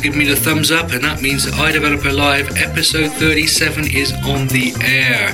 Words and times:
has 0.00 0.04
given 0.04 0.18
me 0.18 0.24
the 0.24 0.36
thumbs 0.36 0.70
up, 0.70 0.92
and 0.92 1.04
that 1.04 1.20
means 1.20 1.44
that 1.44 1.54
iDeveloper 1.54 2.14
Live 2.16 2.56
episode 2.56 3.12
37 3.12 3.90
is 3.94 4.12
on 4.24 4.48
the 4.48 4.72
air. 4.80 5.28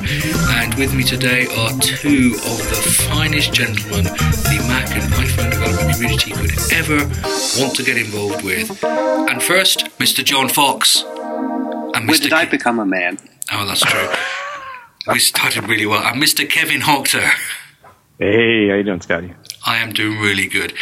And 0.59 0.75
with 0.75 0.93
me 0.95 1.05
today 1.05 1.47
are 1.57 1.71
two 1.79 2.35
of 2.35 2.59
the 2.71 3.07
finest 3.09 3.53
gentlemen 3.53 4.05
the 4.05 4.65
Mac 4.67 4.91
and 4.91 5.13
iPhone 5.13 5.51
development 5.51 5.95
community 5.95 6.33
could 6.33 6.73
ever 6.73 6.97
want 7.61 7.77
to 7.77 7.85
get 7.85 7.97
involved 7.97 8.45
with. 8.45 8.83
And 8.83 9.41
first, 9.41 9.87
Mr. 9.99 10.25
John 10.25 10.49
Fox. 10.49 11.05
And 11.05 12.09
Mr. 12.09 12.09
When 12.09 12.21
did 12.21 12.33
I 12.33 12.45
become 12.47 12.81
a 12.81 12.87
man? 12.87 13.19
Oh, 13.53 13.67
that's 13.67 13.83
true. 13.83 14.09
we 15.13 15.21
started 15.21 15.69
really 15.69 15.87
well. 15.87 16.03
And 16.03 16.21
Mr. 16.21 16.49
Kevin 16.49 16.81
Hoctor. 16.81 17.31
Hey, 18.19 18.69
how 18.69 18.75
you 18.75 18.83
doing, 18.83 19.01
Scotty? 19.01 19.35
I 19.65 19.77
am 19.77 19.93
doing 19.93 20.19
really 20.19 20.49
good. 20.49 20.73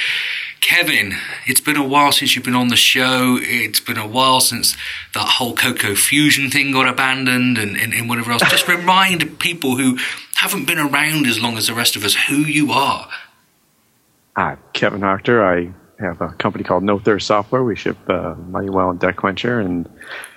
Kevin, 0.65 1.13
it's 1.47 1.61
been 1.61 1.77
a 1.77 1.87
while 1.87 2.11
since 2.11 2.35
you've 2.35 2.45
been 2.47 2.55
on 2.55 2.69
the 2.69 2.77
show. 2.77 3.37
It's 3.39 3.81
been 3.81 3.99
a 3.99 4.09
while 4.09 4.41
since 4.41 4.79
that 5.13 5.29
whole 5.29 5.55
CocoaFusion 5.55 6.51
thing 6.51 6.73
got 6.73 6.89
abandoned 6.89 7.59
and, 7.59 7.77
and, 7.77 7.93
and 7.93 8.09
whatever 8.09 8.33
else. 8.33 8.41
Just 8.49 8.67
remind 8.79 9.39
people 9.39 9.77
who 9.77 9.99
haven't 10.37 10.67
been 10.67 10.79
around 10.79 11.27
as 11.27 11.39
long 11.39 11.59
as 11.59 11.67
the 11.67 11.75
rest 11.75 11.97
of 11.97 12.05
us 12.05 12.15
who 12.15 12.37
you 12.37 12.73
are. 12.73 13.11
I'm 14.37 14.59
Kevin 14.73 15.03
Hoctor. 15.03 15.45
I 15.45 15.71
have 16.03 16.23
a 16.23 16.29
company 16.33 16.65
called 16.65 16.83
No 16.83 16.99
Thirst 16.99 17.27
Software. 17.27 17.63
We 17.63 17.77
ship 17.77 17.99
uh, 18.09 18.35
MoneyWell 18.35 18.93
and 18.93 18.99
DebtQuencher, 18.99 19.63
and 19.63 19.87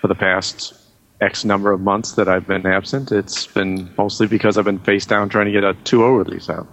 for 0.01 0.09
the 0.09 0.15
past 0.15 0.73
X 1.21 1.45
number 1.45 1.71
of 1.71 1.79
months 1.79 2.11
that 2.15 2.27
I've 2.27 2.45
been 2.45 2.65
absent, 2.65 3.13
it's 3.13 3.47
been 3.47 3.89
mostly 3.97 4.27
because 4.27 4.57
I've 4.57 4.65
been 4.65 4.79
face 4.79 5.05
down 5.05 5.29
trying 5.29 5.45
to 5.45 5.53
get 5.53 5.63
a 5.63 5.73
2.0 5.73 6.25
release 6.25 6.49
out. 6.49 6.67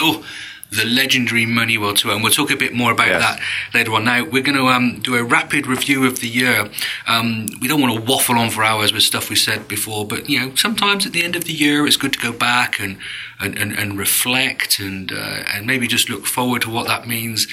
Oh, 0.00 0.26
the 0.70 0.84
legendary 0.84 1.46
Money 1.46 1.76
MoneyWell 1.76 1.96
tour, 1.96 2.12
and 2.12 2.22
we'll 2.22 2.32
talk 2.32 2.50
a 2.50 2.56
bit 2.56 2.74
more 2.74 2.92
about 2.92 3.08
yes. 3.08 3.22
that 3.22 3.40
later 3.74 3.94
on. 3.94 4.04
Now, 4.04 4.24
we're 4.24 4.42
going 4.42 4.58
to 4.58 4.66
um, 4.66 5.00
do 5.00 5.14
a 5.14 5.22
rapid 5.22 5.66
review 5.66 6.04
of 6.06 6.20
the 6.20 6.28
year. 6.28 6.68
Um, 7.06 7.46
we 7.60 7.68
don't 7.68 7.80
want 7.80 7.94
to 7.94 8.00
waffle 8.00 8.36
on 8.36 8.50
for 8.50 8.64
hours 8.64 8.92
with 8.92 9.02
stuff 9.02 9.30
we 9.30 9.36
said 9.36 9.68
before, 9.68 10.06
but 10.06 10.28
you 10.28 10.40
know, 10.40 10.54
sometimes 10.54 11.06
at 11.06 11.12
the 11.12 11.22
end 11.22 11.36
of 11.36 11.44
the 11.44 11.52
year, 11.52 11.86
it's 11.86 11.96
good 11.96 12.12
to 12.14 12.18
go 12.18 12.32
back 12.32 12.80
and 12.80 12.98
and, 13.40 13.56
and, 13.58 13.72
and 13.72 13.98
reflect 13.98 14.78
and 14.78 15.12
uh, 15.12 15.42
and 15.54 15.66
maybe 15.66 15.86
just 15.86 16.08
look 16.08 16.26
forward 16.26 16.62
to 16.62 16.70
what 16.70 16.86
that 16.86 17.06
means. 17.06 17.46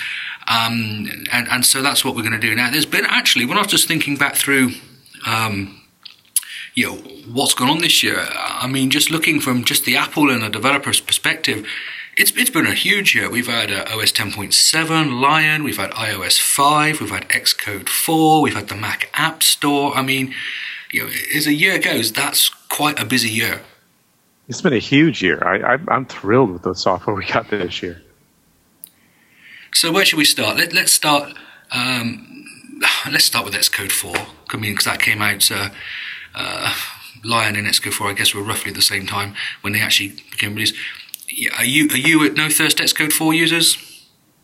Um, 0.47 1.09
and 1.31 1.47
and 1.49 1.65
so 1.65 1.81
that's 1.81 2.03
what 2.03 2.15
we're 2.15 2.21
going 2.21 2.33
to 2.33 2.39
do 2.39 2.55
now. 2.55 2.71
There's 2.71 2.85
been 2.85 3.05
actually, 3.05 3.45
we're 3.45 3.55
not 3.55 3.69
just 3.69 3.87
thinking 3.87 4.17
back 4.17 4.35
through. 4.35 4.71
Um, 5.25 5.79
you 6.75 6.87
know 6.87 6.95
what's 7.31 7.53
gone 7.53 7.69
on 7.69 7.79
this 7.79 8.01
year. 8.01 8.25
I 8.35 8.67
mean, 8.67 8.89
just 8.89 9.11
looking 9.11 9.39
from 9.39 9.63
just 9.63 9.85
the 9.85 9.95
Apple 9.95 10.31
and 10.31 10.43
a 10.43 10.49
developer's 10.49 10.99
perspective, 10.99 11.67
it's, 12.15 12.31
it's 12.31 12.49
been 12.49 12.67
a 12.67 12.73
huge 12.73 13.15
year. 13.15 13.29
We've 13.29 13.47
had 13.47 13.71
uh, 13.71 13.85
OS 13.89 14.11
10.7, 14.11 15.19
Lion, 15.19 15.63
we've 15.63 15.77
had 15.77 15.91
iOS 15.91 16.39
5, 16.39 17.01
we've 17.01 17.09
had 17.09 17.27
Xcode 17.29 17.89
4, 17.89 18.41
we've 18.41 18.53
had 18.53 18.67
the 18.67 18.75
Mac 18.75 19.09
App 19.13 19.41
Store. 19.41 19.95
I 19.95 20.03
mean, 20.03 20.33
you 20.91 21.03
know, 21.03 21.11
as 21.35 21.47
a 21.47 21.53
year 21.53 21.79
goes, 21.79 22.11
that's 22.11 22.49
quite 22.69 22.99
a 22.99 23.05
busy 23.05 23.29
year. 23.29 23.61
It's 24.47 24.61
been 24.61 24.73
a 24.73 24.79
huge 24.79 25.23
year. 25.23 25.41
I, 25.43 25.75
I, 25.75 25.95
am 25.95 26.05
thrilled 26.05 26.51
with 26.51 26.63
the 26.63 26.75
software 26.75 27.15
we 27.15 27.25
got 27.25 27.49
this 27.49 27.81
year. 27.81 28.01
So 29.73 29.91
where 29.91 30.05
should 30.05 30.17
we 30.17 30.25
start? 30.25 30.57
Let, 30.57 30.75
us 30.75 30.91
start. 30.91 31.33
Um, 31.71 32.45
let's 33.09 33.25
start 33.25 33.45
with 33.45 33.53
Xcode 33.55 33.91
4. 33.91 34.15
I 34.51 34.57
mean, 34.57 34.73
because 34.73 34.85
that 34.85 34.99
came 34.99 35.21
out. 35.21 35.49
Uh, 35.49 35.69
uh, 36.35 36.75
Lion 37.23 37.55
and 37.55 37.65
Xcode 37.65 37.93
4, 37.93 38.09
I 38.09 38.13
guess, 38.13 38.35
were 38.35 38.43
roughly 38.43 38.71
the 38.71 38.81
same 38.81 39.07
time 39.07 39.33
when 39.61 39.73
they 39.73 39.79
actually 39.79 40.09
became 40.29 40.53
released 40.53 40.75
are 41.57 41.65
you 41.65 41.87
are 41.89 41.97
you 41.97 42.25
at 42.25 42.33
No 42.33 42.49
Thirst 42.49 42.77
Xcode 42.77 43.13
four 43.13 43.33
users? 43.33 43.77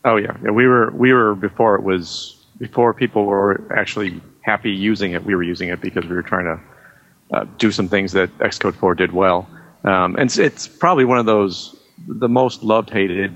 Oh 0.04 0.16
yeah. 0.16 0.36
yeah, 0.42 0.50
we 0.50 0.66
were 0.66 0.90
we 0.90 1.12
were 1.12 1.34
before 1.34 1.74
it 1.74 1.82
was 1.82 2.44
before 2.58 2.94
people 2.94 3.24
were 3.24 3.66
actually 3.74 4.20
happy 4.42 4.70
using 4.70 5.12
it. 5.12 5.24
We 5.24 5.34
were 5.34 5.42
using 5.42 5.68
it 5.68 5.80
because 5.80 6.04
we 6.06 6.14
were 6.14 6.22
trying 6.22 6.44
to 6.46 7.36
uh, 7.36 7.44
do 7.58 7.70
some 7.70 7.88
things 7.88 8.12
that 8.12 8.36
Xcode 8.38 8.74
four 8.74 8.94
did 8.94 9.12
well, 9.12 9.48
um, 9.84 10.16
and 10.16 10.28
it's, 10.28 10.38
it's, 10.38 10.68
probably 10.68 11.04
one 11.04 11.18
of 11.18 11.26
those 11.26 11.76
the 12.06 12.28
most 12.28 12.62
loved 12.62 12.90
hated 12.90 13.34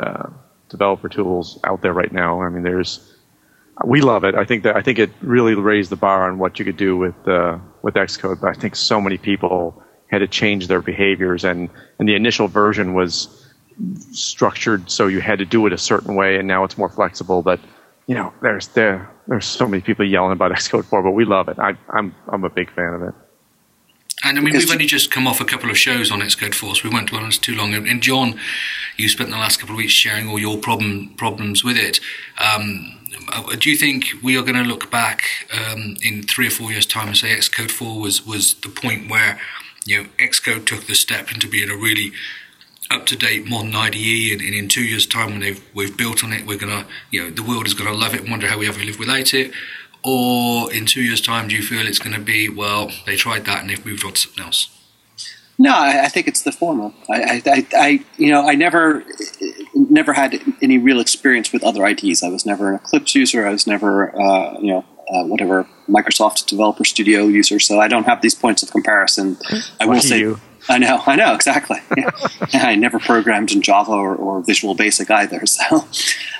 uh, 0.00 0.28
developer 0.68 1.08
tools 1.08 1.58
out 1.64 1.82
there 1.82 1.92
right 1.92 2.12
now. 2.12 2.42
I 2.42 2.48
mean, 2.48 2.62
there's 2.62 3.14
we 3.84 4.00
love 4.00 4.24
it. 4.24 4.34
I 4.34 4.44
think 4.44 4.62
that 4.62 4.76
I 4.76 4.82
think 4.82 4.98
it 4.98 5.10
really 5.20 5.54
raised 5.54 5.90
the 5.90 5.96
bar 5.96 6.28
on 6.28 6.38
what 6.38 6.58
you 6.58 6.64
could 6.64 6.76
do 6.76 6.96
with 6.96 7.28
uh, 7.28 7.58
with 7.82 7.94
Xcode. 7.94 8.40
But 8.40 8.56
I 8.56 8.60
think 8.60 8.76
so 8.76 9.00
many 9.00 9.18
people 9.18 9.82
had 10.08 10.18
to 10.18 10.28
change 10.28 10.68
their 10.68 10.80
behaviors 10.80 11.44
and, 11.44 11.68
and 11.98 12.08
the 12.08 12.14
initial 12.14 12.48
version 12.48 12.94
was 12.94 13.50
structured 14.12 14.88
so 14.88 15.06
you 15.06 15.20
had 15.20 15.38
to 15.38 15.44
do 15.44 15.66
it 15.66 15.72
a 15.72 15.78
certain 15.78 16.14
way 16.14 16.36
and 16.36 16.46
now 16.46 16.62
it's 16.62 16.78
more 16.78 16.88
flexible 16.88 17.42
but 17.42 17.58
you 18.06 18.14
know 18.14 18.32
there's 18.40 18.68
there 18.68 19.10
there's 19.26 19.46
so 19.46 19.66
many 19.66 19.82
people 19.82 20.04
yelling 20.04 20.32
about 20.32 20.52
Xcode 20.58 20.84
4 20.84 21.02
but 21.02 21.10
we 21.10 21.24
love 21.24 21.48
it 21.48 21.58
I, 21.58 21.76
I'm 21.90 22.14
I'm 22.28 22.44
a 22.44 22.50
big 22.50 22.70
fan 22.72 22.94
of 22.94 23.02
it 23.02 23.14
and 24.24 24.38
I 24.38 24.40
mean, 24.40 24.54
we've 24.54 24.70
only 24.70 24.86
just 24.86 25.10
come 25.10 25.26
off 25.26 25.40
a 25.40 25.44
couple 25.44 25.70
of 25.70 25.76
shows 25.76 26.10
on 26.10 26.20
Xcode 26.20 26.54
4, 26.54 26.76
so 26.76 26.88
we 26.88 26.90
won't 26.94 27.10
dwell 27.10 27.22
on 27.22 27.28
it 27.28 27.34
too 27.34 27.54
long. 27.54 27.74
And 27.74 28.02
John, 28.02 28.38
you 28.96 29.08
spent 29.10 29.30
the 29.30 29.36
last 29.36 29.58
couple 29.58 29.74
of 29.74 29.78
weeks 29.78 29.92
sharing 29.92 30.28
all 30.28 30.38
your 30.38 30.56
problem 30.56 31.14
problems 31.16 31.62
with 31.62 31.76
it. 31.76 32.00
Um, 32.38 32.98
uh, 33.32 33.54
do 33.56 33.70
you 33.70 33.76
think 33.76 34.06
we 34.22 34.36
are 34.38 34.42
going 34.42 34.56
to 34.56 34.62
look 34.62 34.90
back 34.90 35.24
um, 35.52 35.96
in 36.02 36.22
three 36.22 36.46
or 36.46 36.50
four 36.50 36.70
years' 36.70 36.86
time 36.86 37.08
and 37.08 37.16
say 37.16 37.36
Xcode 37.36 37.70
4 37.70 38.00
was 38.00 38.26
was 38.26 38.54
the 38.54 38.70
point 38.70 39.10
where 39.10 39.38
you 39.84 40.02
know, 40.02 40.08
Xcode 40.18 40.66
took 40.66 40.86
the 40.86 40.94
step 40.94 41.30
into 41.32 41.48
being 41.48 41.70
a 41.70 41.76
really 41.76 42.12
up-to-date 42.90 43.46
modern 43.46 43.74
IDE, 43.74 44.32
and, 44.32 44.40
and 44.40 44.54
in 44.54 44.68
two 44.68 44.84
years' 44.84 45.06
time, 45.06 45.38
when 45.38 45.56
we've 45.74 45.96
built 45.96 46.22
on 46.22 46.32
it, 46.32 46.46
we're 46.46 46.58
gonna, 46.58 46.86
you 47.10 47.22
know, 47.22 47.30
the 47.30 47.42
world 47.42 47.66
is 47.66 47.74
gonna 47.74 47.92
love 47.92 48.14
it 48.14 48.22
and 48.22 48.30
wonder 48.30 48.46
how 48.46 48.58
we 48.58 48.68
ever 48.68 48.82
live 48.82 48.98
without 48.98 49.32
it. 49.34 49.52
Or 50.04 50.72
in 50.72 50.84
two 50.84 51.02
years' 51.02 51.22
time, 51.22 51.48
do 51.48 51.56
you 51.56 51.62
feel 51.62 51.86
it's 51.86 51.98
to 51.98 52.20
be 52.20 52.48
well? 52.48 52.90
They 53.06 53.16
tried 53.16 53.46
that 53.46 53.62
and 53.62 53.70
they've 53.70 53.86
moved 53.86 54.04
on 54.04 54.12
to 54.12 54.20
something 54.20 54.44
else. 54.44 54.68
No, 55.58 55.72
I, 55.72 56.04
I 56.04 56.08
think 56.08 56.26
it's 56.26 56.42
the 56.42 56.52
former. 56.52 56.92
I, 57.08 57.42
I, 57.46 57.66
I, 57.72 58.04
you 58.18 58.30
know, 58.30 58.46
I 58.46 58.54
never, 58.54 59.04
never 59.74 60.12
had 60.12 60.40
any 60.60 60.78
real 60.78 61.00
experience 61.00 61.52
with 61.52 61.62
other 61.62 61.84
IDEs. 61.84 62.22
I 62.22 62.28
was 62.28 62.44
never 62.44 62.70
an 62.70 62.74
Eclipse 62.76 63.14
user. 63.14 63.46
I 63.46 63.50
was 63.50 63.66
never, 63.66 64.14
uh, 64.20 64.58
you 64.60 64.72
know, 64.72 64.84
uh, 65.14 65.24
whatever 65.24 65.66
Microsoft 65.88 66.46
Developer 66.46 66.84
Studio 66.84 67.26
user, 67.26 67.60
so 67.60 67.80
I 67.80 67.88
don't 67.88 68.04
have 68.04 68.20
these 68.22 68.34
points 68.34 68.62
of 68.62 68.70
comparison. 68.70 69.36
I 69.80 69.86
will 69.86 70.00
say, 70.00 70.18
you? 70.18 70.40
I 70.68 70.78
know, 70.78 71.02
I 71.06 71.16
know 71.16 71.34
exactly. 71.34 71.78
Yeah. 71.96 72.10
I 72.54 72.74
never 72.74 72.98
programmed 72.98 73.52
in 73.52 73.62
Java 73.62 73.92
or, 73.92 74.14
or 74.16 74.40
Visual 74.42 74.74
Basic 74.74 75.10
either. 75.10 75.42
So, 75.54 75.86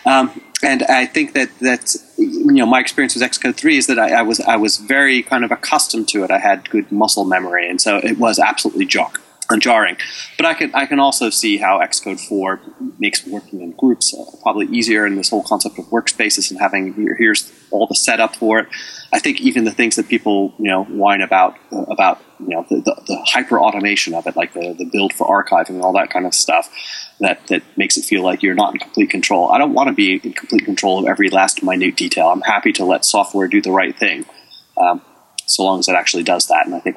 um, 0.07 0.41
and 0.63 0.83
I 0.85 1.07
think 1.07 1.35
that 1.35 1.57
that 1.61 1.95
you 2.19 2.53
know 2.53 2.67
my 2.67 2.81
experience 2.81 3.15
with 3.15 3.23
Xcode 3.23 3.55
three 3.55 3.77
is 3.77 3.87
that 3.87 3.99
I, 3.99 4.15
I, 4.15 4.23
was 4.23 4.41
I 4.41 4.57
was 4.57 4.79
very 4.79 5.23
kind 5.23 5.45
of 5.45 5.53
accustomed 5.53 6.09
to 6.09 6.25
it. 6.25 6.31
I 6.31 6.39
had 6.39 6.69
good 6.69 6.91
muscle 6.91 7.25
memory, 7.25 7.69
and 7.69 7.81
so 7.81 7.99
it 7.99 8.19
was 8.19 8.39
absolutely 8.39 8.87
jarring 8.87 9.15
jarring. 9.59 9.97
But 10.37 10.47
I 10.47 10.55
can 10.55 10.75
I 10.75 10.87
can 10.87 10.99
also 10.99 11.31
see 11.31 11.59
how 11.59 11.81
Xcode 11.81 12.21
4 12.21 12.61
makes 12.99 13.27
working 13.27 13.61
in 13.61 13.73
groups 13.73 14.15
uh, 14.15 14.25
probably 14.43 14.67
easier, 14.67 15.05
and 15.05 15.19
this 15.19 15.31
whole 15.31 15.43
concept 15.43 15.79
of 15.79 15.87
workspaces 15.87 16.51
and 16.51 16.61
having 16.61 16.95
here's 17.19 17.53
all 17.71 17.87
the 17.87 17.95
setup 17.95 18.37
for 18.37 18.59
it. 18.61 18.69
I 19.13 19.19
think 19.19 19.41
even 19.41 19.65
the 19.65 19.71
things 19.71 19.97
that 19.97 20.09
people 20.09 20.55
you 20.59 20.71
know 20.71 20.85
whine 20.85 21.23
about 21.23 21.57
uh, 21.73 21.83
about 21.83 22.23
you 22.41 22.49
know 22.49 22.67
the, 22.69 22.77
the, 22.77 23.03
the 23.07 23.25
hyper 23.27 23.59
automation 23.59 24.15
of 24.15 24.27
it, 24.27 24.37
like 24.37 24.55
the, 24.55 24.75
the 24.77 24.89
build 24.91 25.13
for 25.13 25.27
archiving 25.27 25.71
and 25.71 25.83
all 25.83 25.93
that 25.93 26.11
kind 26.11 26.27
of 26.27 26.35
stuff, 26.35 26.71
that 27.21 27.47
that 27.49 27.63
makes 27.77 27.97
it 27.97 28.05
feel 28.05 28.23
like 28.23 28.43
you're 28.43 28.55
not 28.55 28.75
in 28.75 28.81
complete 28.81 29.11
control. 29.11 29.51
I 29.51 29.59
don't 29.59 29.75
want 29.75 29.89
to 29.89 29.95
be 29.95 30.15
in 30.15 30.33
complete 30.33 30.65
control 30.65 31.01
of 31.01 31.07
every 31.07 31.31
last 31.31 31.63
minute 31.63 31.97
detail. 31.97 32.29
I'm 32.29 32.43
happy 32.43 32.73
to 32.73 32.85
let 32.85 33.05
software 33.05 33.49
do 33.49 33.61
the 33.61 33.73
right 33.73 33.97
thing. 33.97 34.27
Um, 34.77 35.03
so 35.47 35.63
long 35.63 35.79
as 35.79 35.89
it 35.89 35.95
actually 35.95 36.23
does 36.23 36.47
that. 36.49 36.67
And 36.67 36.75
I 36.75 36.81
think 36.81 36.97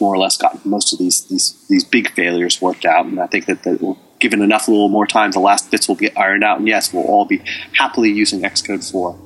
more 0.00 0.14
or 0.14 0.18
less 0.18 0.36
gotten 0.36 0.60
most 0.64 0.92
of 0.92 0.98
these 0.98 1.24
these 1.26 1.66
these 1.68 1.84
big 1.84 2.10
failures 2.12 2.60
worked 2.60 2.84
out. 2.84 3.06
And 3.06 3.20
I 3.20 3.26
think 3.26 3.46
that, 3.46 3.62
that 3.64 3.96
given 4.18 4.42
enough 4.42 4.68
a 4.68 4.70
little 4.70 4.88
more 4.88 5.06
time, 5.06 5.32
the 5.32 5.40
last 5.40 5.70
bits 5.70 5.88
will 5.88 5.96
get 5.96 6.16
ironed 6.16 6.44
out. 6.44 6.58
And 6.58 6.68
yes, 6.68 6.92
we'll 6.92 7.04
all 7.04 7.24
be 7.24 7.42
happily 7.72 8.10
using 8.10 8.42
Xcode 8.42 8.88
4. 8.90 9.18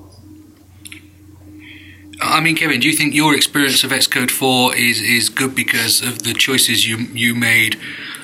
I 2.21 2.41
mean, 2.41 2.57
Kevin, 2.57 2.81
do 2.81 2.89
you 2.89 2.97
think 2.97 3.13
your 3.13 3.35
experience 3.35 3.85
of 3.85 3.91
Xcode 3.91 4.31
4 4.31 4.77
is, 4.77 5.01
is 5.01 5.29
good 5.29 5.55
because 5.55 6.01
of 6.01 6.23
the 6.23 6.33
choices 6.33 6.87
you 6.87 6.99
you 7.13 7.35
made 7.35 7.79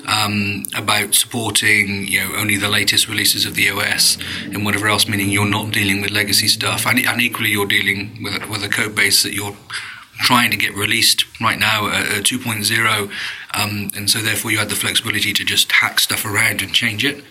um, 0.06 0.64
about 0.74 1.14
supporting 1.14 2.06
you 2.06 2.20
know 2.20 2.36
only 2.36 2.56
the 2.56 2.68
latest 2.68 3.08
releases 3.08 3.44
of 3.46 3.54
the 3.54 3.68
OS 3.70 4.16
and 4.44 4.64
whatever 4.64 4.88
else, 4.88 5.08
meaning 5.08 5.28
you're 5.28 5.48
not 5.48 5.72
dealing 5.72 6.00
with 6.00 6.10
legacy 6.10 6.48
stuff, 6.48 6.86
and, 6.86 6.98
and 6.98 7.20
equally 7.20 7.50
you're 7.50 7.66
dealing 7.66 8.22
with 8.22 8.48
with 8.48 8.62
a 8.62 8.68
code 8.68 8.94
base 8.94 9.22
that 9.22 9.32
you're 9.32 9.56
trying 10.20 10.50
to 10.50 10.56
get 10.56 10.74
released 10.74 11.24
right 11.40 11.58
now 11.58 11.88
at, 11.88 12.24
2.0, 12.24 13.10
um, 13.54 13.90
and 13.96 14.10
so 14.10 14.20
therefore 14.20 14.50
you 14.50 14.58
had 14.58 14.68
the 14.68 14.74
flexibility 14.74 15.32
to 15.32 15.44
just 15.44 15.72
hack 15.72 15.98
stuff 15.98 16.24
around 16.24 16.62
and 16.62 16.72
change 16.72 17.04
it. 17.04 17.24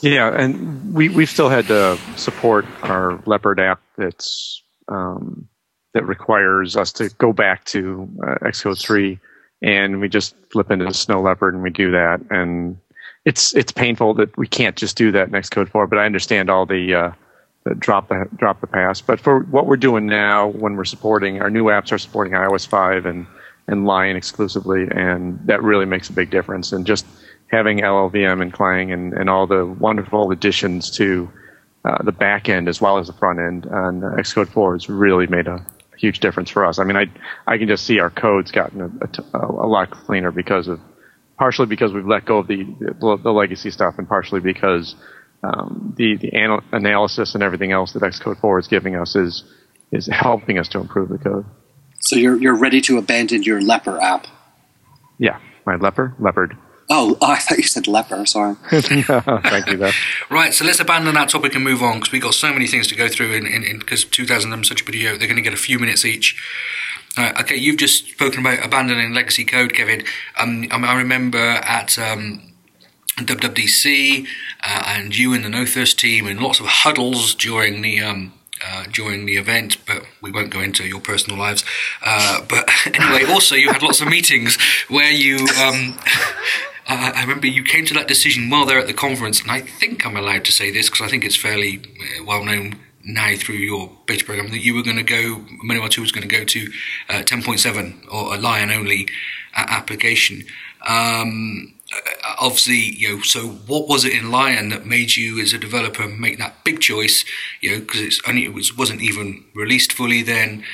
Yeah, 0.00 0.34
and 0.34 0.92
we 0.92 1.08
we've 1.08 1.28
still 1.28 1.48
had 1.48 1.66
to 1.68 1.98
support 2.16 2.66
our 2.82 3.22
Leopard 3.24 3.58
app 3.58 3.80
that's 3.96 4.62
um, 4.88 5.48
that 5.94 6.06
requires 6.06 6.76
us 6.76 6.92
to 6.92 7.08
go 7.16 7.32
back 7.32 7.64
to 7.66 8.08
uh, 8.22 8.34
Xcode 8.46 8.80
three, 8.80 9.18
and 9.62 10.00
we 10.00 10.08
just 10.08 10.34
flip 10.50 10.70
into 10.70 10.92
Snow 10.92 11.22
Leopard 11.22 11.54
and 11.54 11.62
we 11.62 11.70
do 11.70 11.90
that, 11.92 12.20
and 12.30 12.76
it's 13.24 13.54
it's 13.54 13.72
painful 13.72 14.12
that 14.14 14.36
we 14.36 14.46
can't 14.46 14.76
just 14.76 14.96
do 14.96 15.10
that 15.12 15.28
in 15.28 15.32
Xcode 15.32 15.70
four. 15.70 15.86
But 15.86 15.98
I 15.98 16.04
understand 16.04 16.50
all 16.50 16.66
the 16.66 16.94
uh, 16.94 17.12
drop 17.74 18.08
the 18.08 18.28
drop 18.36 18.60
the 18.60 18.66
pass. 18.66 19.00
But 19.00 19.20
for 19.20 19.40
what 19.40 19.66
we're 19.66 19.76
doing 19.76 20.06
now, 20.06 20.48
when 20.48 20.76
we're 20.76 20.84
supporting 20.84 21.40
our 21.40 21.50
new 21.50 21.64
apps 21.64 21.92
are 21.92 21.98
supporting 21.98 22.34
iOS 22.34 22.66
five 22.66 23.06
and 23.06 23.26
and 23.68 23.84
Lion 23.84 24.16
exclusively, 24.16 24.86
and 24.90 25.40
that 25.46 25.62
really 25.62 25.86
makes 25.86 26.08
a 26.08 26.12
big 26.12 26.30
difference. 26.30 26.72
And 26.72 26.86
just 26.86 27.04
having 27.48 27.78
LLVM 27.78 28.40
and 28.40 28.52
Clang 28.52 28.92
and, 28.92 29.12
and 29.12 29.28
all 29.28 29.46
the 29.46 29.66
wonderful 29.66 30.30
additions 30.30 30.90
to 30.96 31.28
uh, 31.84 32.02
the 32.02 32.12
back 32.12 32.48
end 32.48 32.68
as 32.68 32.80
well 32.80 32.98
as 32.98 33.06
the 33.06 33.12
front 33.12 33.38
end 33.38 33.66
on 33.66 34.00
Xcode 34.00 34.48
4 34.48 34.74
has 34.74 34.88
really 34.88 35.26
made 35.26 35.46
a 35.46 35.64
huge 35.96 36.20
difference 36.20 36.50
for 36.50 36.64
us. 36.64 36.78
I 36.78 36.84
mean, 36.84 36.96
I 36.96 37.06
I 37.46 37.58
can 37.58 37.68
just 37.68 37.84
see 37.84 38.00
our 38.00 38.10
code's 38.10 38.50
gotten 38.50 38.80
a, 38.80 39.38
a, 39.38 39.46
a 39.46 39.68
lot 39.68 39.90
cleaner 39.90 40.30
because 40.30 40.68
of 40.68 40.80
partially 41.38 41.66
because 41.66 41.92
we've 41.92 42.06
let 42.06 42.24
go 42.24 42.38
of 42.38 42.46
the 42.46 42.64
the, 42.80 43.18
the 43.22 43.32
legacy 43.32 43.70
stuff, 43.70 43.98
and 43.98 44.08
partially 44.08 44.40
because 44.40 44.94
um, 45.42 45.94
the 45.96 46.16
the 46.16 46.34
anal- 46.34 46.62
analysis 46.72 47.34
and 47.34 47.42
everything 47.42 47.72
else 47.72 47.92
that 47.92 48.02
Xcode 48.02 48.40
4 48.40 48.58
is 48.58 48.68
giving 48.68 48.96
us 48.96 49.14
is 49.14 49.44
is 49.92 50.08
helping 50.12 50.58
us 50.58 50.68
to 50.68 50.80
improve 50.80 51.08
the 51.08 51.18
code. 51.18 51.44
So 52.00 52.16
you're 52.16 52.36
you're 52.36 52.56
ready 52.56 52.80
to 52.82 52.98
abandon 52.98 53.42
your 53.42 53.60
leper 53.60 54.00
app. 54.00 54.26
Yeah, 55.18 55.40
my 55.64 55.76
leper 55.76 56.14
leopard. 56.18 56.56
Oh, 56.88 57.16
oh 57.20 57.26
I 57.30 57.38
thought 57.38 57.58
you 57.58 57.64
said 57.64 57.86
leper. 57.86 58.24
Sorry. 58.26 58.54
Thank 58.70 59.66
you. 59.68 59.76
Though. 59.76 59.90
right, 60.30 60.52
so 60.54 60.64
let's 60.64 60.80
abandon 60.80 61.14
that 61.14 61.28
topic 61.28 61.54
and 61.54 61.64
move 61.64 61.82
on 61.82 61.98
because 61.98 62.12
we've 62.12 62.22
got 62.22 62.34
so 62.34 62.52
many 62.52 62.66
things 62.66 62.86
to 62.88 62.94
go 62.94 63.08
through. 63.08 63.32
In 63.34 63.78
because 63.78 64.04
2000 64.04 64.50
of 64.50 64.56
them 64.56 64.64
such 64.64 64.82
a 64.82 64.84
video, 64.84 65.16
they're 65.16 65.28
going 65.28 65.36
to 65.36 65.42
get 65.42 65.54
a 65.54 65.58
few 65.58 65.78
minutes 65.78 66.04
each. 66.04 66.40
Uh, 67.16 67.32
okay, 67.40 67.56
you've 67.56 67.78
just 67.78 68.10
spoken 68.10 68.40
about 68.40 68.64
abandoning 68.64 69.14
legacy 69.14 69.44
code, 69.44 69.72
Kevin. 69.72 70.04
Um, 70.38 70.66
I 70.70 70.94
remember 70.94 71.38
at 71.38 71.98
um, 71.98 72.42
WWDC 73.16 74.26
uh, 74.62 74.82
and 74.86 75.16
you 75.16 75.32
and 75.32 75.44
the 75.44 75.48
No 75.48 75.64
Thirst 75.64 75.98
team 75.98 76.26
and 76.26 76.40
lots 76.40 76.60
of 76.60 76.66
huddles 76.66 77.34
during 77.34 77.80
the 77.82 78.00
um, 78.00 78.34
uh, 78.64 78.84
during 78.92 79.26
the 79.26 79.36
event, 79.36 79.76
but 79.86 80.02
we 80.22 80.30
won't 80.30 80.50
go 80.50 80.60
into 80.60 80.86
your 80.86 81.00
personal 81.00 81.38
lives. 81.38 81.64
Uh, 82.04 82.42
but 82.48 82.68
anyway, 82.86 83.30
also 83.30 83.54
you 83.54 83.72
had 83.72 83.82
lots 83.82 84.00
of 84.00 84.08
meetings 84.08 84.58
where 84.88 85.10
you. 85.10 85.36
Um, 85.62 85.98
uh, 86.88 87.12
I 87.14 87.22
remember 87.22 87.46
you 87.46 87.64
came 87.64 87.84
to 87.86 87.94
that 87.94 88.08
decision 88.08 88.48
while 88.50 88.66
they're 88.66 88.78
at 88.78 88.86
the 88.86 88.94
conference, 88.94 89.40
and 89.40 89.50
I 89.50 89.60
think 89.60 90.06
I'm 90.06 90.16
allowed 90.16 90.44
to 90.46 90.52
say 90.52 90.70
this 90.70 90.88
because 90.88 91.06
I 91.06 91.08
think 91.08 91.24
it's 91.24 91.36
fairly 91.36 91.78
uh, 91.78 92.24
well 92.24 92.44
known 92.44 92.76
now 93.02 93.34
through 93.36 93.56
your 93.56 93.90
beta 94.06 94.24
program 94.24 94.50
that 94.50 94.64
you 94.64 94.74
were 94.74 94.82
going 94.82 94.96
to 94.96 95.02
go, 95.02 95.44
MoneyWell 95.64 95.90
2 95.90 96.00
was 96.00 96.10
going 96.10 96.28
to 96.28 96.36
go 96.36 96.44
to 96.44 96.72
uh, 97.08 97.22
10.7 97.22 98.12
or 98.12 98.34
a 98.34 98.38
Lion 98.38 98.70
only 98.70 99.08
application. 99.54 100.42
Um, 100.86 101.72
uh, 101.72 101.75
obviously, 102.38 102.76
you 102.76 103.16
know, 103.16 103.22
so 103.22 103.48
what 103.48 103.88
was 103.88 104.04
it 104.04 104.12
in 104.12 104.30
Lion 104.30 104.68
that 104.70 104.86
made 104.86 105.16
you 105.16 105.40
as 105.40 105.52
a 105.52 105.58
developer 105.58 106.08
make 106.08 106.38
that 106.38 106.64
big 106.64 106.80
choice? 106.80 107.24
You 107.60 107.72
know, 107.72 107.80
because 107.80 108.00
it's 108.00 108.20
only, 108.26 108.44
it 108.44 108.54
was, 108.54 108.76
wasn't 108.76 109.02
even 109.02 109.44
released 109.54 109.92
fully 109.92 110.22
then. 110.22 110.64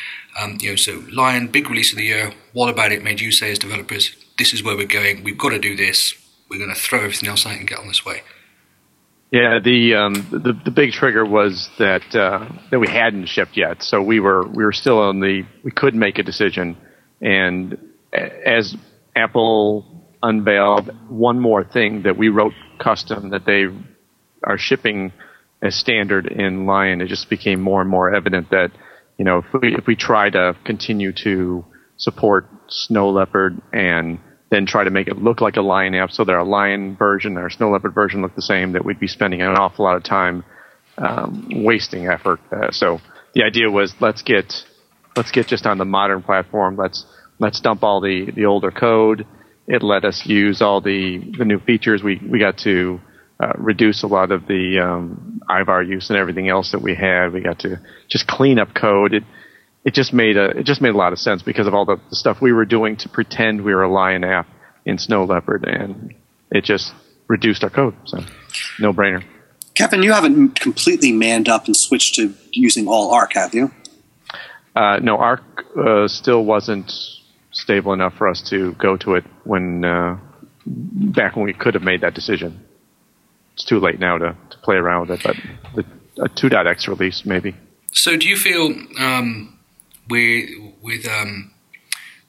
Um, 0.41 0.59
you 0.61 0.71
know, 0.71 0.77
so 0.77 1.05
Lion, 1.13 1.49
big 1.49 1.69
release 1.69 1.93
of 1.93 1.99
the 1.99 2.05
year. 2.05 2.33
What 2.53 2.71
about 2.71 2.93
it 2.93 3.03
made 3.03 3.21
you 3.21 3.33
say 3.33 3.53
as 3.53 3.59
developers, 3.59 4.15
this 4.39 4.55
is 4.55 4.63
where 4.63 4.77
we're 4.77 4.87
going. 4.87 5.25
We've 5.25 5.39
got 5.39 5.51
to 5.51 5.59
do 5.59 5.77
this. 5.77 6.15
We're 6.49 6.59
going 6.59 6.75
to 6.75 6.81
throw 6.81 7.01
everything 7.01 7.29
else 7.29 7.47
out 7.47 7.59
and 7.59 7.69
get 7.69 7.79
on 7.79 7.89
this 7.89 8.05
way. 8.05 8.23
Yeah, 9.31 9.61
the 9.65 9.95
um, 9.95 10.13
the 10.31 10.53
the 10.63 10.71
big 10.71 10.93
trigger 10.93 11.25
was 11.25 11.71
that 11.79 12.15
uh, 12.15 12.47
that 12.71 12.79
we 12.79 12.87
hadn't 12.87 13.29
shipped 13.29 13.57
yet, 13.57 13.83
so 13.83 14.03
we 14.03 14.21
were 14.21 14.47
we 14.47 14.63
were 14.63 14.75
still 14.75 14.99
on 14.99 15.21
the 15.21 15.47
we 15.65 15.71
could 15.71 15.95
make 15.95 16.19
a 16.19 16.23
decision, 16.23 16.77
and 17.23 17.79
as 18.13 18.77
Apple 19.17 19.87
unveiled 20.23 20.91
one 21.09 21.41
more 21.41 21.65
thing 21.65 22.03
that 22.03 22.17
we 22.17 22.29
wrote 22.29 22.53
custom 22.79 23.31
that 23.31 23.45
they 23.45 23.67
are 24.45 24.59
shipping 24.59 25.13
as 25.63 25.75
standard 25.77 26.27
in 26.27 26.67
Lion. 26.67 27.01
It 27.01 27.09
just 27.09 27.31
became 27.31 27.61
more 27.61 27.81
and 27.81 27.91
more 27.91 28.15
evident 28.15 28.51
that 28.51 28.71
you 29.19 29.25
know 29.25 29.39
if 29.39 29.45
we 29.61 29.75
if 29.75 29.87
we 29.87 29.97
try 29.97 30.31
to 30.31 30.57
continue 30.65 31.13
to 31.25 31.65
support 31.97 32.47
Snow 32.69 33.11
Leopard 33.11 33.61
and 33.73 34.19
then 34.51 34.67
try 34.67 34.85
to 34.85 34.91
make 34.91 35.09
it 35.09 35.17
look 35.17 35.41
like 35.41 35.57
a 35.57 35.63
Lion 35.63 35.95
app, 35.95 36.11
so 36.11 36.25
that 36.25 36.33
our 36.33 36.45
Lion 36.45 36.97
version, 36.97 37.37
our 37.37 37.49
Snow 37.49 37.71
Leopard 37.71 37.95
version 37.95 38.21
look 38.21 38.35
the 38.35 38.43
same, 38.43 38.73
that 38.73 38.85
we'd 38.85 39.01
be 39.01 39.09
spending 39.09 39.41
an 39.41 39.49
awful 39.49 39.85
lot 39.85 39.97
of 39.97 40.03
time 40.03 40.45
um, 40.99 41.49
wasting 41.65 42.07
effort. 42.07 42.41
Uh, 42.51 42.71
so 42.71 43.01
the 43.35 43.45
idea 43.45 43.71
was 43.71 43.95
let's 44.01 44.23
get 44.23 44.53
let's 45.17 45.31
get 45.31 45.47
just 45.47 45.67
on 45.67 45.79
the 45.79 45.85
modern 45.85 46.23
platform. 46.23 46.77
Let's 46.77 47.07
let's 47.39 47.61
dump 47.61 47.83
all 47.83 48.01
the 48.01 48.31
the 48.31 48.47
older 48.47 48.71
code 48.71 49.27
it 49.73 49.83
let 49.83 50.05
us 50.05 50.27
use 50.27 50.61
all 50.61 50.83
the, 50.83 51.19
the 51.39 51.47
new 51.47 51.59
features. 51.59 52.03
We, 52.03 52.21
we 52.31 52.39
got 52.39 52.59
to 52.59 53.01
uh, 53.41 53.55
reduce 53.57 54.03
a 54.03 54.07
lot 54.07 54.31
of 54.31 54.47
the 54.47 54.79
um, 54.79 55.41
IVAR 55.49 55.89
use 55.89 56.11
and 56.11 56.19
everything 56.19 56.51
else 56.51 56.73
that 56.73 56.83
we 56.83 56.95
had. 56.95 57.33
We 57.33 57.41
got 57.41 57.61
to 57.61 57.81
just 58.07 58.27
clean 58.27 58.59
up 58.59 58.75
code. 58.75 59.15
It, 59.15 59.25
it 59.83 59.95
just 59.95 60.13
made 60.13 60.37
a 60.37 60.51
it 60.51 60.65
just 60.65 60.83
made 60.83 60.91
a 60.91 60.97
lot 60.97 61.13
of 61.13 61.19
sense 61.19 61.43
because 61.43 61.67
of 61.67 61.73
all 61.73 61.87
the, 61.87 61.97
the 62.11 62.17
stuff 62.17 62.43
we 62.43 62.53
were 62.53 62.67
doing 62.67 62.97
to 62.99 63.09
pretend 63.09 63.65
we 63.65 63.75
were 63.75 63.83
a 63.83 63.91
Lion 63.91 64.25
app 64.25 64.47
in 64.85 64.99
Snow 64.99 65.25
Leopard, 65.25 65.65
and 65.65 66.15
it 66.51 66.65
just 66.65 66.93
reduced 67.27 67.65
our 67.65 67.71
code. 67.71 67.95
So, 68.05 68.19
no 68.79 68.93
brainer. 68.93 69.25
Kevin, 69.75 70.03
you 70.03 70.13
haven't 70.13 70.61
completely 70.61 71.13
manned 71.13 71.49
up 71.49 71.65
and 71.67 71.75
switched 71.75 72.17
to 72.17 72.35
using 72.53 72.87
all 72.87 73.13
ARC, 73.13 73.33
have 73.33 73.55
you? 73.55 73.73
Uh, 74.77 74.99
no, 75.03 75.17
ARC 75.17 75.65
uh, 75.77 76.07
still 76.07 76.45
wasn't 76.45 76.93
stable 77.63 77.93
enough 77.93 78.15
for 78.15 78.29
us 78.29 78.43
to 78.51 78.73
go 78.75 78.97
to 78.99 79.15
it 79.15 79.25
when 79.45 79.85
uh, 79.85 80.19
back 80.67 81.37
when 81.37 81.45
we 81.45 81.53
could 81.53 81.75
have 81.75 81.83
made 81.83 82.01
that 82.03 82.15
decision. 82.15 82.65
It's 83.55 83.65
too 83.65 83.79
late 83.79 83.99
now 83.99 84.19
to, 84.19 84.37
to 84.51 84.59
play 84.59 84.77
around 84.77 85.09
with 85.09 85.21
it, 85.21 85.23
but 85.25 85.37
the, 85.75 86.23
a 86.23 86.29
2.x 86.29 86.89
release 86.89 87.23
maybe. 87.25 87.55
So, 87.93 88.17
do 88.17 88.27
you 88.27 88.37
feel 88.37 88.75
um, 88.99 89.59
with 90.09 90.51
with 90.83 91.07
um, 91.07 91.53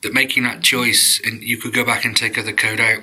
that 0.03 0.13
making 0.13 0.43
that 0.43 0.61
choice, 0.61 1.21
and 1.25 1.41
you 1.41 1.57
could 1.57 1.73
go 1.73 1.85
back 1.85 2.05
and 2.05 2.15
take 2.15 2.37
other 2.37 2.53
code 2.53 2.79
out? 2.79 2.99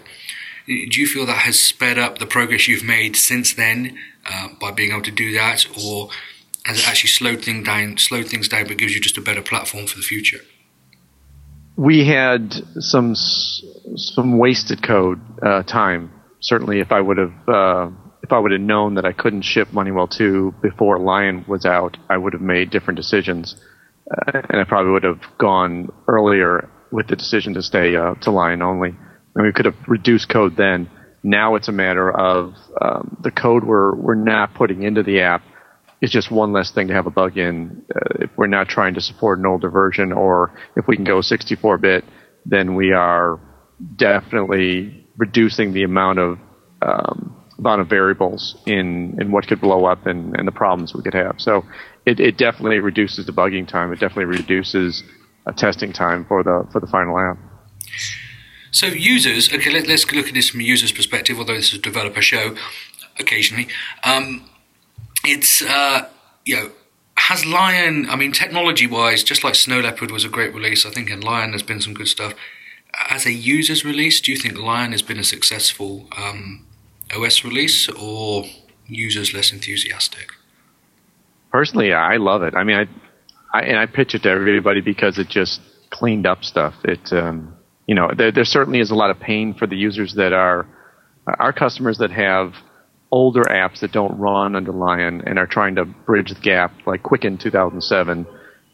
Do 0.67 1.01
you 1.01 1.07
feel 1.07 1.27
that 1.27 1.39
has 1.39 1.59
sped 1.59 1.99
up 1.99 2.19
the 2.19 2.27
progress 2.27 2.69
you've 2.69 2.85
made 2.85 3.17
since 3.17 3.55
then 3.55 3.99
uh, 4.31 4.49
by 4.61 4.71
being 4.71 4.93
able 4.93 5.03
to 5.03 5.11
do 5.11 5.33
that, 5.33 5.67
or 5.83 6.11
has 6.67 6.79
it 6.79 6.89
actually 6.89 7.09
slowed 7.09 7.43
things 7.43 7.67
down? 7.67 7.97
Slowed 7.97 8.27
things 8.27 8.49
down, 8.49 8.69
but 8.69 8.77
gives 8.77 8.95
you 8.95 9.01
just 9.01 9.17
a 9.17 9.23
better 9.23 9.43
platform 9.43 9.87
for 9.87 9.97
the 9.97 10.03
future 10.03 10.41
we 11.81 12.07
had 12.07 12.53
some 12.79 13.15
some 13.15 14.39
wasted 14.39 14.87
code 14.87 15.19
uh, 15.43 15.63
time. 15.63 16.13
Certainly, 16.41 16.81
if 16.81 16.93
I 16.93 17.01
would 17.01 17.17
have 17.17 17.49
uh, 17.49 17.91
if 18.23 18.33
I 18.33 18.39
would 18.39 18.53
have 18.53 18.61
known 18.61 18.97
that 18.97 19.07
I 19.07 19.13
couldn't 19.13 19.43
ship 19.43 19.69
MoneyWell 19.69 20.11
two 20.11 20.55
before 20.61 20.99
Lion 20.99 21.47
was 21.49 21.65
out, 21.65 21.97
I 22.11 22.19
would 22.19 22.35
have 22.35 22.43
made 22.43 22.71
different 22.71 22.99
decisions, 22.99 23.57
uh, 24.11 24.43
and 24.51 24.61
I 24.61 24.65
probably 24.65 24.93
would 24.93 25.05
have 25.05 25.23
gone 25.39 25.91
earlier 26.07 26.69
with 26.93 27.09
the 27.09 27.17
decision 27.17 27.55
to 27.55 27.63
stay 27.63 27.97
uh, 27.97 28.15
to 28.23 28.31
Lion 28.31 28.61
only. 28.61 28.91
And 29.35 29.47
we 29.47 29.53
could 29.53 29.65
have 29.65 29.77
reduced 29.89 30.29
code 30.29 30.57
then. 30.59 30.91
Now 31.23 31.55
it's 31.55 31.69
a 31.69 31.73
matter 31.73 32.11
of 32.11 32.55
um, 32.81 33.17
the 33.23 33.31
code 33.31 33.65
we're 33.65 33.95
we're 33.95 34.15
not 34.17 34.53
putting 34.53 34.83
into 34.83 35.03
the 35.03 35.23
app 35.23 35.43
it's 36.01 36.13
just 36.13 36.31
one 36.31 36.53
less 36.53 36.71
thing 36.71 36.89
to 36.89 36.95
have 36.95 37.07
a 37.07 37.11
bug 37.11 37.37
in. 37.37 37.85
Uh, 37.95 38.25
if 38.25 38.31
we're 38.37 38.47
not 38.47 38.69
trying 38.69 38.95
to 38.95 39.01
support 39.01 39.39
an 39.39 39.47
older 39.47 39.71
version, 39.71 40.13
or 40.13 40.55
if 40.77 40.87
we 40.87 40.97
can 40.97 41.05
go 41.05 41.19
64-bit, 41.19 42.05
then 42.47 42.75
we 42.75 42.93
are 42.93 43.39
definitely 43.97 45.07
reducing 45.17 45.73
the 45.73 45.83
amount 45.83 46.19
of 46.19 46.39
um, 46.83 47.37
amount 47.59 47.83
of 47.83 47.89
variables 47.89 48.57
in 48.67 49.19
in 49.21 49.31
what 49.31 49.47
could 49.47 49.61
blow 49.61 49.85
up 49.85 50.07
and, 50.07 50.35
and 50.37 50.49
the 50.49 50.53
problems 50.53 50.95
we 50.95 51.03
could 51.03 51.15
have. 51.15 51.35
So 51.39 51.65
it, 52.07 52.19
it 52.19 52.39
definitely 52.39 52.79
reduces 52.79 53.27
debugging 53.27 53.69
time. 53.69 53.93
It 53.93 54.01
definitely 54.01 54.25
reduces 54.25 55.03
a 55.47 55.53
testing 55.53 55.93
time 55.93 56.25
for 56.25 56.43
the 56.43 56.67
for 56.73 56.81
the 56.81 56.87
final 56.87 57.19
app. 57.19 57.37
So 58.73 58.87
users, 58.87 59.53
okay, 59.53 59.71
let, 59.71 59.89
us 59.91 60.11
look 60.13 60.29
at 60.29 60.35
this 60.35 60.51
from 60.51 60.61
a 60.61 60.63
user's 60.63 60.93
perspective. 60.93 61.39
Although 61.39 61.57
this 61.57 61.73
is 61.73 61.79
a 61.81 61.83
developer 61.83 62.23
show, 62.23 62.57
occasionally. 63.19 63.69
Um, 64.05 64.49
it's 65.25 65.63
uh, 65.63 66.09
you 66.45 66.57
know 66.57 66.71
has 67.17 67.47
Lion. 67.47 68.09
I 68.09 68.17
mean, 68.17 68.33
technology 68.33 68.87
wise, 68.87 69.23
just 69.23 69.45
like 69.45 69.55
Snow 69.55 69.81
Leopard 69.81 70.11
was 70.11 70.25
a 70.25 70.29
great 70.29 70.55
release, 70.55 70.85
I 70.87 70.91
think 70.91 71.11
in 71.11 71.21
Lion 71.21 71.51
there's 71.51 71.63
been 71.63 71.81
some 71.81 71.95
good 71.95 72.09
stuff. 72.09 72.35
As 73.09 73.25
a 73.27 73.33
user's 73.33 73.85
release, 73.85 74.21
do 74.21 74.33
you 74.33 74.39
think 74.39 74.59
Lion 74.59 74.91
has 74.93 75.03
been 75.03 75.19
a 75.19 75.25
successful 75.25 76.09
um, 76.17 76.67
OS 77.15 77.45
release, 77.45 77.89
or 77.89 78.45
users 78.87 79.33
less 79.33 79.53
enthusiastic? 79.53 80.33
Personally, 81.53 81.93
I 81.93 82.17
love 82.17 82.43
it. 82.43 82.55
I 82.55 82.65
mean, 82.65 82.77
I, 82.77 83.59
I 83.59 83.63
and 83.63 83.79
I 83.79 83.87
pitch 83.87 84.15
it 84.15 84.23
to 84.23 84.31
everybody 84.31 84.81
because 84.81 85.19
it 85.19 85.29
just 85.29 85.61
cleaned 85.91 86.27
up 86.27 86.43
stuff. 86.43 86.75
It, 86.85 87.13
um, 87.13 87.55
you 87.87 87.95
know, 87.95 88.11
there, 88.17 88.33
there 88.33 88.45
certainly 88.45 88.81
is 88.81 88.91
a 88.91 88.95
lot 88.95 89.11
of 89.11 89.21
pain 89.21 89.55
for 89.55 89.67
the 89.67 89.77
users 89.77 90.15
that 90.15 90.33
are 90.33 90.67
our 91.27 91.53
customers 91.53 91.99
that 91.99 92.11
have 92.11 92.55
older 93.13 93.43
apps 93.43 93.81
that 93.81 93.93
don't 93.93 94.19
run 94.19 94.55
under 94.57 94.73
Lion 94.73 95.23
and 95.27 95.39
are 95.39 95.47
trying 95.47 95.77
to 95.77 95.85
bridge 95.85 96.33
the 96.33 96.41
gap, 96.41 96.73
like 96.87 97.03
Quicken 97.03 97.39
2007, 97.39 98.27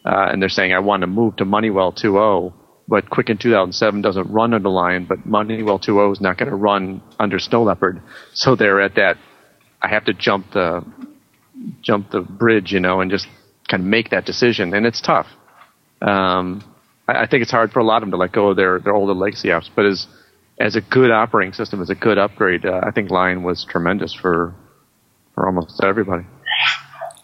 uh, 0.05 0.29
and 0.31 0.41
they're 0.41 0.49
saying, 0.49 0.73
I 0.73 0.79
want 0.81 1.01
to 1.03 1.07
move 1.07 1.37
to 1.37 1.45
MoneyWell 1.45 1.97
2.0, 2.01 2.53
but 2.87 3.11
Quicken 3.11 3.39
2007 3.39 4.03
doesn't 4.03 4.31
run 4.31 4.55
under 4.55 4.69
Lion, 4.69 5.07
but 5.07 5.27
MoneyWell 5.27 5.83
2.0 5.83 6.13
is 6.13 6.21
not 6.21 6.39
going 6.39 6.51
to 6.51 6.57
run 6.57 7.03
under 7.19 7.39
Snow 7.39 7.65
Leopard. 7.65 8.01
So 8.35 8.57
they're 8.57 8.81
at 8.81 8.95
that, 8.97 9.17
I 9.83 9.89
have 9.89 10.05
to 10.05 10.13
jump 10.13 10.53
the, 10.53 10.85
jump 11.81 12.11
the 12.11 12.21
bridge, 12.21 12.73
you 12.73 12.81
know, 12.81 13.01
and 13.01 13.11
just 13.11 13.27
kind 13.69 13.83
of 13.83 13.89
make 13.89 14.11
that 14.11 14.25
decision, 14.25 14.75
and 14.75 14.87
it's 14.87 15.01
tough. 15.01 15.27
Um, 16.01 16.63
I, 17.09 17.23
I 17.23 17.27
think 17.27 17.43
it's 17.43 17.51
hard 17.51 17.73
for 17.73 17.81
a 17.81 17.85
lot 17.85 17.97
of 17.97 18.03
them 18.03 18.11
to 18.13 18.17
let 18.17 18.33
go 18.33 18.51
of 18.51 18.57
their 18.57 18.79
their 18.79 18.95
older 18.95 19.15
legacy 19.15 19.49
apps, 19.49 19.69
but 19.75 19.87
as 19.87 20.07
as 20.59 20.77
a 20.77 20.81
good 20.81 21.11
operating 21.11 21.53
system, 21.53 21.81
as 21.81 21.91
a 21.91 21.95
good 21.95 22.19
upgrade, 22.19 22.65
uh, 22.65 22.81
I 22.83 22.91
think 22.91 23.11
Lion 23.11 23.43
was 23.43 23.65
tremendous 23.65 24.13
for 24.13 24.55
for 25.35 25.47
almost 25.47 25.83
everybody. 25.85 26.25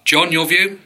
John, 0.05 0.33
your 0.33 0.47
view? 0.47 0.79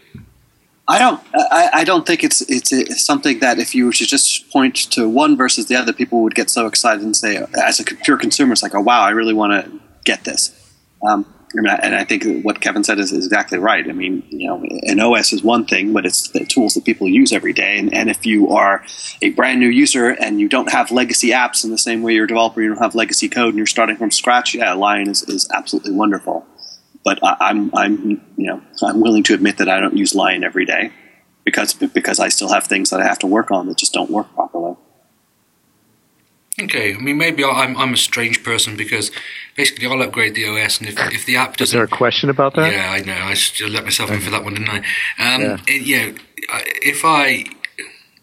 I 0.88 0.98
don't. 1.00 1.20
I, 1.34 1.70
I 1.74 1.84
don't 1.84 2.06
think 2.06 2.22
it's, 2.22 2.42
it's 2.42 2.72
it's 2.72 3.04
something 3.04 3.40
that 3.40 3.58
if 3.58 3.74
you 3.74 3.86
were 3.86 3.92
to 3.92 4.06
just 4.06 4.48
point 4.50 4.76
to 4.92 5.08
one 5.08 5.36
versus 5.36 5.66
the 5.66 5.74
other, 5.74 5.92
people 5.92 6.22
would 6.22 6.36
get 6.36 6.48
so 6.48 6.66
excited 6.66 7.02
and 7.02 7.16
say, 7.16 7.44
as 7.60 7.80
a 7.80 7.84
pure 7.84 8.16
consumer, 8.16 8.52
it's 8.52 8.62
like, 8.62 8.74
oh 8.74 8.80
wow, 8.80 9.02
I 9.02 9.10
really 9.10 9.34
want 9.34 9.52
to 9.52 9.80
get 10.04 10.22
this. 10.22 10.52
Um, 11.08 11.26
and, 11.58 11.94
I, 11.94 12.04
think 12.04 12.44
what 12.44 12.60
Kevin 12.60 12.84
said 12.84 12.98
is, 12.98 13.12
is, 13.12 13.26
exactly 13.26 13.58
right. 13.58 13.88
I 13.88 13.92
mean, 13.92 14.22
you 14.28 14.46
know, 14.46 14.62
an 14.82 15.00
OS 15.00 15.32
is 15.32 15.42
one 15.42 15.64
thing, 15.64 15.92
but 15.92 16.04
it's 16.04 16.28
the 16.28 16.44
tools 16.44 16.75
that 16.75 16.84
people 16.84 17.08
use 17.08 17.32
every 17.32 17.52
day. 17.52 17.78
And, 17.78 17.92
and 17.94 18.10
if 18.10 18.26
you 18.26 18.50
are 18.50 18.84
a 19.22 19.30
brand 19.30 19.60
new 19.60 19.68
user 19.68 20.08
and 20.08 20.40
you 20.40 20.48
don't 20.48 20.70
have 20.70 20.90
legacy 20.90 21.30
apps 21.30 21.64
in 21.64 21.70
the 21.70 21.78
same 21.78 22.02
way 22.02 22.14
you're 22.14 22.25
a 22.25 22.28
developer, 22.28 22.60
you 22.60 22.68
don't 22.68 22.82
have 22.82 22.94
legacy 22.94 23.28
code, 23.28 23.48
and 23.48 23.56
you're 23.56 23.66
starting 23.66 23.96
from 23.96 24.10
scratch, 24.10 24.54
yeah, 24.54 24.72
Lion 24.75 25.08
is, 25.08 25.22
is 25.22 25.48
absolutely 25.54 25.92
wonderful 25.92 26.46
but 27.06 27.20
I, 27.22 27.50
am 27.50 27.70
I'm 27.72 28.20
you 28.36 28.48
know 28.48 28.60
I'm 28.82 29.00
willing 29.00 29.22
to 29.25 29.34
admit 29.34 29.58
that 29.58 29.68
I 29.68 29.78
don't 29.78 29.96
use 29.96 30.12
Lion 30.12 30.42
every 30.42 30.66
day 30.66 30.90
because 31.44 31.72
because 31.72 32.18
I 32.18 32.28
still 32.28 32.52
have 32.52 32.64
things 32.64 32.90
that 32.90 33.00
I 33.00 33.04
have 33.04 33.20
to 33.20 33.28
work 33.28 33.52
on 33.52 33.68
that 33.68 33.78
just 33.78 33.94
don't 33.94 34.10
work 34.10 34.34
properly. 34.34 34.75
Okay, 36.58 36.94
I 36.94 36.98
mean 36.98 37.18
maybe 37.18 37.44
I'm 37.44 37.76
I'm 37.76 37.92
a 37.92 37.98
strange 37.98 38.42
person 38.42 38.76
because 38.76 39.10
basically 39.56 39.86
I'll 39.86 40.02
upgrade 40.02 40.34
the 40.34 40.46
OS 40.48 40.78
and 40.78 40.88
if, 40.88 40.98
if 41.12 41.26
the 41.26 41.36
app 41.36 41.56
doesn't. 41.58 41.64
Is 41.64 41.72
there 41.72 41.84
a 41.84 41.88
question 41.88 42.30
about 42.30 42.54
that? 42.54 42.72
Yeah, 42.72 42.90
I 42.90 43.00
know. 43.00 43.12
I 43.12 43.34
just 43.34 43.60
let 43.60 43.84
myself 43.84 44.10
in 44.10 44.20
for 44.20 44.30
that 44.30 44.42
one, 44.42 44.54
didn't 44.54 44.70
I? 44.70 44.78
Um, 44.78 45.42
yeah. 45.42 45.58
It, 45.68 45.82
you 45.82 45.96
know, 45.98 46.18
if 46.82 47.04
I 47.04 47.44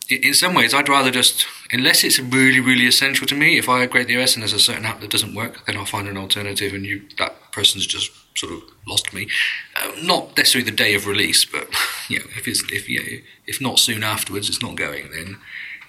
in 0.09 0.33
some 0.33 0.53
ways 0.53 0.73
I'd 0.73 0.89
rather 0.89 1.11
just 1.11 1.45
unless 1.71 2.03
it's 2.03 2.19
really 2.19 2.59
really 2.59 2.87
essential 2.87 3.27
to 3.27 3.35
me. 3.35 3.57
If 3.57 3.69
I 3.69 3.83
upgrade 3.83 4.07
the 4.07 4.21
OS 4.21 4.35
and 4.35 4.41
there's 4.41 4.53
a 4.53 4.59
certain 4.59 4.85
app 4.85 4.99
that 5.01 5.09
doesn't 5.09 5.35
work, 5.35 5.65
then 5.65 5.77
I'll 5.77 5.85
find 5.85 6.07
an 6.07 6.17
alternative, 6.17 6.73
and 6.73 6.85
you 6.85 7.03
that 7.17 7.51
person's 7.51 7.85
just 7.85 8.11
sort 8.35 8.53
of 8.53 8.61
lost 8.87 9.13
me. 9.13 9.27
Uh, 9.75 9.91
not 10.01 10.35
necessarily 10.37 10.69
the 10.69 10.75
day 10.75 10.95
of 10.95 11.07
release, 11.07 11.45
but 11.45 11.67
you 12.09 12.19
know, 12.19 12.25
if 12.35 12.47
it's 12.47 12.63
if 12.71 12.89
you 12.89 12.99
know, 12.99 13.23
if 13.45 13.61
not 13.61 13.79
soon 13.79 14.03
afterwards, 14.03 14.49
it's 14.49 14.61
not 14.61 14.75
going. 14.75 15.11
Then 15.11 15.37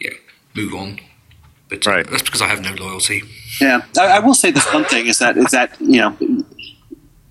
yeah, 0.01 0.15
move 0.55 0.75
on. 0.75 1.01
But 1.75 1.87
right. 1.87 2.07
that's 2.07 2.23
because 2.23 2.43
I 2.43 2.47
have 2.49 2.63
no 2.63 2.75
loyalty. 2.75 3.23
Yeah, 3.61 3.83
I, 3.99 4.17
I 4.17 4.19
will 4.21 4.35
say 4.35 4.51
this 4.51 4.67
one 4.73 4.85
thing 4.85 5.07
is 5.07 5.19
that 5.19 5.37
is 5.37 5.51
that 5.51 5.81
you 5.81 6.01
know 6.01 6.17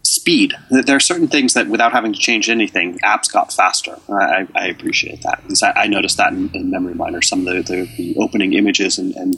speed. 0.03 0.53
There 0.69 0.95
are 0.95 0.99
certain 0.99 1.27
things 1.27 1.53
that 1.53 1.67
without 1.67 1.91
having 1.91 2.13
to 2.13 2.19
change 2.19 2.49
anything, 2.49 2.99
apps 2.99 3.31
got 3.31 3.51
faster. 3.51 3.97
I, 4.09 4.47
I 4.53 4.67
appreciate 4.67 5.21
that. 5.23 5.41
I, 5.63 5.83
I 5.83 5.87
noticed 5.87 6.17
that 6.17 6.33
in, 6.33 6.49
in, 6.53 6.71
MemoryMiner, 6.71 7.23
some 7.23 7.47
of 7.47 7.53
the, 7.53 7.61
the, 7.61 7.89
the 7.97 8.15
opening 8.19 8.53
images 8.53 8.97
and, 8.97 9.15
and 9.15 9.35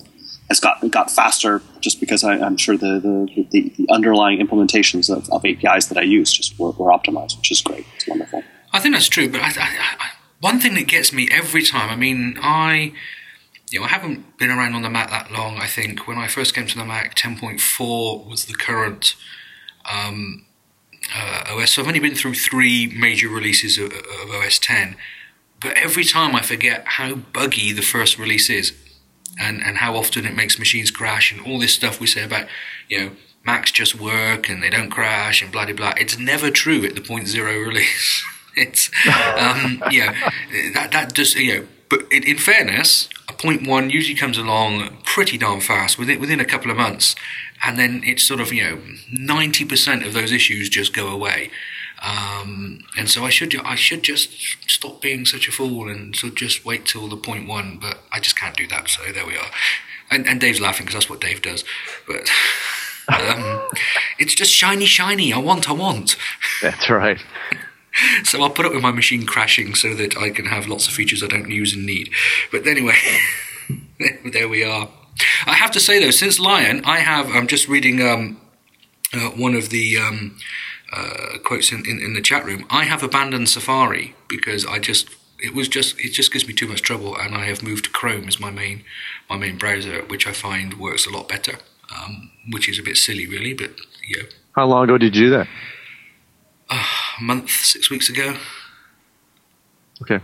has 0.50 0.60
got 0.60 0.80
got 0.92 1.10
faster 1.10 1.62
just 1.80 2.00
because 2.00 2.24
I, 2.24 2.38
am 2.38 2.58
sure 2.58 2.78
the, 2.78 3.00
the, 3.00 3.46
the, 3.52 3.74
the, 3.78 3.88
underlying 3.90 4.46
implementations 4.46 5.10
of, 5.16 5.30
of, 5.30 5.46
APIs 5.46 5.88
that 5.88 5.98
I 5.98 6.04
use 6.04 6.32
just 6.32 6.60
were, 6.60 6.72
were, 6.72 6.92
optimized, 6.92 7.38
which 7.38 7.52
is 7.52 7.62
great. 7.62 7.86
It's 7.96 8.08
wonderful. 8.08 8.44
I 8.72 8.80
think 8.80 8.96
that's 8.96 9.08
true, 9.08 9.30
but 9.30 9.42
I, 9.42 9.52
I, 9.58 10.12
one 10.40 10.60
thing 10.60 10.76
that 10.76 10.88
gets 10.88 11.14
me 11.14 11.28
every 11.32 11.64
time. 11.64 11.90
I 11.90 11.96
mean, 11.96 12.38
I 12.42 12.94
you 13.72 13.80
know 13.80 13.86
I 13.86 13.90
haven't 13.90 14.38
been 14.38 14.50
around 14.50 14.74
on 14.74 14.82
the 14.82 14.90
Mac 14.90 15.10
that 15.10 15.32
long. 15.32 15.58
I 15.58 15.68
think 15.68 16.08
when 16.08 16.18
I 16.18 16.28
first 16.28 16.54
came 16.54 16.68
to 16.68 16.78
the 16.78 16.86
Mac, 16.86 17.16
10.4 17.16 18.28
was 18.28 18.46
the 18.46 18.54
current. 18.54 19.16
Um, 19.92 20.46
uh, 21.16 21.44
OS. 21.50 21.74
So 21.74 21.84
I've 21.84 21.88
only 21.88 22.00
been 22.00 22.16
through 22.16 22.34
three 22.34 22.88
major 22.88 23.30
releases 23.30 23.78
of, 23.78 23.92
of 23.92 24.32
OS 24.32 24.58
10, 24.58 24.96
but 25.62 25.78
every 25.78 26.04
time 26.04 26.36
I 26.36 26.42
forget 26.42 26.84
how 26.86 27.16
buggy 27.16 27.72
the 27.72 27.82
first 27.82 28.18
release 28.18 28.50
is 28.50 28.74
and, 29.40 29.62
and 29.62 29.78
how 29.78 29.96
often 29.96 30.26
it 30.26 30.36
makes 30.36 30.60
machines 30.60 30.92
crash 30.92 31.32
and 31.32 31.46
all 31.46 31.60
this 31.60 31.74
stuff 31.74 32.00
we 32.00 32.08
say 32.08 32.24
about, 32.24 32.48
you 32.90 33.00
know, 33.00 33.12
Macs 33.46 33.72
just 33.72 34.00
work 34.00 34.50
and 34.50 34.64
they 34.64 34.70
don't 34.70 34.90
crash 34.90 35.42
and 35.42 35.52
blah, 35.52 35.66
blah, 35.66 35.76
blah. 35.76 35.94
It's 35.98 36.18
never 36.18 36.50
true 36.50 36.84
at 36.86 36.96
the 36.96 37.02
point 37.02 37.28
zero 37.28 37.60
release. 37.60 38.24
it's, 38.56 38.90
um, 39.08 39.84
yeah, 39.92 40.32
that, 40.74 40.92
that 40.92 41.14
just, 41.14 41.36
you 41.36 41.60
know, 41.60 41.68
but 41.90 42.12
in, 42.12 42.24
in, 42.24 42.38
fairness, 42.38 43.08
point 43.34 43.68
one 43.68 43.90
usually 43.90 44.16
comes 44.18 44.38
along 44.38 44.98
pretty 45.04 45.38
darn 45.38 45.62
fast 45.62 45.98
within, 45.98 46.20
within 46.20 46.40
a 46.40 46.46
couple 46.46 46.72
of 46.72 46.78
months. 46.78 47.16
And 47.66 47.80
then 47.80 48.02
it's 48.06 48.24
sort 48.24 48.40
of, 48.40 48.54
you 48.54 48.64
know, 48.64 48.78
90% 49.14 50.06
of 50.06 50.14
those 50.14 50.32
issues 50.32 50.70
just 50.70 50.94
go 50.94 51.08
away. 51.08 51.50
Um, 52.04 52.84
and 52.98 53.10
so 53.10 53.24
I 53.24 53.30
should 53.30 53.56
I 53.66 53.76
should 53.76 54.04
just 54.04 54.30
stop 54.70 55.02
being 55.02 55.26
such 55.26 55.48
a 55.48 55.52
fool 55.52 55.90
and 55.90 56.16
so 56.16 56.30
just 56.30 56.66
wait 56.66 56.86
till 56.86 57.08
the 57.08 57.18
point 57.18 57.48
one, 57.48 57.78
but 57.82 58.00
I 58.12 58.20
just 58.20 58.38
can't 58.38 58.56
do 58.56 58.68
that. 58.68 58.90
So 58.90 59.12
there 59.12 59.26
we 59.26 59.38
are. 59.38 59.50
And, 60.12 60.28
and 60.28 60.40
Dave's 60.40 60.62
laughing 60.62 60.86
because 60.86 60.96
that's 60.96 61.10
what 61.10 61.22
Dave 61.22 61.42
does. 61.42 61.64
But 62.06 62.30
um, 63.08 63.68
it's 64.20 64.36
just 64.36 64.52
shiny, 64.52 64.86
shiny. 64.86 65.34
I 65.34 65.38
want, 65.38 65.70
I 65.70 65.74
want. 65.74 66.16
That's 66.62 66.90
right. 66.90 67.20
so 68.24 68.42
I'll 68.42 68.50
put 68.50 68.66
up 68.66 68.74
with 68.74 68.82
my 68.82 68.92
machine 68.92 69.26
crashing 69.26 69.76
so 69.76 69.94
that 69.96 70.18
I 70.18 70.30
can 70.30 70.46
have 70.46 70.68
lots 70.68 70.88
of 70.88 70.94
features 70.94 71.24
I 71.24 71.28
don't 71.28 71.50
use 71.50 71.74
and 71.74 71.86
need. 71.86 72.10
But 72.52 72.68
anyway, 72.68 72.98
there 74.32 74.50
we 74.50 74.64
are. 74.64 74.90
I 75.46 75.54
have 75.54 75.72
to 75.72 75.80
say 75.80 76.00
though, 76.00 76.12
since 76.12 76.40
Lion, 76.40 76.84
I 76.86 77.00
have. 77.00 77.30
I'm 77.30 77.48
just 77.48 77.68
reading 77.68 78.02
um, 78.02 78.42
uh, 79.14 79.30
one 79.32 79.56
of 79.56 79.70
the. 79.70 79.98
Um, 79.98 80.38
uh, 80.94 81.40
quotes 81.44 81.72
in, 81.72 81.80
in, 81.80 82.00
in, 82.00 82.14
the 82.14 82.22
chat 82.22 82.46
room. 82.46 82.66
I 82.70 82.84
have 82.84 83.04
abandoned 83.04 83.50
Safari 83.50 84.16
because 84.30 84.66
I 84.66 84.80
just 84.80 85.10
it 85.40 85.54
was 85.54 85.68
just 85.68 86.00
it 86.00 86.12
just 86.12 86.32
gives 86.32 86.48
me 86.48 86.54
too 86.54 86.68
much 86.68 86.84
trouble, 86.84 87.18
and 87.18 87.36
I 87.36 87.46
have 87.46 87.64
moved 87.64 87.86
to 87.86 87.92
Chrome 87.92 88.28
as 88.28 88.40
my 88.40 88.52
main 88.52 88.86
my 89.30 89.36
main 89.36 89.58
browser, 89.58 90.04
which 90.04 90.28
I 90.28 90.32
find 90.32 90.80
works 90.80 91.06
a 91.06 91.10
lot 91.10 91.28
better. 91.28 91.58
Um, 91.96 92.32
which 92.52 92.68
is 92.70 92.80
a 92.80 92.84
bit 92.84 92.98
silly, 92.98 93.28
really, 93.28 93.54
but 93.54 93.72
know. 94.10 94.24
How 94.54 94.66
long 94.66 94.86
ago 94.86 94.98
did 94.98 95.16
you 95.16 95.26
do 95.26 95.30
that? 95.32 95.48
Uh, 96.70 96.84
a 97.20 97.24
month, 97.24 97.50
six 97.50 97.90
weeks 97.90 98.10
ago. 98.10 98.36
Okay. 100.02 100.20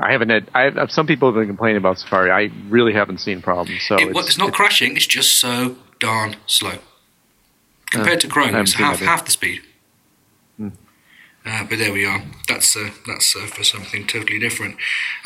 I 0.00 0.12
haven't 0.12 0.30
had. 0.30 0.50
I 0.54 0.70
have, 0.70 0.90
some 0.90 1.06
people 1.06 1.28
have 1.28 1.34
been 1.34 1.48
complaining 1.48 1.76
about 1.76 1.98
Safari. 1.98 2.30
I 2.30 2.50
really 2.68 2.94
haven't 2.94 3.18
seen 3.18 3.42
problems. 3.42 3.82
So 3.86 3.96
it, 3.96 4.08
it's, 4.08 4.28
it's, 4.28 4.38
not 4.38 4.48
it's, 4.48 4.56
crashing. 4.56 4.96
It's 4.96 5.06
just 5.06 5.38
so 5.38 5.76
darn 6.00 6.36
slow 6.46 6.78
compared 7.90 8.18
uh, 8.18 8.20
to 8.20 8.28
Chrome. 8.28 8.54
It's 8.54 8.74
half 8.74 9.00
half 9.00 9.24
the 9.24 9.30
speed. 9.30 9.60
Uh, 11.44 11.64
but 11.68 11.78
there 11.78 11.92
we 11.92 12.06
are. 12.06 12.22
That's 12.46 12.76
uh, 12.76 12.90
that's 13.06 13.34
uh, 13.34 13.46
for 13.46 13.64
something 13.64 14.06
totally 14.06 14.38
different. 14.38 14.76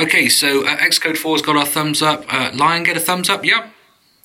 Okay, 0.00 0.28
so 0.28 0.66
uh, 0.66 0.76
Xcode 0.78 1.16
4's 1.16 1.42
got 1.42 1.56
our 1.56 1.66
thumbs 1.66 2.00
up. 2.00 2.24
Uh, 2.32 2.50
Lion, 2.54 2.84
get 2.84 2.96
a 2.96 3.00
thumbs 3.00 3.28
up? 3.28 3.44
Yeah. 3.44 3.68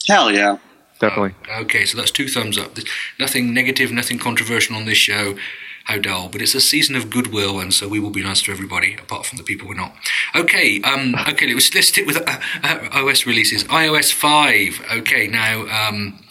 Hell 0.07 0.31
yeah. 0.31 0.57
Definitely. 0.99 1.35
Uh, 1.49 1.61
okay, 1.61 1.83
so 1.85 1.97
that's 1.97 2.11
two 2.11 2.29
thumbs 2.29 2.57
up. 2.57 2.75
There's 2.75 2.87
nothing 3.19 3.53
negative, 3.53 3.91
nothing 3.91 4.19
controversial 4.19 4.77
on 4.77 4.85
this 4.85 4.97
show. 4.97 5.35
How 5.85 5.97
dull. 5.97 6.29
But 6.29 6.41
it's 6.41 6.55
a 6.55 6.61
season 6.61 6.95
of 6.95 7.09
goodwill, 7.09 7.59
and 7.59 7.73
so 7.73 7.87
we 7.87 7.99
will 7.99 8.09
be 8.09 8.23
nice 8.23 8.41
to 8.43 8.51
everybody, 8.51 8.95
apart 8.95 9.25
from 9.25 9.37
the 9.37 9.43
people 9.43 9.67
we're 9.67 9.75
not. 9.75 9.95
Okay, 10.35 10.81
um, 10.81 11.15
okay, 11.29 11.53
let's, 11.53 11.73
let's 11.73 11.87
stick 11.87 12.05
with 12.05 12.17
OS 12.63 13.25
releases. 13.25 13.63
iOS 13.65 14.11
5. 14.13 14.81
Okay, 14.99 15.27
now. 15.27 15.67
Um, 15.67 16.23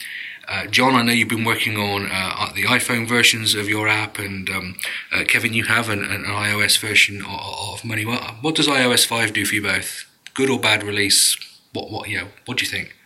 uh, 0.51 0.67
John, 0.67 0.97
I 0.97 1.03
know 1.03 1.13
you've 1.13 1.29
been 1.29 1.45
working 1.45 1.77
on 1.77 2.09
uh, 2.11 2.53
the 2.57 2.65
iPhone 2.65 3.07
versions 3.07 3.55
of 3.55 3.69
your 3.69 3.87
app, 3.87 4.19
and 4.19 4.51
um, 4.51 4.75
uh, 5.13 5.23
Kevin, 5.23 5.55
you 5.55 5.63
have 5.65 5.89
an, 5.89 6.03
an 6.03 6.25
iOS 6.25 6.77
version 6.81 7.25
of, 7.25 7.75
of 7.75 7.85
Money. 7.85 8.05
What, 8.05 8.21
what, 8.41 8.57
does 8.57 8.67
iOS 8.67 9.07
five 9.07 9.33
do 9.33 9.47
for 9.47 9.55
you 9.55 9.63
both? 9.63 10.07
Good 10.35 10.51
or 10.51 10.59
bad 10.59 10.83
release? 10.83 11.37
What 11.73 11.93
what 11.93 12.09
you 12.09 12.19
know? 12.19 12.29
What 12.47 12.59
do 12.59 12.65
you 12.65 12.71
think? 12.71 12.97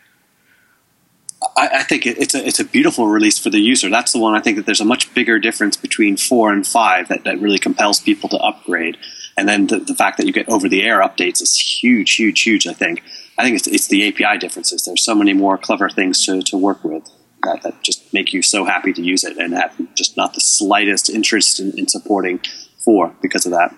I, 1.56 1.68
I 1.80 1.82
think 1.82 2.06
it, 2.06 2.18
it's 2.18 2.34
a 2.34 2.46
it's 2.46 2.60
a 2.60 2.64
beautiful 2.64 3.08
release 3.08 3.38
for 3.38 3.50
the 3.50 3.60
user. 3.60 3.90
That's 3.90 4.12
the 4.12 4.18
one 4.18 4.34
I 4.34 4.40
think 4.40 4.56
that 4.56 4.66
there's 4.66 4.80
a 4.80 4.84
much 4.84 5.12
bigger 5.14 5.38
difference 5.38 5.76
between 5.76 6.16
four 6.16 6.52
and 6.52 6.66
five 6.66 7.08
that, 7.08 7.24
that 7.24 7.40
really 7.40 7.58
compels 7.58 8.00
people 8.00 8.28
to 8.30 8.38
upgrade. 8.38 8.96
And 9.36 9.48
then 9.48 9.66
the, 9.66 9.78
the 9.80 9.94
fact 9.94 10.18
that 10.18 10.26
you 10.26 10.32
get 10.32 10.48
over 10.48 10.68
the 10.68 10.82
air 10.82 11.00
updates 11.00 11.42
is 11.42 11.58
huge, 11.58 12.14
huge, 12.14 12.42
huge. 12.42 12.66
I 12.66 12.72
think. 12.72 13.02
I 13.36 13.42
think 13.42 13.56
it's, 13.56 13.66
it's 13.66 13.88
the 13.88 14.06
API 14.06 14.38
differences. 14.38 14.84
There's 14.84 15.04
so 15.04 15.12
many 15.12 15.32
more 15.32 15.58
clever 15.58 15.90
things 15.90 16.24
to, 16.24 16.40
to 16.42 16.56
work 16.56 16.84
with 16.84 17.10
that, 17.42 17.62
that 17.62 17.82
just 17.82 18.12
make 18.14 18.32
you 18.32 18.42
so 18.42 18.64
happy 18.64 18.92
to 18.92 19.02
use 19.02 19.24
it 19.24 19.36
and 19.38 19.54
have 19.54 19.74
just 19.96 20.16
not 20.16 20.34
the 20.34 20.40
slightest 20.40 21.10
interest 21.10 21.60
in, 21.60 21.76
in 21.78 21.88
supporting 21.88 22.40
four 22.84 23.14
because 23.22 23.46
of 23.46 23.52
that. 23.52 23.76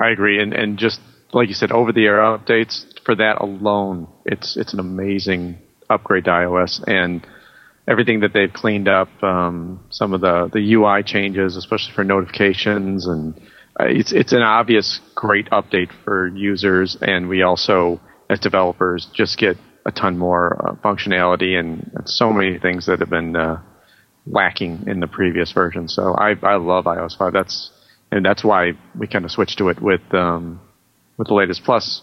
I 0.00 0.10
agree, 0.10 0.40
and 0.40 0.52
and 0.52 0.78
just 0.78 1.00
like 1.32 1.48
you 1.48 1.54
said, 1.54 1.72
over 1.72 1.92
the 1.92 2.06
air 2.06 2.18
updates 2.18 2.84
for 3.04 3.14
that 3.14 3.40
alone, 3.40 4.08
it's 4.24 4.56
it's 4.56 4.72
an 4.72 4.80
amazing 4.80 5.58
upgrade 5.90 6.24
to 6.24 6.30
iOS 6.30 6.82
and 6.86 7.26
everything 7.86 8.20
that 8.20 8.32
they've 8.32 8.52
cleaned 8.52 8.88
up. 8.88 9.08
Um, 9.22 9.84
some 9.90 10.12
of 10.12 10.20
the 10.20 10.50
the 10.52 10.74
UI 10.74 11.02
changes, 11.02 11.56
especially 11.56 11.92
for 11.94 12.04
notifications, 12.04 13.06
and 13.06 13.34
uh, 13.78 13.86
it's 13.86 14.12
it's 14.12 14.32
an 14.32 14.42
obvious 14.42 15.00
great 15.14 15.50
update 15.50 15.90
for 16.04 16.28
users, 16.28 16.96
and 17.00 17.28
we 17.28 17.42
also 17.42 18.00
as 18.30 18.40
developers 18.40 19.06
just 19.14 19.38
get 19.38 19.56
a 19.86 19.92
ton 19.92 20.16
more 20.16 20.66
uh, 20.66 20.74
functionality 20.76 21.58
and, 21.58 21.90
so 22.06 22.32
many 22.32 22.58
things 22.58 22.86
that 22.86 23.00
have 23.00 23.10
been 23.10 23.36
uh, 23.36 23.60
lacking 24.26 24.84
in 24.86 25.00
the 25.00 25.06
previous 25.06 25.52
version. 25.52 25.88
So 25.88 26.14
I, 26.14 26.34
I 26.42 26.56
love 26.56 26.84
iOS 26.84 27.16
5. 27.16 27.32
That's 27.32 27.70
and 28.10 28.24
that's 28.24 28.44
why 28.44 28.72
we 28.98 29.06
kind 29.06 29.24
of 29.24 29.30
switched 29.30 29.58
to 29.58 29.68
it 29.68 29.80
with 29.80 30.02
um, 30.12 30.60
with 31.16 31.28
the 31.28 31.34
latest 31.34 31.64
Plus. 31.64 32.02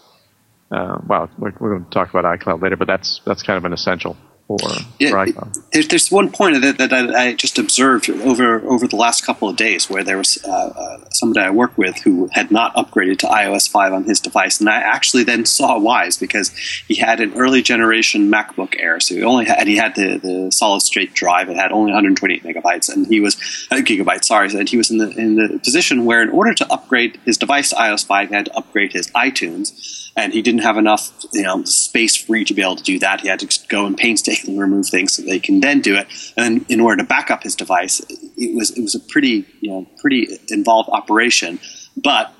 Uh, 0.72 0.98
well, 1.06 1.28
we're, 1.38 1.52
we're 1.60 1.70
going 1.70 1.84
to 1.84 1.90
talk 1.90 2.10
about 2.14 2.24
iCloud 2.38 2.62
later, 2.62 2.76
but 2.76 2.86
that's 2.86 3.20
that's 3.26 3.42
kind 3.42 3.58
of 3.58 3.64
an 3.64 3.72
essential 3.72 4.16
for, 4.46 4.58
Yeah, 4.98 5.10
for 5.10 5.24
it- 5.24 5.34
iCloud. 5.34 5.70
There's, 5.72 5.88
there's 5.88 6.10
one 6.10 6.30
point 6.30 6.60
that, 6.60 6.78
that 6.78 6.92
I, 6.92 7.28
I 7.28 7.32
just 7.34 7.58
observed 7.58 8.08
over 8.10 8.60
over 8.60 8.86
the 8.86 8.96
last 8.96 9.24
couple 9.24 9.48
of 9.48 9.56
days 9.56 9.88
where 9.88 10.02
there 10.04 10.18
was 10.18 10.38
uh, 10.44 10.50
uh, 10.50 11.04
somebody 11.10 11.46
I 11.46 11.50
work 11.50 11.76
with 11.78 11.98
who 11.98 12.28
had 12.32 12.50
not 12.50 12.74
upgraded 12.74 13.18
to 13.20 13.26
iOS 13.26 13.68
5 13.70 13.92
on 13.92 14.04
his 14.04 14.20
device, 14.20 14.60
and 14.60 14.68
I 14.68 14.76
actually 14.76 15.24
then 15.24 15.44
saw 15.46 15.78
why 15.78 16.02
because 16.18 16.48
he 16.88 16.96
had 16.96 17.20
an 17.20 17.34
early 17.34 17.62
generation 17.62 18.30
MacBook 18.30 18.74
Air, 18.78 18.98
so 18.98 19.14
he 19.14 19.22
only 19.22 19.44
had 19.44 19.66
he 19.66 19.76
had 19.76 19.94
the, 19.94 20.18
the 20.18 20.50
solid 20.50 20.80
state 20.80 21.14
drive, 21.14 21.48
it 21.48 21.56
had 21.56 21.70
only 21.70 21.92
128 21.92 22.42
megabytes, 22.42 22.92
and 22.92 23.06
he 23.06 23.20
was 23.20 23.36
uh, 23.70 23.76
gigabytes, 23.76 24.24
sorry, 24.24 24.48
and 24.48 24.68
he 24.68 24.76
was 24.76 24.90
in 24.90 24.98
the 24.98 25.10
in 25.10 25.36
the 25.36 25.60
position 25.62 26.04
where 26.04 26.22
in 26.22 26.30
order 26.30 26.54
to 26.54 26.70
upgrade 26.72 27.18
his 27.24 27.38
device 27.38 27.70
to 27.70 27.76
iOS 27.76 28.04
5, 28.04 28.28
he 28.28 28.34
had 28.34 28.46
to 28.46 28.56
upgrade 28.56 28.92
his 28.92 29.08
iTunes 29.12 30.01
and 30.16 30.32
he 30.32 30.42
didn't 30.42 30.62
have 30.62 30.76
enough 30.76 31.10
you 31.32 31.42
know 31.42 31.64
space 31.64 32.16
free 32.16 32.44
to 32.44 32.54
be 32.54 32.62
able 32.62 32.76
to 32.76 32.82
do 32.82 32.98
that. 32.98 33.20
He 33.20 33.28
had 33.28 33.40
to 33.40 33.68
go 33.68 33.86
and 33.86 33.96
painstakingly 33.96 34.58
remove 34.58 34.86
things 34.86 35.14
so 35.14 35.22
they 35.22 35.40
can 35.40 35.60
then 35.60 35.80
do 35.80 35.96
it. 35.96 36.06
And 36.36 36.64
in 36.70 36.80
order 36.80 37.02
to 37.02 37.08
back 37.08 37.30
up 37.30 37.42
his 37.42 37.54
device, 37.54 38.00
it 38.36 38.54
was 38.54 38.70
it 38.76 38.82
was 38.82 38.94
a 38.94 39.00
pretty 39.00 39.46
you 39.60 39.70
know 39.70 39.86
pretty 40.00 40.38
involved 40.48 40.90
operation. 40.90 41.58
But 41.96 42.32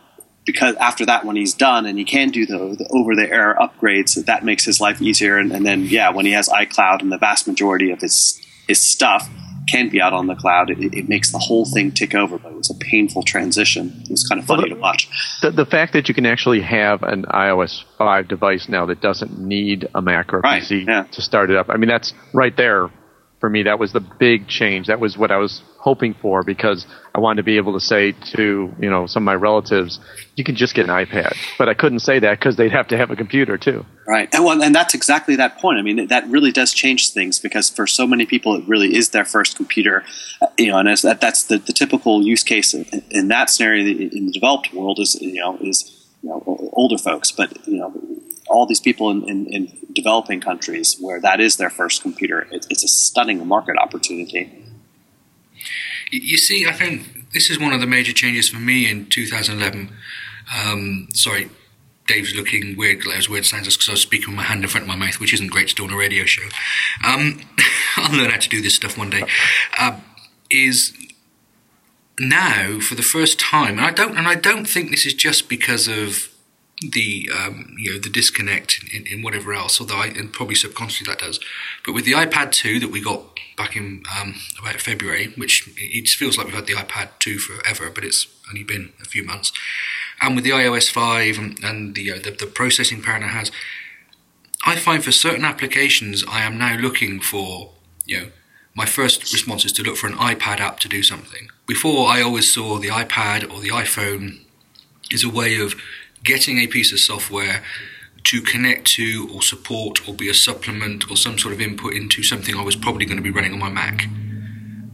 because 0.45 0.75
after 0.77 1.07
that, 1.07 1.25
when 1.25 1.37
he's 1.37 1.55
done 1.55 1.87
and 1.87 1.99
he 1.99 2.05
can 2.05 2.31
do 2.31 2.47
the, 2.47 2.59
the 2.59 2.89
over 2.93 3.15
the 3.15 3.31
air 3.31 3.57
upgrades, 3.61 4.25
that 4.25 4.45
makes 4.45 4.65
his 4.65 4.81
life 4.81 5.01
easier. 5.01 5.39
And, 5.39 5.53
and 5.53 5.65
then 5.65 5.85
yeah, 5.85 6.11
when 6.11 6.27
he 6.27 6.33
has 6.33 6.49
iCloud 6.49 7.01
and 7.01 7.13
the 7.13 7.19
vast 7.19 7.47
majority 7.47 7.91
of 7.91 8.01
his 8.01 8.41
his 8.67 8.81
stuff 8.81 9.29
can 9.73 9.89
be 9.89 10.01
out 10.01 10.13
on 10.13 10.27
the 10.27 10.35
cloud, 10.35 10.71
it, 10.71 10.79
it 10.95 11.09
makes 11.09 11.33
the 11.33 11.39
whole 11.39 11.65
thing 11.65 11.91
tick 11.91 12.15
over. 12.15 12.39
But 12.39 12.53
it 12.53 12.57
was 12.57 12.71
a 12.71 12.75
painful 12.75 13.23
transition. 13.23 14.03
It 14.05 14.11
was 14.11 14.27
kind 14.29 14.41
of 14.41 14.47
funny 14.47 14.69
to 14.69 14.77
watch. 14.77 15.09
The, 15.41 15.51
the 15.51 15.67
fact 15.67 15.93
that 15.95 16.09
you 16.09 16.15
can 16.15 16.27
actually 16.27 16.61
have 16.63 17.03
an 17.03 17.25
iOS 17.25 17.83
5 17.99 18.29
device 18.29 18.69
now 18.69 18.87
that 18.87 19.01
doesn't 19.01 19.39
need 19.39 19.89
a 19.95 20.03
Mac 20.03 20.33
or 20.33 20.39
a 20.39 20.43
Right, 20.43 20.63
PC 20.63 20.87
yeah. 20.87 21.05
to 21.13 21.23
start 21.23 21.51
it 21.51 21.57
up, 21.57 21.69
I 21.69 21.77
mean, 21.77 21.89
that's 21.89 22.13
right 22.35 22.57
there 22.57 22.91
for 23.41 23.49
me. 23.51 23.65
That 23.65 23.79
was 23.79 23.93
the 23.93 24.01
big 24.19 24.49
change. 24.49 24.87
That 24.87 25.01
was 25.01 25.17
what 25.19 25.31
I 25.31 25.39
was 25.39 25.63
hoping 25.83 26.15
for 26.15 26.45
because 26.45 26.87
I 27.13 27.19
wanted 27.19 27.39
to 27.39 27.43
be 27.43 27.57
able 27.57 27.73
to 27.73 27.81
say 27.81 28.13
to 28.13 28.73
you 28.79 28.89
know 28.89 29.07
some 29.07 29.25
of 29.25 29.25
my 29.25 29.35
relatives, 29.35 29.99
you 30.37 30.45
can 30.45 30.55
just 30.55 30.75
get 30.75 30.89
an 30.89 30.95
iPad. 30.95 31.37
But 31.59 31.69
I 31.69 31.75
couldn't 31.75 31.99
say 31.99 32.21
that 32.21 32.39
because 32.39 32.55
they'd 32.57 32.71
have 32.71 32.87
to 32.89 32.97
have 32.97 33.11
a 33.11 33.17
computer 33.17 33.59
too. 33.59 33.85
Right, 34.07 34.29
and 34.33 34.45
well, 34.45 34.63
and 34.63 34.75
that's 34.75 34.95
exactly 34.95 35.35
that 35.37 35.59
point. 35.59 35.79
I 35.79 35.83
mean, 35.83 36.07
that 36.07 36.27
really 36.29 36.53
does 36.53 36.73
change 36.73 37.11
things 37.13 37.41
because 37.41 37.69
for 37.69 37.87
so 37.89 38.07
many 38.07 38.27
people, 38.27 38.55
it 38.55 38.65
really 38.69 38.95
is 38.95 39.11
their 39.11 39.25
first 39.25 39.57
computer. 39.57 40.05
Uh, 40.41 40.47
you 40.57 40.69
know, 40.69 40.79
and 40.79 40.89
that, 40.89 41.21
that's 41.21 41.45
the, 41.45 41.59
the 41.59 41.73
typical 41.73 42.23
use 42.23 42.45
case 42.45 42.75
in, 42.75 42.85
in 43.11 43.29
that 43.29 43.51
scenario 43.51 43.85
in 43.85 44.27
the 44.27 44.33
developed 44.33 44.73
world 44.73 44.99
is 45.01 45.21
you 45.21 45.41
know 45.41 45.59
is 45.61 46.07
you 46.23 46.29
know 46.29 46.71
older 46.75 46.99
folks, 46.99 47.33
but 47.33 47.67
you 47.67 47.79
know 47.79 47.93
all 48.49 48.67
these 48.67 48.81
people 48.81 49.11
in, 49.11 49.29
in, 49.29 49.47
in 49.47 49.79
developing 49.95 50.41
countries 50.41 50.97
where 51.01 51.21
that 51.21 51.41
is 51.41 51.57
their 51.57 51.71
first 51.71 52.03
computer, 52.03 52.47
it, 52.51 52.67
it's 52.71 52.85
a 52.85 52.89
stunning 52.89 53.47
market 53.47 53.77
opportunity. 53.79 54.63
You- 56.13 56.39
see, 56.39 56.67
I 56.67 56.73
think 56.73 57.33
this 57.33 57.51
is 57.51 57.59
one 57.59 57.73
of 57.73 57.81
the 57.81 57.87
major 57.87 58.13
changes 58.13 58.49
for 58.49 58.59
me 58.59 58.89
in 58.89 59.07
2011. 59.07 59.91
Um, 60.55 61.09
sorry, 61.15 61.49
Dave's 62.07 62.35
looking 62.35 62.77
weird, 62.77 63.07
like, 63.07 63.19
as 63.19 63.29
weird 63.29 63.47
sounds 63.47 63.67
because 63.75 63.89
I 63.89 63.93
was 63.93 64.03
speaking 64.03 64.29
with 64.29 64.37
my 64.37 64.43
hand 64.43 64.63
in 64.63 64.69
front 64.69 64.85
of 64.85 64.89
my 64.89 64.97
mouth, 64.97 65.19
which 65.19 65.33
isn't 65.33 65.51
great 65.51 65.69
to 65.69 65.75
do 65.75 65.85
on 65.85 65.91
a 65.91 65.97
radio 65.97 66.25
show. 66.25 66.47
Um, 67.05 67.41
I'll 67.97 68.17
learn 68.17 68.31
how 68.31 68.39
to 68.39 68.49
do 68.49 68.61
this 68.61 68.75
stuff 68.75 68.99
one 68.99 69.11
day. 69.11 69.25
Uh, 69.79 69.99
is 70.51 70.93
now 72.19 72.79
for 72.81 72.95
the 72.95 73.03
first 73.03 73.41
time, 73.41 73.79
and 73.79 73.87
I 73.87 73.91
don't, 73.91 74.19
and 74.19 74.29
I 74.29 74.35
don't 74.35 74.67
think 74.67 74.91
this 74.91 75.07
is 75.07 75.15
just 75.15 75.49
because 75.49 75.89
of 75.89 76.29
the 76.91 77.31
um, 77.35 77.75
you 77.79 77.93
know 77.93 77.99
the 77.99 78.11
disconnect 78.11 78.81
in, 78.93 79.07
in 79.07 79.23
whatever 79.23 79.53
else, 79.53 79.81
although 79.81 79.97
I, 79.97 80.07
and 80.07 80.33
probably 80.33 80.55
subconsciously 80.55 81.11
that 81.11 81.21
does. 81.21 81.41
But 81.85 81.93
with 81.93 82.05
the 82.05 82.13
iPad 82.13 82.53
2 82.53 82.81
that 82.81 82.91
we 82.91 83.01
got 83.03 83.23
back 83.57 83.77
in 83.77 84.03
um, 84.19 84.35
about 84.59 84.81
February, 84.81 85.33
which 85.37 85.69
it 85.77 86.09
feels 86.09 86.37
like 86.37 86.47
we've 86.47 86.57
had 86.57 86.67
the 86.67 86.75
iPad 86.75 87.11
2 87.19 87.39
forever, 87.39 87.91
but 87.91 88.05
it's 88.05 88.27
only 88.49 88.65
been 88.65 88.93
a 89.01 89.05
few 89.05 89.25
months, 89.25 89.53
and 90.21 90.35
with 90.35 90.45
the 90.45 90.51
iOS 90.51 90.91
5 90.91 91.39
and, 91.39 91.59
and 91.63 91.95
the, 91.95 92.13
uh, 92.13 92.19
the 92.19 92.31
the 92.31 92.47
processing 92.47 93.03
power 93.03 93.19
it 93.19 93.23
has, 93.23 93.51
I 94.65 94.77
find 94.77 95.03
for 95.03 95.13
certain 95.13 95.45
applications 95.45 96.25
I 96.29 96.43
am 96.43 96.59
now 96.59 96.77
looking 96.77 97.21
for 97.21 97.73
you 98.05 98.21
know 98.21 98.27
my 98.75 98.87
first 98.87 99.33
response 99.33 99.65
is 99.65 99.73
to 99.73 99.83
look 99.83 99.97
for 99.97 100.07
an 100.07 100.15
iPad 100.15 100.61
app 100.61 100.81
to 100.81 100.89
do 100.89 101.03
something. 101.03 101.49
Before 101.67 102.09
I 102.09 102.23
always 102.23 102.53
saw 102.53 102.79
the 102.79 102.89
iPad 102.89 103.43
or 103.51 103.61
the 103.61 103.69
iPhone 103.69 104.41
is 105.11 105.23
a 105.23 105.29
way 105.29 105.61
of 105.61 105.75
getting 106.25 106.59
a 106.59 106.67
piece 106.67 106.93
of 106.93 107.01
software 107.01 107.63
to 108.25 108.41
connect 108.41 108.87
to 108.87 109.29
or 109.35 109.43
support 109.43 110.09
or 110.09 110.15
be 110.15 110.29
a 110.29 110.35
supplement 110.35 111.11
or 111.11 111.17
some 111.17 111.39
sort 111.39 111.53
of 111.53 111.61
input 111.61 111.95
into 111.95 112.23
something 112.23 112.57
I 112.57 112.63
was 112.63 112.77
probably 112.77 113.05
going 113.05 113.17
to 113.17 113.23
be 113.23 113.31
running 113.31 113.53
on 113.53 113.59
my 113.59 113.71
Mac. 113.71 114.07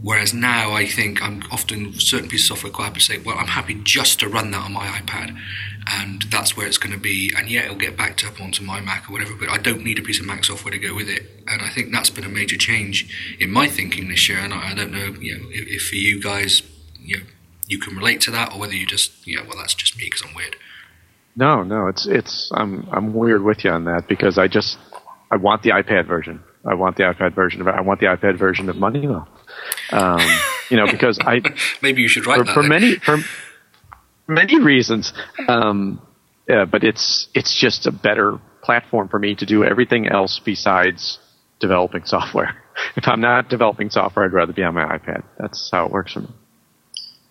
Whereas 0.00 0.32
now 0.32 0.72
I 0.72 0.86
think 0.86 1.22
I'm 1.22 1.42
often 1.50 1.92
certain 1.98 2.28
pieces 2.28 2.50
of 2.50 2.56
software 2.58 2.72
quite 2.72 2.86
happy 2.86 3.00
to 3.00 3.04
say, 3.04 3.18
well, 3.18 3.36
I'm 3.36 3.48
happy 3.48 3.74
just 3.82 4.20
to 4.20 4.28
run 4.28 4.52
that 4.52 4.64
on 4.64 4.72
my 4.72 4.86
iPad, 4.86 5.36
and 5.88 6.22
that's 6.30 6.56
where 6.56 6.66
it's 6.66 6.78
going 6.78 6.94
to 6.94 7.00
be. 7.00 7.32
And 7.36 7.50
yeah, 7.50 7.64
it'll 7.64 7.76
get 7.76 7.96
backed 7.96 8.24
up 8.24 8.40
onto 8.40 8.62
my 8.62 8.80
Mac 8.80 9.10
or 9.10 9.12
whatever, 9.12 9.34
but 9.34 9.50
I 9.50 9.58
don't 9.58 9.82
need 9.82 9.98
a 9.98 10.02
piece 10.02 10.20
of 10.20 10.26
Mac 10.26 10.44
software 10.44 10.72
to 10.72 10.78
go 10.78 10.94
with 10.94 11.08
it. 11.08 11.24
And 11.48 11.60
I 11.60 11.68
think 11.68 11.92
that's 11.92 12.10
been 12.10 12.24
a 12.24 12.28
major 12.28 12.56
change 12.56 13.36
in 13.40 13.50
my 13.50 13.68
thinking 13.68 14.08
this 14.08 14.28
year. 14.28 14.38
And 14.38 14.54
I, 14.54 14.72
don't 14.72 14.92
know, 14.92 15.16
you 15.20 15.36
know, 15.36 15.48
if, 15.50 15.66
if 15.66 15.88
for 15.88 15.96
you 15.96 16.22
guys, 16.22 16.62
you 17.00 17.18
know, 17.18 17.24
you 17.66 17.80
can 17.80 17.96
relate 17.96 18.20
to 18.22 18.30
that, 18.30 18.54
or 18.54 18.60
whether 18.60 18.74
you 18.74 18.86
just, 18.86 19.26
you 19.26 19.36
know, 19.36 19.42
well, 19.48 19.58
that's 19.58 19.74
just 19.74 19.98
me 19.98 20.04
because 20.04 20.22
I'm 20.22 20.34
weird. 20.34 20.54
No, 21.36 21.62
no, 21.62 21.86
it's 21.86 22.06
it's 22.06 22.50
I'm 22.54 22.88
I'm 22.90 23.14
weird 23.14 23.42
with 23.42 23.64
you 23.64 23.70
on 23.70 23.84
that 23.84 24.08
because 24.08 24.38
I 24.38 24.48
just 24.48 24.76
I 25.30 25.36
want 25.36 25.62
the 25.62 25.70
iPad 25.70 26.06
version. 26.06 26.42
I 26.64 26.74
want 26.74 26.96
the 26.96 27.04
iPad 27.04 27.34
version 27.34 27.60
of 27.60 27.68
I 27.68 27.80
want 27.80 28.00
the 28.00 28.06
iPad 28.06 28.38
version 28.38 28.68
of 28.68 28.76
MoneyWell. 28.76 29.26
Um, 29.92 30.20
you 30.70 30.76
know, 30.76 30.86
because 30.90 31.18
I 31.20 31.40
Maybe 31.82 32.02
you 32.02 32.08
should 32.08 32.26
write 32.26 32.38
for, 32.38 32.44
that. 32.44 32.54
for 32.54 32.62
many 32.62 32.96
for 32.96 33.18
many 34.26 34.60
reasons. 34.60 35.12
Um, 35.48 36.00
yeah, 36.48 36.64
but 36.64 36.82
it's 36.82 37.28
it's 37.34 37.58
just 37.58 37.86
a 37.86 37.92
better 37.92 38.38
platform 38.62 39.08
for 39.08 39.18
me 39.18 39.34
to 39.36 39.46
do 39.46 39.64
everything 39.64 40.08
else 40.08 40.40
besides 40.44 41.18
developing 41.60 42.04
software. 42.04 42.62
If 42.94 43.08
I'm 43.08 43.20
not 43.20 43.48
developing 43.48 43.90
software, 43.90 44.24
I'd 44.24 44.32
rather 44.32 44.52
be 44.52 44.62
on 44.62 44.74
my 44.74 44.84
iPad. 44.84 45.24
That's 45.36 45.68
how 45.72 45.86
it 45.86 45.90
works 45.90 46.12
for 46.12 46.20
me. 46.20 46.28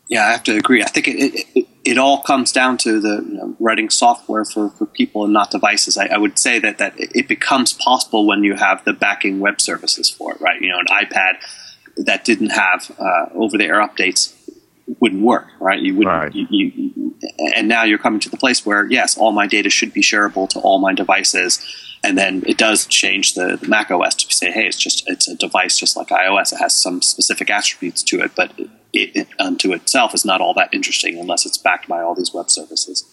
Yeah, 0.09 0.25
I 0.25 0.31
have 0.31 0.43
to 0.43 0.55
agree. 0.55 0.81
I 0.81 0.87
think 0.87 1.07
it, 1.09 1.47
it, 1.53 1.67
it, 1.83 1.97
all 1.97 2.21
comes 2.21 2.53
down 2.53 2.77
to 2.79 3.01
the 3.01 3.25
you 3.27 3.33
know, 3.33 3.55
writing 3.59 3.89
software 3.89 4.45
for, 4.45 4.69
for 4.69 4.85
people 4.85 5.25
and 5.25 5.33
not 5.33 5.51
devices. 5.51 5.97
I, 5.97 6.05
I 6.05 6.17
would 6.17 6.39
say 6.39 6.59
that, 6.59 6.77
that 6.77 6.93
it 6.97 7.27
becomes 7.27 7.73
possible 7.73 8.25
when 8.25 8.43
you 8.43 8.55
have 8.55 8.85
the 8.85 8.93
backing 8.93 9.39
web 9.39 9.59
services 9.59 10.09
for 10.09 10.33
it, 10.33 10.39
right? 10.39 10.61
You 10.61 10.69
know, 10.69 10.79
an 10.79 10.85
iPad 10.85 11.33
that 12.05 12.23
didn't 12.23 12.51
have 12.51 12.89
uh, 12.97 13.25
over 13.33 13.57
the 13.57 13.65
air 13.65 13.85
updates 13.85 14.33
wouldn't 14.99 15.21
work, 15.21 15.47
right? 15.59 15.79
You 15.81 15.95
wouldn't, 15.95 16.15
Right. 16.15 16.33
you, 16.33 16.47
you, 16.49 17.15
and 17.55 17.67
now 17.67 17.83
you're 17.83 17.97
coming 17.97 18.19
to 18.21 18.29
the 18.29 18.37
place 18.37 18.65
where, 18.65 18.85
yes, 18.89 19.17
all 19.17 19.31
my 19.31 19.45
data 19.47 19.69
should 19.69 19.91
be 19.93 20.01
shareable 20.01 20.47
to 20.49 20.59
all 20.59 20.79
my 20.79 20.93
devices. 20.93 21.59
And 22.03 22.17
then 22.17 22.43
it 22.47 22.57
does 22.57 22.85
change 22.85 23.33
the, 23.33 23.57
the 23.59 23.67
Mac 23.67 23.91
OS 23.91 24.15
to 24.15 24.33
say, 24.33 24.51
hey, 24.51 24.65
it's 24.67 24.77
just 24.77 25.03
it's 25.09 25.27
a 25.27 25.35
device 25.35 25.77
just 25.77 25.97
like 25.97 26.07
iOS. 26.09 26.53
It 26.53 26.57
has 26.57 26.73
some 26.73 27.01
specific 27.01 27.49
attributes 27.49 28.01
to 28.03 28.21
it, 28.21 28.31
but 28.35 28.51
it, 28.57 28.69
it 29.15 29.27
unto 29.39 29.73
itself 29.73 30.13
is 30.13 30.23
not 30.23 30.39
all 30.39 30.53
that 30.53 30.69
interesting 30.73 31.19
unless 31.19 31.45
it's 31.45 31.57
backed 31.57 31.87
by 31.87 32.01
all 32.01 32.15
these 32.15 32.33
web 32.33 32.49
services. 32.49 33.03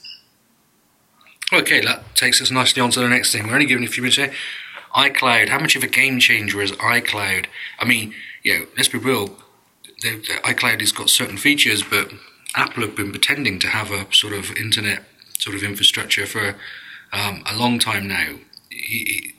Okay, 1.52 1.80
that 1.80 2.14
takes 2.14 2.40
us 2.40 2.50
nicely 2.50 2.82
on 2.82 2.90
to 2.90 3.00
the 3.00 3.08
next 3.08 3.32
thing. 3.32 3.46
We're 3.46 3.54
only 3.54 3.66
giving 3.66 3.84
a 3.84 3.88
few 3.88 4.02
minutes 4.02 4.16
here. 4.16 4.32
iCloud, 4.94 5.48
how 5.48 5.58
much 5.58 5.76
of 5.76 5.82
a 5.82 5.86
game 5.88 6.18
changer 6.18 6.60
is 6.60 6.72
iCloud? 6.72 7.46
I 7.78 7.84
mean, 7.84 8.14
you 8.42 8.58
know, 8.60 8.66
let's 8.76 8.88
be 8.88 8.98
real. 8.98 9.36
The, 10.04 10.16
the 10.16 10.40
iCloud 10.44 10.80
has 10.80 10.92
got 10.92 11.08
certain 11.08 11.38
features, 11.38 11.82
but 11.82 12.12
Apple 12.54 12.82
have 12.82 12.94
been 12.94 13.10
pretending 13.10 13.58
to 13.60 13.68
have 13.68 13.90
a 13.90 14.06
sort 14.12 14.34
of 14.34 14.54
internet 14.54 15.02
sort 15.38 15.56
of 15.56 15.62
infrastructure 15.62 16.26
for 16.26 16.56
um, 17.10 17.42
a 17.46 17.56
long 17.56 17.78
time 17.78 18.06
now. 18.06 18.34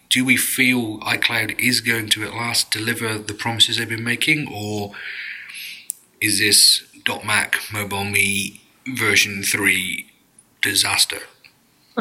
Do 0.10 0.26
we 0.26 0.38
feel 0.38 1.00
iCloud 1.02 1.60
is 1.60 1.82
going 1.82 2.10
to 2.10 2.24
at 2.24 2.34
last 2.34 2.72
deliver 2.72 3.20
the 3.20 3.36
promises 3.36 3.78
they've 3.78 3.88
been 3.88 4.04
making, 4.04 4.48
or 4.52 4.94
is 6.20 6.40
this 6.40 6.84
.Mac 7.24 7.58
MobileMe 7.70 8.60
version 8.98 9.44
three 9.44 10.12
disaster? 10.64 11.20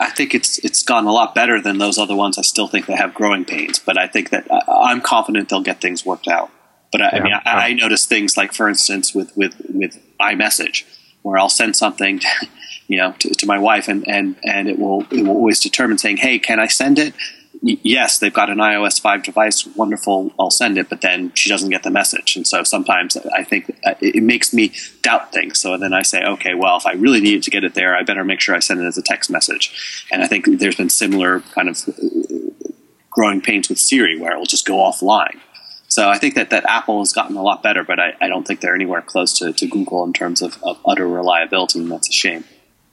I 0.00 0.10
think 0.10 0.34
it's 0.34 0.58
it's 0.60 0.82
gone 0.82 1.06
a 1.06 1.12
lot 1.12 1.34
better 1.34 1.60
than 1.60 1.76
those 1.76 1.98
other 1.98 2.16
ones. 2.16 2.38
I 2.38 2.42
still 2.42 2.66
think 2.66 2.86
they 2.86 2.96
have 2.96 3.12
growing 3.12 3.44
pains, 3.44 3.78
but 3.78 3.98
I 3.98 4.08
think 4.08 4.30
that 4.30 4.46
I'm 4.66 5.02
confident 5.02 5.50
they'll 5.50 5.60
get 5.60 5.82
things 5.82 6.06
worked 6.06 6.28
out. 6.28 6.50
But 6.90 7.02
I, 7.02 7.08
I 7.08 7.20
mean, 7.20 7.32
I, 7.32 7.40
I 7.44 7.72
notice 7.74 8.06
things 8.06 8.36
like, 8.36 8.52
for 8.52 8.68
instance, 8.68 9.14
with 9.14 9.36
with 9.36 9.54
with 9.68 9.98
iMessage, 10.20 10.84
where 11.22 11.38
I'll 11.38 11.48
send 11.48 11.76
something, 11.76 12.20
you 12.88 12.96
know, 12.96 13.12
to, 13.18 13.30
to 13.30 13.46
my 13.46 13.58
wife, 13.58 13.88
and, 13.88 14.06
and 14.08 14.36
and 14.44 14.68
it 14.68 14.78
will 14.78 15.06
it 15.10 15.22
will 15.22 15.36
always 15.36 15.60
determine 15.60 15.98
saying, 15.98 16.18
"Hey, 16.18 16.38
can 16.38 16.58
I 16.58 16.66
send 16.66 16.98
it?" 16.98 17.14
yes, 17.62 18.18
they've 18.18 18.32
got 18.32 18.50
an 18.50 18.58
iOS 18.58 19.00
5 19.00 19.22
device, 19.22 19.66
wonderful, 19.66 20.32
I'll 20.38 20.50
send 20.50 20.78
it, 20.78 20.88
but 20.88 21.00
then 21.00 21.32
she 21.34 21.48
doesn't 21.48 21.70
get 21.70 21.82
the 21.82 21.90
message. 21.90 22.36
And 22.36 22.46
so 22.46 22.62
sometimes 22.62 23.16
I 23.16 23.44
think 23.44 23.70
uh, 23.84 23.94
it 24.00 24.22
makes 24.22 24.52
me 24.52 24.72
doubt 25.02 25.32
things. 25.32 25.58
So 25.58 25.76
then 25.76 25.92
I 25.92 26.02
say, 26.02 26.22
okay, 26.24 26.54
well, 26.54 26.76
if 26.76 26.86
I 26.86 26.92
really 26.92 27.20
needed 27.20 27.42
to 27.44 27.50
get 27.50 27.64
it 27.64 27.74
there, 27.74 27.96
I 27.96 28.02
better 28.02 28.24
make 28.24 28.40
sure 28.40 28.54
I 28.54 28.60
send 28.60 28.80
it 28.80 28.86
as 28.86 28.98
a 28.98 29.02
text 29.02 29.30
message. 29.30 30.06
And 30.12 30.22
I 30.22 30.26
think 30.26 30.46
there's 30.58 30.76
been 30.76 30.90
similar 30.90 31.40
kind 31.40 31.68
of 31.68 31.88
uh, 31.88 32.68
growing 33.10 33.40
pains 33.40 33.68
with 33.68 33.78
Siri 33.78 34.18
where 34.18 34.32
it 34.32 34.38
will 34.38 34.46
just 34.46 34.66
go 34.66 34.76
offline. 34.76 35.40
So 35.88 36.08
I 36.08 36.18
think 36.18 36.34
that, 36.34 36.50
that 36.50 36.64
Apple 36.66 37.00
has 37.00 37.12
gotten 37.12 37.36
a 37.36 37.42
lot 37.42 37.62
better, 37.62 37.82
but 37.82 37.98
I, 37.98 38.12
I 38.20 38.28
don't 38.28 38.46
think 38.46 38.60
they're 38.60 38.74
anywhere 38.74 39.00
close 39.00 39.38
to, 39.38 39.54
to 39.54 39.66
Google 39.66 40.04
in 40.04 40.12
terms 40.12 40.42
of, 40.42 40.62
of 40.62 40.78
utter 40.86 41.08
reliability, 41.08 41.80
and 41.80 41.90
that's 41.90 42.08
a 42.08 42.12
shame. 42.12 42.44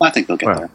I 0.01 0.11
think 0.11 0.27
they'll 0.27 0.37
get 0.37 0.47
well, 0.47 0.59
there. 0.59 0.71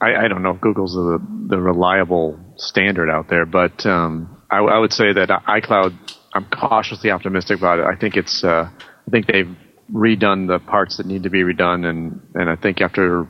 I, 0.00 0.24
I, 0.24 0.28
don't 0.28 0.42
know 0.42 0.50
if 0.50 0.60
Google's 0.60 0.94
the, 0.94 1.20
the 1.48 1.58
reliable 1.58 2.38
standard 2.56 3.10
out 3.10 3.28
there, 3.28 3.44
but 3.44 3.84
um, 3.86 4.40
I, 4.50 4.58
I, 4.58 4.78
would 4.78 4.92
say 4.92 5.12
that 5.12 5.28
iCloud. 5.28 5.96
I'm 6.32 6.46
cautiously 6.46 7.10
optimistic 7.10 7.58
about 7.58 7.80
it. 7.80 7.86
I 7.86 7.96
think 7.96 8.16
it's. 8.16 8.42
Uh, 8.42 8.68
I 9.06 9.10
think 9.10 9.26
they've 9.26 9.56
redone 9.92 10.48
the 10.48 10.58
parts 10.58 10.96
that 10.96 11.06
need 11.06 11.24
to 11.24 11.30
be 11.30 11.42
redone, 11.42 11.84
and 11.88 12.20
and 12.34 12.50
I 12.50 12.56
think 12.56 12.80
after 12.80 13.28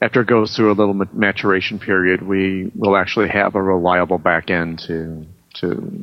after 0.00 0.22
it 0.22 0.26
goes 0.26 0.56
through 0.56 0.72
a 0.72 0.74
little 0.74 0.94
maturation 0.94 1.78
period, 1.78 2.22
we 2.22 2.70
will 2.74 2.96
actually 2.96 3.28
have 3.28 3.54
a 3.54 3.62
reliable 3.62 4.18
back 4.18 4.50
end 4.50 4.78
to 4.86 5.26
to 5.56 6.02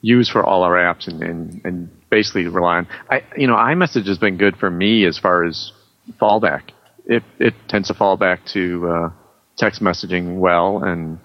use 0.00 0.28
for 0.28 0.44
all 0.44 0.62
our 0.62 0.74
apps 0.74 1.08
and, 1.08 1.22
and, 1.22 1.60
and 1.64 1.90
basically 2.10 2.46
rely 2.46 2.78
on. 2.78 2.88
I 3.10 3.22
you 3.36 3.46
know 3.46 3.54
iMessage 3.54 4.06
has 4.06 4.18
been 4.18 4.36
good 4.36 4.56
for 4.56 4.70
me 4.70 5.04
as 5.06 5.18
far 5.18 5.44
as 5.44 5.72
fallback 6.20 6.70
it 7.06 7.22
it 7.38 7.54
tends 7.68 7.88
to 7.88 7.94
fall 7.94 8.16
back 8.16 8.44
to 8.52 8.88
uh, 8.88 9.10
text 9.56 9.80
messaging 9.80 10.38
well, 10.38 10.82
and 10.82 11.18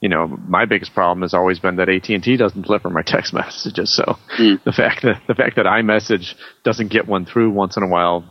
you 0.00 0.08
know 0.08 0.26
my 0.26 0.64
biggest 0.66 0.92
problem 0.92 1.22
has 1.22 1.34
always 1.34 1.58
been 1.58 1.76
that 1.76 1.88
AT 1.88 2.08
and 2.10 2.22
T 2.22 2.36
doesn't 2.36 2.62
deliver 2.62 2.90
my 2.90 3.02
text 3.02 3.32
messages. 3.34 3.94
So 3.94 4.18
mm. 4.38 4.62
the 4.64 4.72
fact 4.72 5.02
that 5.02 5.22
the 5.28 5.34
fact 5.34 5.56
that 5.56 5.66
iMessage 5.66 6.34
doesn't 6.64 6.90
get 6.90 7.06
one 7.06 7.24
through 7.24 7.50
once 7.50 7.76
in 7.76 7.82
a 7.82 7.88
while 7.88 8.24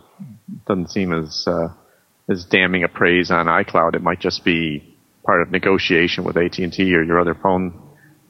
doesn't 0.68 0.92
seem 0.92 1.14
as 1.14 1.46
uh, 1.48 1.70
as 2.30 2.46
damning 2.46 2.84
a 2.84 2.90
praise 2.90 3.32
on 3.32 3.46
iCloud. 3.46 3.96
It 3.96 4.04
might 4.04 4.20
just 4.20 4.44
be 4.44 4.98
part 5.26 5.42
of 5.42 5.52
negotiation 5.52 6.24
with 6.24 6.38
AT 6.38 6.60
and 6.60 6.74
T 6.74 6.94
or 6.94 7.04
your 7.04 7.20
other 7.20 7.36
phone 7.36 7.82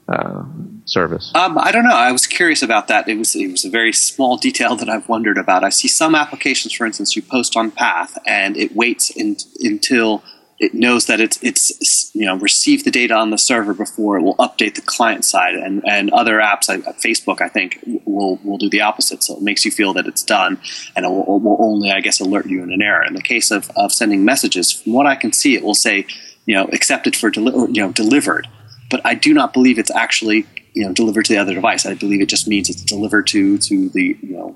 uh, 0.09 0.43
service? 0.85 1.31
Um, 1.35 1.57
I 1.57 1.71
don't 1.71 1.83
know. 1.83 1.95
I 1.95 2.11
was 2.11 2.27
curious 2.27 2.61
about 2.61 2.87
that. 2.87 3.07
It 3.07 3.17
was 3.17 3.35
it 3.35 3.51
was 3.51 3.63
a 3.63 3.69
very 3.69 3.93
small 3.93 4.37
detail 4.47 4.75
that 4.75 4.89
I've 4.89 5.07
wondered 5.07 5.37
about. 5.37 5.63
I 5.63 5.69
see 5.69 5.87
some 5.87 6.15
applications, 6.15 6.73
for 6.73 6.85
instance, 6.85 7.15
you 7.15 7.21
post 7.21 7.55
on 7.55 7.71
Path 7.71 8.17
and 8.25 8.57
it 8.57 8.75
waits 8.75 9.09
in, 9.09 9.37
until 9.59 10.23
it 10.59 10.73
knows 10.73 11.05
that 11.05 11.21
it's 11.21 11.41
it's 11.41 12.13
you 12.13 12.25
know 12.25 12.35
received 12.35 12.85
the 12.85 12.91
data 12.91 13.13
on 13.13 13.29
the 13.29 13.37
server 13.37 13.73
before 13.73 14.17
it 14.17 14.23
will 14.23 14.35
update 14.35 14.75
the 14.75 14.81
client 14.81 15.23
side, 15.23 15.55
and 15.55 15.81
and 15.87 16.11
other 16.11 16.39
apps 16.39 16.67
like 16.67 16.83
Facebook, 16.99 17.41
I 17.41 17.47
think, 17.47 17.79
will 18.05 18.39
will 18.43 18.57
do 18.57 18.69
the 18.69 18.81
opposite. 18.81 19.23
So 19.23 19.37
it 19.37 19.41
makes 19.41 19.63
you 19.63 19.71
feel 19.71 19.93
that 19.93 20.05
it's 20.05 20.23
done, 20.23 20.59
and 20.95 21.05
it 21.05 21.09
will, 21.09 21.39
will 21.39 21.57
only, 21.59 21.91
I 21.91 22.01
guess, 22.01 22.19
alert 22.19 22.47
you 22.47 22.61
in 22.61 22.73
an 22.73 22.81
error. 22.81 23.05
In 23.05 23.13
the 23.13 23.21
case 23.21 23.51
of 23.51 23.71
of 23.77 23.93
sending 23.93 24.25
messages, 24.25 24.71
from 24.71 24.93
what 24.93 25.05
I 25.05 25.15
can 25.15 25.31
see, 25.31 25.55
it 25.55 25.63
will 25.63 25.75
say 25.75 26.05
you 26.45 26.55
know 26.55 26.65
accepted 26.73 27.15
for 27.15 27.29
deli- 27.29 27.71
you 27.71 27.81
know 27.81 27.91
delivered 27.93 28.47
but 28.89 29.01
I 29.05 29.15
do 29.15 29.33
not 29.33 29.53
believe 29.53 29.79
it's 29.79 29.91
actually 29.91 30.45
you 30.73 30.85
know 30.85 30.93
delivered 30.93 31.25
to 31.25 31.33
the 31.33 31.39
other 31.39 31.53
device. 31.53 31.85
I 31.85 31.93
believe 31.93 32.21
it 32.21 32.29
just 32.29 32.47
means 32.47 32.69
it's 32.69 32.83
delivered 32.83 33.27
to 33.27 33.57
to 33.57 33.89
the 33.89 34.17
you 34.21 34.37
know 34.37 34.55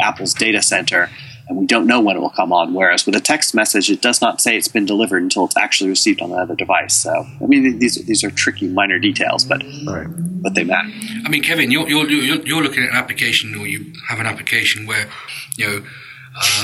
Apple's 0.00 0.34
data 0.34 0.62
center, 0.62 1.10
and 1.48 1.58
we 1.58 1.66
don't 1.66 1.86
know 1.86 2.00
when 2.00 2.16
it 2.16 2.20
will 2.20 2.30
come 2.30 2.52
on. 2.52 2.74
Whereas 2.74 3.06
with 3.06 3.14
a 3.14 3.20
text 3.20 3.54
message, 3.54 3.90
it 3.90 4.02
does 4.02 4.20
not 4.20 4.40
say 4.40 4.56
it's 4.56 4.68
been 4.68 4.86
delivered 4.86 5.22
until 5.22 5.44
it's 5.46 5.56
actually 5.56 5.90
received 5.90 6.20
on 6.20 6.30
the 6.30 6.36
other 6.36 6.54
device. 6.54 6.94
So 6.94 7.12
I 7.12 7.46
mean, 7.46 7.78
these 7.78 8.04
these 8.06 8.24
are 8.24 8.30
tricky 8.30 8.68
minor 8.68 8.98
details, 8.98 9.44
but 9.44 9.62
right. 9.86 10.06
but 10.42 10.54
they 10.54 10.64
matter. 10.64 10.88
I 11.24 11.28
mean, 11.28 11.42
Kevin, 11.42 11.70
you're, 11.70 11.88
you're 11.88 12.10
you're 12.10 12.62
looking 12.62 12.82
at 12.84 12.90
an 12.90 12.96
application, 12.96 13.54
or 13.54 13.66
you 13.66 13.92
have 14.08 14.20
an 14.20 14.26
application 14.26 14.86
where 14.86 15.08
you 15.56 15.66
know 15.66 15.84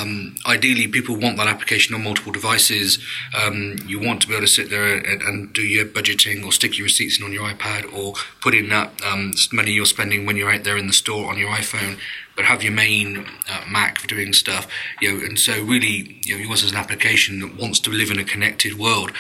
um, 0.01 0.35
ideally, 0.47 0.89
people 0.89 1.17
want 1.17 1.37
that 1.37 1.47
application 1.47 1.95
on 1.95 2.03
multiple 2.03 2.33
devices. 2.33 2.99
Um, 3.41 3.77
you 3.87 4.01
want 4.01 4.21
to 4.23 4.29
be 4.29 4.35
able 4.35 4.45
to 4.45 4.53
sit 4.53 4.69
there 4.69 4.97
and, 4.97 5.23
and, 5.23 5.53
do 5.53 5.63
your 5.63 5.85
budgeting 5.85 6.45
or 6.45 6.51
stick 6.51 6.77
your 6.77 6.85
receipts 6.85 7.19
in 7.19 7.25
on 7.25 7.33
your 7.33 7.49
iPad 7.49 7.93
or 7.93 8.15
put 8.41 8.55
in 8.55 8.69
that 8.71 8.91
um, 9.05 9.33
money 9.53 9.73
you're 9.73 9.87
spending 9.87 10.27
when 10.27 10.37
you're 10.37 10.53
out 10.53 10.65
there 10.65 10.77
in 10.77 10.89
the 10.89 10.93
store 10.93 11.31
on 11.31 11.39
your 11.39 11.51
iPhone, 11.51 11.99
but 12.41 12.47
have 12.47 12.63
your 12.63 12.73
main 12.73 13.27
uh, 13.51 13.65
Mac 13.71 13.99
for 13.99 14.07
doing 14.07 14.33
stuff. 14.33 14.67
You 15.03 15.13
know, 15.13 15.27
and 15.27 15.39
so 15.39 15.63
really, 15.63 16.19
you 16.25 16.39
know, 16.39 16.43
yours 16.43 16.63
is 16.63 16.71
an 16.71 16.79
application 16.79 17.41
that 17.41 17.55
wants 17.61 17.79
to 17.81 17.91
live 17.91 18.11
in 18.11 18.19
a 18.19 18.25
connected 18.25 18.79
world. 18.79 19.13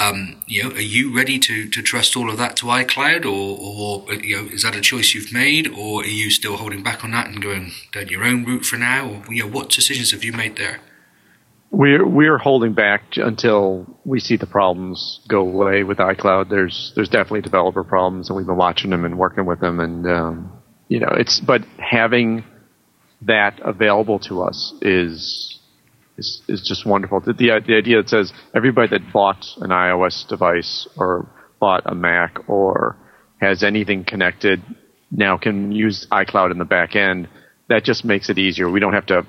Um, 0.00 0.40
you 0.46 0.62
know, 0.62 0.70
are 0.76 0.80
you 0.80 1.12
ready 1.12 1.40
to, 1.40 1.68
to 1.68 1.82
trust 1.82 2.16
all 2.16 2.30
of 2.30 2.38
that 2.38 2.54
to 2.58 2.66
iCloud, 2.66 3.24
or, 3.24 3.58
or 3.58 4.14
you 4.14 4.36
know, 4.36 4.48
is 4.52 4.62
that 4.62 4.76
a 4.76 4.80
choice 4.80 5.12
you've 5.12 5.32
made, 5.32 5.66
or 5.66 6.02
are 6.02 6.06
you 6.06 6.30
still 6.30 6.56
holding 6.56 6.84
back 6.84 7.02
on 7.02 7.10
that 7.10 7.26
and 7.26 7.42
going 7.42 7.72
down 7.92 8.06
your 8.06 8.22
own 8.22 8.44
route 8.44 8.64
for 8.64 8.76
now? 8.76 9.08
Or 9.08 9.34
you 9.34 9.42
know, 9.42 9.50
what 9.50 9.70
decisions 9.70 10.12
have 10.12 10.22
you 10.22 10.32
made 10.32 10.56
there? 10.56 10.78
We're 11.72 12.06
we're 12.06 12.38
holding 12.38 12.74
back 12.74 13.16
until 13.16 13.98
we 14.04 14.20
see 14.20 14.36
the 14.36 14.46
problems 14.46 15.18
go 15.28 15.40
away 15.40 15.82
with 15.82 15.98
iCloud. 15.98 16.48
There's 16.48 16.92
there's 16.94 17.08
definitely 17.08 17.40
developer 17.40 17.82
problems, 17.82 18.30
and 18.30 18.36
we've 18.36 18.46
been 18.46 18.56
watching 18.56 18.90
them 18.90 19.04
and 19.04 19.18
working 19.18 19.46
with 19.46 19.58
them, 19.58 19.80
and 19.80 20.06
um, 20.06 20.52
you 20.86 21.00
know, 21.00 21.10
it's 21.10 21.40
but 21.40 21.62
having 21.78 22.44
that 23.22 23.60
available 23.64 24.18
to 24.20 24.42
us 24.42 24.74
is 24.80 25.58
is, 26.16 26.42
is 26.48 26.62
just 26.62 26.84
wonderful. 26.84 27.20
The, 27.20 27.32
the, 27.32 27.60
the 27.64 27.74
idea 27.74 27.98
that 27.98 28.08
says 28.08 28.32
everybody 28.54 28.88
that 28.90 29.12
bought 29.12 29.44
an 29.58 29.70
iOS 29.70 30.26
device 30.28 30.88
or 30.96 31.28
bought 31.60 31.82
a 31.86 31.94
Mac 31.94 32.48
or 32.48 32.96
has 33.40 33.62
anything 33.62 34.04
connected 34.04 34.60
now 35.10 35.38
can 35.38 35.72
use 35.72 36.06
iCloud 36.10 36.50
in 36.50 36.58
the 36.58 36.64
back 36.64 36.96
end. 36.96 37.28
That 37.68 37.84
just 37.84 38.04
makes 38.04 38.30
it 38.30 38.38
easier. 38.38 38.70
We 38.70 38.80
don't 38.80 38.94
have 38.94 39.06
to 39.06 39.26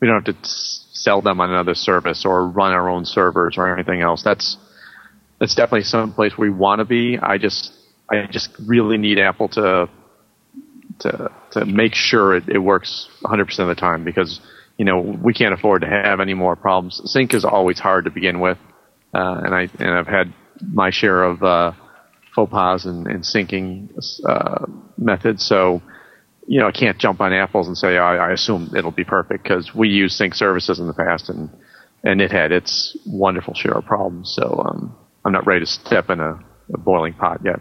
we 0.00 0.08
don't 0.08 0.24
have 0.24 0.34
to 0.34 0.48
sell 0.48 1.20
them 1.20 1.40
on 1.40 1.50
another 1.50 1.74
service 1.74 2.24
or 2.24 2.48
run 2.48 2.72
our 2.72 2.88
own 2.88 3.04
servers 3.04 3.56
or 3.58 3.72
anything 3.74 4.00
else. 4.00 4.22
That's 4.22 4.56
that's 5.38 5.54
definitely 5.54 5.84
some 5.84 6.12
place 6.12 6.32
we 6.38 6.50
want 6.50 6.80
to 6.80 6.84
be. 6.84 7.18
I 7.20 7.38
just 7.38 7.72
I 8.10 8.26
just 8.30 8.50
really 8.66 8.98
need 8.98 9.18
Apple 9.18 9.48
to 9.50 9.88
to 11.00 11.30
to 11.52 11.64
make 11.64 11.94
sure 11.94 12.36
it, 12.36 12.48
it 12.48 12.58
works 12.58 13.08
100% 13.24 13.58
of 13.58 13.68
the 13.68 13.74
time 13.74 14.04
because 14.04 14.40
you 14.80 14.86
know, 14.86 14.98
we 14.98 15.34
can't 15.34 15.52
afford 15.52 15.82
to 15.82 15.86
have 15.86 16.20
any 16.20 16.32
more 16.32 16.56
problems. 16.56 17.02
Sync 17.04 17.34
is 17.34 17.44
always 17.44 17.78
hard 17.78 18.06
to 18.06 18.10
begin 18.10 18.40
with, 18.40 18.56
uh, 19.12 19.42
and 19.44 19.54
I 19.54 19.68
and 19.78 19.90
I've 19.90 20.06
had 20.06 20.32
my 20.72 20.88
share 20.88 21.22
of 21.22 21.42
uh, 21.42 21.72
faux 22.34 22.50
pas 22.50 22.86
and, 22.86 23.06
and 23.06 23.22
syncing 23.22 23.90
uh, 24.26 24.64
methods. 24.96 25.44
So, 25.44 25.82
you 26.46 26.60
know, 26.60 26.68
I 26.68 26.72
can't 26.72 26.96
jump 26.96 27.20
on 27.20 27.34
apples 27.34 27.68
and 27.68 27.76
say 27.76 27.98
I, 27.98 28.30
I 28.30 28.32
assume 28.32 28.70
it'll 28.74 28.90
be 28.90 29.04
perfect 29.04 29.42
because 29.42 29.74
we 29.74 29.90
used 29.90 30.16
sync 30.16 30.34
services 30.34 30.80
in 30.80 30.86
the 30.86 30.94
past 30.94 31.28
and 31.28 31.50
and 32.02 32.22
it 32.22 32.32
had 32.32 32.50
its 32.50 32.96
wonderful 33.06 33.52
share 33.52 33.74
of 33.74 33.84
problems. 33.84 34.32
So 34.34 34.64
um, 34.66 34.96
I'm 35.26 35.32
not 35.32 35.46
ready 35.46 35.60
to 35.60 35.70
step 35.70 36.08
in 36.08 36.20
a, 36.20 36.42
a 36.72 36.78
boiling 36.78 37.12
pot 37.12 37.42
yet. 37.44 37.60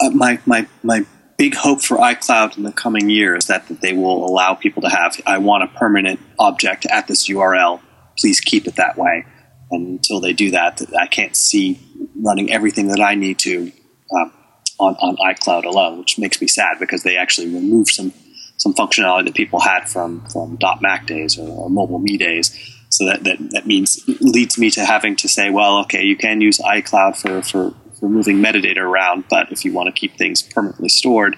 Uh, 0.00 0.10
my 0.10 0.40
my 0.44 0.66
my 0.82 1.06
big 1.36 1.54
hope 1.54 1.82
for 1.82 1.98
iCloud 1.98 2.56
in 2.56 2.62
the 2.62 2.72
coming 2.72 3.10
years 3.10 3.46
that, 3.46 3.68
that 3.68 3.80
they 3.80 3.92
will 3.92 4.24
allow 4.24 4.54
people 4.54 4.82
to 4.82 4.88
have 4.88 5.20
I 5.26 5.38
want 5.38 5.64
a 5.64 5.68
permanent 5.68 6.20
object 6.38 6.86
at 6.86 7.06
this 7.06 7.28
URL. 7.28 7.80
Please 8.18 8.40
keep 8.40 8.66
it 8.66 8.76
that 8.76 8.96
way. 8.96 9.26
And 9.70 9.88
until 9.88 10.20
they 10.20 10.32
do 10.32 10.52
that, 10.52 10.80
I 10.98 11.06
can't 11.06 11.36
see 11.36 11.80
running 12.14 12.52
everything 12.52 12.88
that 12.88 13.00
I 13.00 13.14
need 13.14 13.38
to 13.40 13.72
um, 14.12 14.32
on, 14.78 14.94
on 14.96 15.16
iCloud 15.16 15.64
alone, 15.64 15.98
which 15.98 16.18
makes 16.18 16.40
me 16.40 16.46
sad 16.46 16.78
because 16.78 17.02
they 17.02 17.16
actually 17.16 17.48
removed 17.48 17.90
some 17.90 18.12
some 18.58 18.72
functionality 18.72 19.26
that 19.26 19.34
people 19.34 19.60
had 19.60 19.88
from 19.88 20.24
from 20.28 20.58
.Mac 20.80 21.06
days 21.06 21.38
or, 21.38 21.48
or 21.48 21.68
MobileMe 21.68 22.18
days. 22.18 22.74
So 22.88 23.04
that, 23.06 23.24
that 23.24 23.38
that 23.50 23.66
means 23.66 24.00
leads 24.20 24.56
me 24.56 24.70
to 24.70 24.84
having 24.84 25.16
to 25.16 25.28
say, 25.28 25.50
well, 25.50 25.78
okay, 25.80 26.04
you 26.04 26.16
can 26.16 26.40
use 26.40 26.58
iCloud 26.58 27.16
for 27.16 27.42
for 27.42 27.74
for 28.06 28.12
moving 28.12 28.38
metadata 28.38 28.78
around. 28.78 29.24
But 29.28 29.50
if 29.50 29.64
you 29.64 29.72
want 29.72 29.92
to 29.92 29.92
keep 29.92 30.16
things 30.16 30.42
permanently 30.42 30.88
stored, 30.88 31.36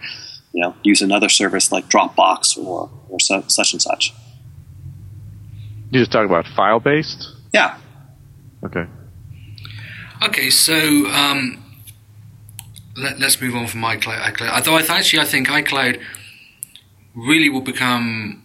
you 0.52 0.60
know, 0.60 0.74
use 0.82 1.00
another 1.00 1.28
service 1.28 1.72
like 1.72 1.88
Dropbox 1.88 2.58
or, 2.58 2.90
or 3.08 3.20
su- 3.20 3.44
such 3.48 3.72
and 3.72 3.80
such. 3.80 4.14
You 5.90 6.00
just 6.00 6.12
talk 6.12 6.26
about 6.26 6.46
file 6.46 6.80
based? 6.80 7.28
Yeah. 7.54 7.78
Okay. 8.64 8.86
Okay, 10.22 10.50
so 10.50 10.74
um, 11.10 11.64
let, 12.96 13.22
us 13.22 13.40
move 13.40 13.54
on 13.54 13.66
from 13.66 13.80
iCloud. 13.82 14.20
iCloud. 14.32 14.50
Although 14.50 14.76
I 14.76 14.98
actually 14.98 15.20
I 15.20 15.24
think 15.24 15.48
iCloud 15.48 16.02
really 17.14 17.48
will 17.48 17.62
become 17.62 18.44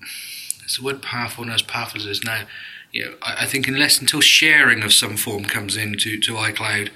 it's 0.63 0.79
a 0.79 0.83
word 0.83 1.01
powerful 1.01 1.43
not 1.43 1.55
as 1.55 1.61
powerful 1.61 1.99
as 1.99 2.07
it 2.07 2.11
is 2.11 2.23
now. 2.23 2.43
You 2.91 3.05
know, 3.05 3.15
I, 3.21 3.43
I, 3.43 3.45
think 3.47 3.67
unless 3.67 3.99
until 3.99 4.21
sharing 4.21 4.83
of 4.83 4.93
some 4.93 5.17
form 5.17 5.45
comes 5.45 5.75
into 5.75 6.19
to 6.19 6.33
iCloud, 6.33 6.91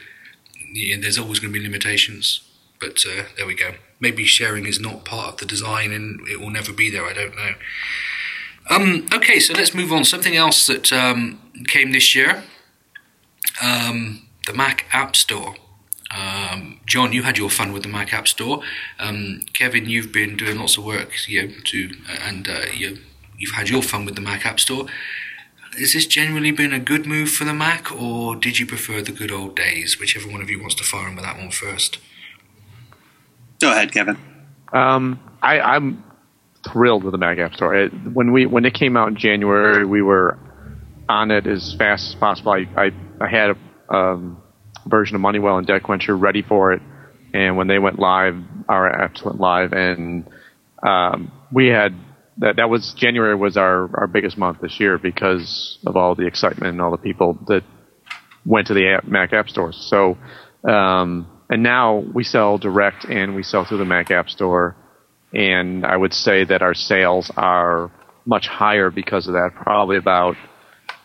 yeah, 0.72 0.98
there's 1.00 1.18
always 1.18 1.40
going 1.40 1.54
to 1.54 1.60
be 1.60 1.66
limitations. 1.66 2.42
But 2.80 3.04
uh, 3.08 3.24
there 3.36 3.48
we 3.48 3.56
go. 3.56 3.76
Maybe 4.00 4.24
sharing 4.26 4.66
is 4.66 4.80
not 4.80 5.04
part 5.04 5.34
of 5.34 5.38
the 5.38 5.46
design 5.46 5.92
and 5.92 6.20
it 6.28 6.40
will 6.40 6.52
never 6.52 6.72
be 6.72 6.92
there. 6.92 7.06
I 7.06 7.14
don't 7.14 7.36
know. 7.36 7.54
Um, 8.70 9.08
okay, 9.14 9.40
so 9.40 9.54
let's 9.54 9.74
move 9.74 9.92
on. 9.92 10.04
Something 10.04 10.36
else 10.36 10.68
that 10.68 10.92
um, 10.94 11.40
came 11.68 11.92
this 11.92 12.14
year 12.14 12.44
um, 13.62 14.28
the 14.46 14.54
Mac 14.54 14.86
App 14.92 15.16
Store. 15.16 15.56
Um, 16.16 16.80
John, 16.86 17.12
you 17.12 17.24
had 17.24 17.38
your 17.38 17.50
fun 17.50 17.74
with 17.74 17.84
the 17.84 17.90
Mac 17.90 18.14
App 18.14 18.28
Store. 18.28 18.62
Um, 19.00 19.42
Kevin, 19.54 19.90
you've 19.90 20.12
been 20.12 20.38
doing 20.38 20.58
lots 20.58 20.78
of 20.78 20.86
work, 20.86 21.28
you 21.28 21.48
know, 21.48 21.54
to 21.66 21.92
and 22.22 22.48
uh, 22.48 22.66
you, 22.74 23.00
you've 23.38 23.56
had 23.56 23.70
your 23.70 23.82
fun 23.82 24.06
with 24.06 24.16
the 24.16 24.22
Mac 24.22 24.46
App 24.46 24.60
Store. 24.60 24.88
Has 25.78 25.94
this 25.94 26.08
generally 26.08 26.52
been 26.52 26.74
a 26.74 26.80
good 26.80 27.06
move 27.06 27.30
for 27.30 27.46
the 27.46 27.54
Mac, 27.54 27.92
or 27.92 28.36
did 28.36 28.58
you 28.58 28.66
prefer 28.66 29.02
the 29.02 29.12
good 29.12 29.32
old 29.32 29.56
days? 29.56 30.00
Whichever 30.00 30.28
one 30.28 30.42
of 30.42 30.50
you 30.50 30.60
wants 30.60 30.76
to 30.76 30.84
fire 30.84 31.08
in 31.08 31.16
with 31.16 31.24
that 31.24 31.38
one 31.38 31.52
first. 31.52 32.00
Go 33.60 33.72
ahead, 33.72 33.92
Kevin. 33.92 34.18
Um, 34.74 35.20
I, 35.42 35.60
I'm 35.60 36.04
thrilled 36.72 37.04
with 37.04 37.12
the 37.12 37.20
Mac 37.20 37.38
App 37.38 37.54
Store. 37.54 37.76
It, 37.76 37.92
when 38.14 38.32
we 38.32 38.46
when 38.48 38.66
it 38.66 38.74
came 38.74 38.98
out 38.98 39.08
in 39.10 39.18
January, 39.18 39.86
we 39.86 40.02
were 40.02 40.40
on 41.08 41.30
it 41.30 41.46
as 41.46 41.76
fast 41.78 42.10
as 42.10 42.16
possible. 42.16 42.54
I 42.54 42.66
I, 42.76 42.92
I 43.22 43.30
had 43.30 43.52
a 43.90 43.94
um, 43.94 44.42
version 44.88 45.16
of 45.16 45.22
MoneyWell 45.22 45.60
and 45.60 45.68
DebtQuencher 45.68 46.20
ready 46.20 46.42
for 46.42 46.74
it, 46.74 46.82
and 47.34 47.56
when 47.56 47.68
they 47.68 47.78
went 47.78 48.00
live, 48.00 48.36
our 48.68 48.92
apps 48.92 49.24
went 49.24 49.40
live, 49.40 49.74
and 49.74 50.28
um, 50.82 51.32
we 51.52 51.68
had 51.68 51.96
that. 52.40 52.58
That 52.58 52.70
was 52.70 52.94
January 52.94 53.36
was 53.36 53.58
our 53.58 53.90
our 54.00 54.08
biggest 54.08 54.38
month 54.38 54.60
this 54.62 54.80
year 54.80 54.98
because 54.98 55.80
of 55.86 55.96
all 55.96 56.16
the 56.16 56.28
excitement 56.28 56.74
and 56.74 56.82
all 56.82 56.92
the 56.92 56.98
people 56.98 57.38
that 57.48 57.64
went 58.46 58.68
to 58.68 58.74
the 58.74 58.88
app, 58.88 59.06
Mac 59.06 59.34
App 59.34 59.50
Stores. 59.50 59.78
So, 59.90 60.18
um, 60.70 61.28
and 61.50 61.64
now 61.64 61.98
we 62.14 62.24
sell 62.24 62.58
direct 62.58 63.06
and 63.06 63.36
we 63.36 63.44
sell 63.44 63.66
through 63.66 63.80
the 63.80 63.86
Mac 63.86 64.12
App 64.12 64.30
Store, 64.30 64.76
and 65.34 65.86
I 65.86 65.96
would 65.96 66.14
say 66.14 66.44
that 66.46 66.62
our 66.62 66.74
sales 66.74 67.32
are 67.36 67.92
much 68.26 68.48
higher 68.48 68.90
because 68.90 69.28
of 69.28 69.34
that. 69.34 69.52
Probably 69.56 69.98
about 69.98 70.36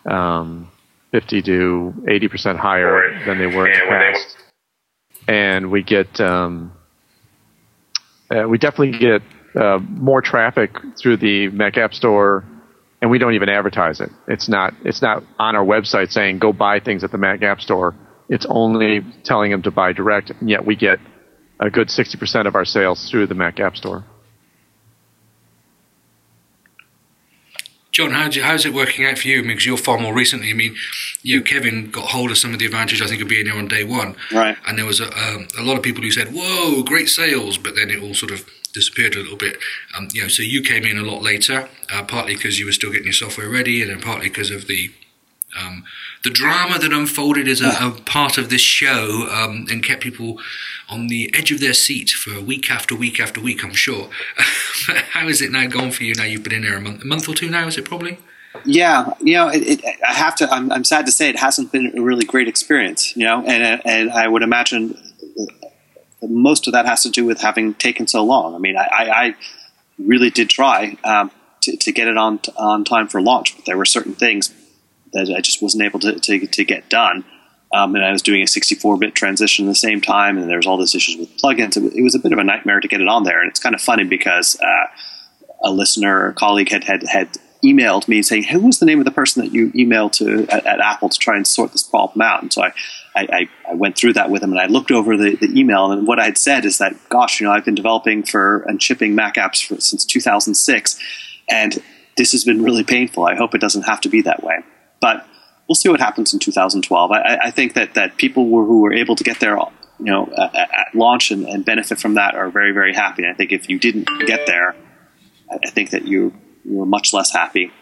um, 0.07 0.71
50 1.13 1.43
to 1.43 1.95
80 2.09 2.29
percent 2.29 2.59
higher 2.59 3.23
than 3.27 3.39
they 3.39 3.47
were 3.47 3.69
in 3.69 3.79
the 3.79 3.87
past. 3.89 4.37
And 5.29 5.71
we 5.71 5.83
get 5.83 6.21
um, 6.21 6.73
uh, 8.31 8.49
we 8.49 8.59
definitely 8.59 8.99
get 8.99 9.23
uh, 9.55 9.79
more 9.79 10.23
traffic 10.23 10.71
through 11.01 11.19
the 11.19 11.49
Mac 11.49 11.77
App 11.77 11.93
Store, 11.95 12.45
and 13.01 13.11
we 13.11 13.19
don't 13.19 13.35
even 13.35 13.49
advertise 13.49 14.01
it. 14.01 14.11
It's 14.29 14.49
not 14.49 14.73
it's 14.85 15.03
not 15.03 15.23
on 15.39 15.57
our 15.57 15.65
website 15.65 16.11
saying 16.13 16.39
go 16.39 16.53
buy 16.53 16.81
things 16.81 17.05
at 17.05 17.11
the 17.13 17.19
Mac 17.19 17.43
App 17.43 17.61
Store. 17.61 17.95
It's 18.29 18.47
only 18.49 19.01
telling 19.25 19.51
them 19.51 19.63
to 19.63 19.71
buy 19.71 19.93
direct, 19.93 20.31
and 20.31 20.49
yet 20.49 20.65
we 20.65 20.77
get 20.77 20.99
a 21.61 21.69
good 21.71 21.91
60 21.91 22.17
percent 22.19 22.49
of 22.49 22.55
our 22.55 22.65
sales 22.65 23.09
through 23.11 23.27
the 23.27 23.35
Mac 23.35 23.61
App 23.61 23.77
Store. 23.77 24.05
John, 27.91 28.13
how's, 28.13 28.41
how's 28.41 28.65
it 28.65 28.73
working 28.73 29.05
out 29.05 29.19
for 29.19 29.29
you? 29.29 29.39
I 29.39 29.43
mean, 29.43 29.49
because 29.49 29.67
you're 29.67 29.77
far 29.77 29.99
more 29.99 30.15
recently. 30.15 30.49
I 30.49 30.55
mean, 30.55 30.75
you 31.21 31.37
know, 31.39 31.43
Kevin 31.45 31.91
got 31.91 32.07
hold 32.09 32.31
of 32.31 32.39
some 32.39 32.55
of 32.55 32.59
the 32.59 32.65
advantage 32.65 33.03
I 33.03 33.07
think 33.07 33.21
of 33.21 33.29
being 33.29 33.45
here 33.45 33.55
on 33.55 33.69
day 33.69 33.85
one, 33.85 34.17
Right. 34.33 34.57
and 34.67 34.79
there 34.79 34.87
was 34.87 34.99
a, 35.01 35.09
um, 35.09 35.47
a 35.59 35.63
lot 35.63 35.77
of 35.77 35.83
people 35.83 36.03
who 36.03 36.11
said, 36.11 36.29
"Whoa, 36.33 36.83
great 36.85 37.11
sales," 37.11 37.59
but 37.59 37.75
then 37.77 37.91
it 37.91 38.03
all 38.03 38.15
sort 38.15 38.33
of 38.33 38.49
disappeared 38.73 39.15
a 39.15 39.21
little 39.21 39.37
bit. 39.37 39.57
Um, 39.97 40.09
you 40.13 40.23
know, 40.23 40.29
so 40.29 40.43
you 40.43 40.63
came 40.63 40.85
in 40.85 40.99
a 40.99 41.03
lot 41.03 41.23
later, 41.23 41.69
uh, 41.93 42.03
partly 42.05 42.35
because 42.35 42.59
you 42.59 42.67
were 42.67 42.73
still 42.73 42.91
getting 42.91 43.07
your 43.07 43.13
software 43.13 43.49
ready, 43.49 43.83
and 43.83 43.91
then 43.91 44.01
partly 44.01 44.29
because 44.29 44.51
of 44.51 44.67
the 44.67 44.91
um, 45.59 45.85
the 46.25 46.31
drama 46.31 46.79
that 46.79 46.93
unfolded 46.93 47.47
as 47.47 47.61
a, 47.61 47.69
a 47.69 47.91
part 48.07 48.39
of 48.39 48.49
this 48.49 48.63
show 48.63 49.29
um, 49.31 49.67
and 49.71 49.85
kept 49.85 50.03
people 50.03 50.41
on 50.89 51.09
the 51.09 51.31
edge 51.37 51.53
of 51.53 51.61
their 51.61 51.75
seat 51.75 52.11
for 52.11 52.41
week 52.41 52.71
after 52.71 52.97
week 52.97 53.21
after 53.21 53.41
week. 53.41 53.63
I'm 53.63 53.75
sure. 53.75 54.09
How 55.11 55.29
is 55.29 55.43
it 55.43 55.51
now 55.51 55.67
gone 55.67 55.91
for 55.91 56.05
you? 56.05 56.15
Now 56.15 56.25
you've 56.25 56.43
been 56.43 56.55
in 56.55 56.63
there 56.63 56.77
a 56.77 56.81
month, 56.81 57.03
a 57.03 57.07
month 57.07 57.29
or 57.29 57.35
two 57.35 57.51
now. 57.51 57.67
Is 57.67 57.77
it 57.77 57.85
probably? 57.85 58.19
Yeah, 58.65 59.13
you 59.21 59.35
know, 59.35 59.49
it, 59.49 59.63
it, 59.63 60.01
I 60.07 60.13
have 60.13 60.37
to. 60.37 60.51
I'm, 60.51 60.71
I'm 60.73 60.85
sad 60.85 61.07
to 61.07 61.13
say 61.13 61.29
it 61.29 61.39
hasn't 61.39 61.73
been 61.73 61.97
a 61.97 62.03
really 62.03 62.25
great 62.25 62.49
experience. 62.49 63.17
You 63.17 63.25
know, 63.25 63.45
and 63.47 63.81
and 63.85 64.11
I 64.11 64.29
would 64.29 64.43
imagine 64.43 64.97
most 66.23 66.67
of 66.67 66.73
that 66.73 66.87
has 66.87 67.03
to 67.03 67.11
do 67.11 67.25
with 67.25 67.41
having 67.41 67.75
taken 67.75 68.07
so 68.07 68.25
long. 68.25 68.55
I 68.55 68.59
mean, 68.59 68.77
I, 68.77 68.85
I, 68.91 69.35
really 69.99 70.31
did 70.31 70.49
try 70.49 70.97
um, 71.05 71.31
to, 71.61 71.77
to 71.77 71.93
get 71.93 72.09
it 72.09 72.17
on 72.17 72.41
on 72.57 72.85
time 72.85 73.09
for 73.09 73.21
launch, 73.21 73.55
but 73.55 73.67
there 73.67 73.77
were 73.77 73.85
certain 73.85 74.15
things 74.15 74.53
that 75.13 75.33
I 75.37 75.41
just 75.41 75.63
wasn't 75.63 75.85
able 75.85 76.01
to 76.01 76.19
to, 76.19 76.47
to 76.47 76.65
get 76.65 76.89
done. 76.89 77.25
Um, 77.75 77.95
and 77.95 78.05
I 78.05 78.13
was 78.13 78.21
doing 78.21 78.43
a 78.43 78.45
64-bit 78.45 79.15
transition 79.15 79.65
at 79.65 79.69
the 79.69 79.75
same 79.75 80.03
time, 80.03 80.37
and 80.37 80.47
there 80.47 80.59
was 80.59 80.67
all 80.67 80.77
these 80.77 80.95
issues 80.95 81.17
with 81.17 81.35
plugins. 81.39 81.75
It, 81.75 81.97
it 81.97 82.03
was 82.03 82.15
a 82.15 82.19
bit 82.19 82.33
of 82.33 82.39
a 82.39 82.45
nightmare 82.45 82.81
to 82.81 82.89
get 82.89 83.01
it 83.01 83.09
on 83.09 83.25
there, 83.25 83.41
and 83.41 83.49
it's 83.49 83.61
kind 83.61 83.75
of 83.75 83.81
funny 83.81 84.05
because 84.05 84.61
uh, 84.61 84.87
a 85.65 85.71
listener 85.71 86.29
a 86.29 86.35
colleague 86.35 86.71
had, 86.71 86.85
had 86.85 87.03
had 87.05 87.29
emailed 87.65 88.09
me 88.09 88.23
saying, 88.23 88.45
"Who 88.45 88.61
was 88.61 88.79
the 88.79 88.87
name 88.87 88.99
of 88.99 89.05
the 89.05 89.11
person 89.11 89.43
that 89.43 89.53
you 89.53 89.71
emailed 89.73 90.13
to 90.13 90.47
at, 90.49 90.67
at 90.67 90.81
Apple 90.81 91.09
to 91.09 91.19
try 91.19 91.37
and 91.37 91.47
sort 91.47 91.73
this 91.73 91.83
problem 91.83 92.21
out?" 92.21 92.43
And 92.43 92.53
so 92.53 92.65
I, 92.65 92.73
I, 93.15 93.21
I, 93.67 93.71
I 93.71 93.75
went 93.75 93.97
through 93.97 94.15
that 94.15 94.31
with 94.31 94.43
him, 94.43 94.53
and 94.53 94.61
I 94.61 94.67
looked 94.67 94.91
over 94.91 95.17
the, 95.17 95.37
the 95.37 95.49
email, 95.59 95.93
and 95.93 96.07
what 96.07 96.19
I 96.19 96.25
had 96.25 96.39
said 96.39 96.65
is 96.65 96.79
that, 96.79 96.95
"Gosh, 97.09 97.41
you 97.41 97.47
know, 97.47 97.53
I've 97.53 97.65
been 97.65 97.75
developing 97.75 98.23
for 98.23 98.63
and 98.63 98.83
shipping 98.83 99.15
Mac 99.15 99.35
apps 99.35 99.65
for, 99.67 99.81
since 99.81 100.05
2006, 100.05 100.99
and 101.51 101.83
this 102.17 102.33
has 102.33 102.45
been 102.45 102.63
really 102.63 102.85
painful. 102.85 103.25
I 103.25 103.35
hope 103.35 103.55
it 103.55 103.61
doesn't 103.61 103.83
have 103.83 104.01
to 104.03 104.09
be 104.09 104.23
that 104.23 104.43
way." 104.43 104.57
But 105.01 105.27
we'll 105.69 105.75
see 105.75 105.89
what 105.89 106.01
happens 106.01 106.33
in 106.33 106.39
2012. 106.39 107.11
I, 107.11 107.39
I 107.45 107.51
think 107.51 107.75
that 107.75 107.95
that 107.95 108.17
people 108.17 108.45
who, 108.45 108.65
who 108.67 108.81
were 108.81 108.93
able 108.93 109.17
to 109.17 109.25
get 109.25 109.41
there, 109.41 109.57
you 109.57 109.71
know, 109.99 110.33
at, 110.37 110.55
at 110.55 110.95
launch 110.95 111.31
and, 111.31 111.47
and 111.47 111.65
benefit 111.65 111.99
from 111.99 112.15
that 112.15 112.35
are 112.35 112.51
very, 112.51 112.73
very 112.73 112.95
happy. 112.95 113.23
And 113.23 113.33
I 113.33 113.35
think 113.35 113.53
if 113.53 113.69
you 113.69 113.79
didn't 113.79 114.09
get 114.27 114.47
there, 114.47 114.75
I, 115.51 115.59
I 115.65 115.71
think 115.71 115.91
that 115.91 116.07
you 116.07 116.33
you 116.65 116.79
were 116.79 116.87
much 116.87 117.13
less 117.13 117.33
happy. 117.33 117.73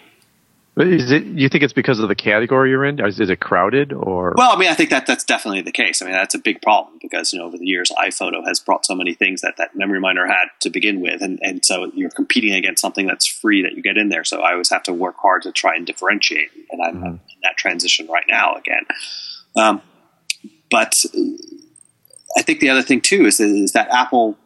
But 0.80 0.88
is 0.88 1.10
it? 1.10 1.24
You 1.24 1.50
think 1.50 1.62
it's 1.62 1.74
because 1.74 1.98
of 1.98 2.08
the 2.08 2.14
category 2.14 2.70
you're 2.70 2.86
in? 2.86 3.04
Is, 3.04 3.20
is 3.20 3.28
it 3.28 3.38
crowded 3.38 3.92
or? 3.92 4.32
Well, 4.34 4.50
I 4.50 4.58
mean, 4.58 4.70
I 4.70 4.74
think 4.74 4.88
that 4.88 5.04
that's 5.04 5.24
definitely 5.24 5.60
the 5.60 5.72
case. 5.72 6.00
I 6.00 6.06
mean, 6.06 6.14
that's 6.14 6.34
a 6.34 6.38
big 6.38 6.62
problem 6.62 6.98
because 7.02 7.34
you 7.34 7.38
know 7.38 7.44
over 7.44 7.58
the 7.58 7.66
years, 7.66 7.92
iPhoto 7.98 8.42
has 8.46 8.60
brought 8.60 8.86
so 8.86 8.94
many 8.94 9.12
things 9.12 9.42
that 9.42 9.58
that 9.58 9.74
MemoryMiner 9.74 10.26
had 10.26 10.46
to 10.60 10.70
begin 10.70 11.02
with, 11.02 11.20
and 11.20 11.38
and 11.42 11.62
so 11.62 11.92
you're 11.94 12.08
competing 12.08 12.54
against 12.54 12.80
something 12.80 13.06
that's 13.06 13.26
free 13.26 13.60
that 13.62 13.74
you 13.74 13.82
get 13.82 13.98
in 13.98 14.08
there. 14.08 14.24
So 14.24 14.40
I 14.40 14.52
always 14.52 14.70
have 14.70 14.82
to 14.84 14.94
work 14.94 15.16
hard 15.18 15.42
to 15.42 15.52
try 15.52 15.76
and 15.76 15.86
differentiate, 15.86 16.48
and 16.70 16.80
I'm, 16.80 17.04
I'm 17.04 17.12
in 17.12 17.40
that 17.42 17.58
transition 17.58 18.06
right 18.06 18.24
now 18.26 18.54
again. 18.54 18.86
Um, 19.56 19.82
but 20.70 21.04
I 22.38 22.40
think 22.40 22.60
the 22.60 22.70
other 22.70 22.80
thing 22.80 23.02
too 23.02 23.26
is 23.26 23.38
is 23.38 23.72
that 23.72 23.90
Apple, 23.90 24.38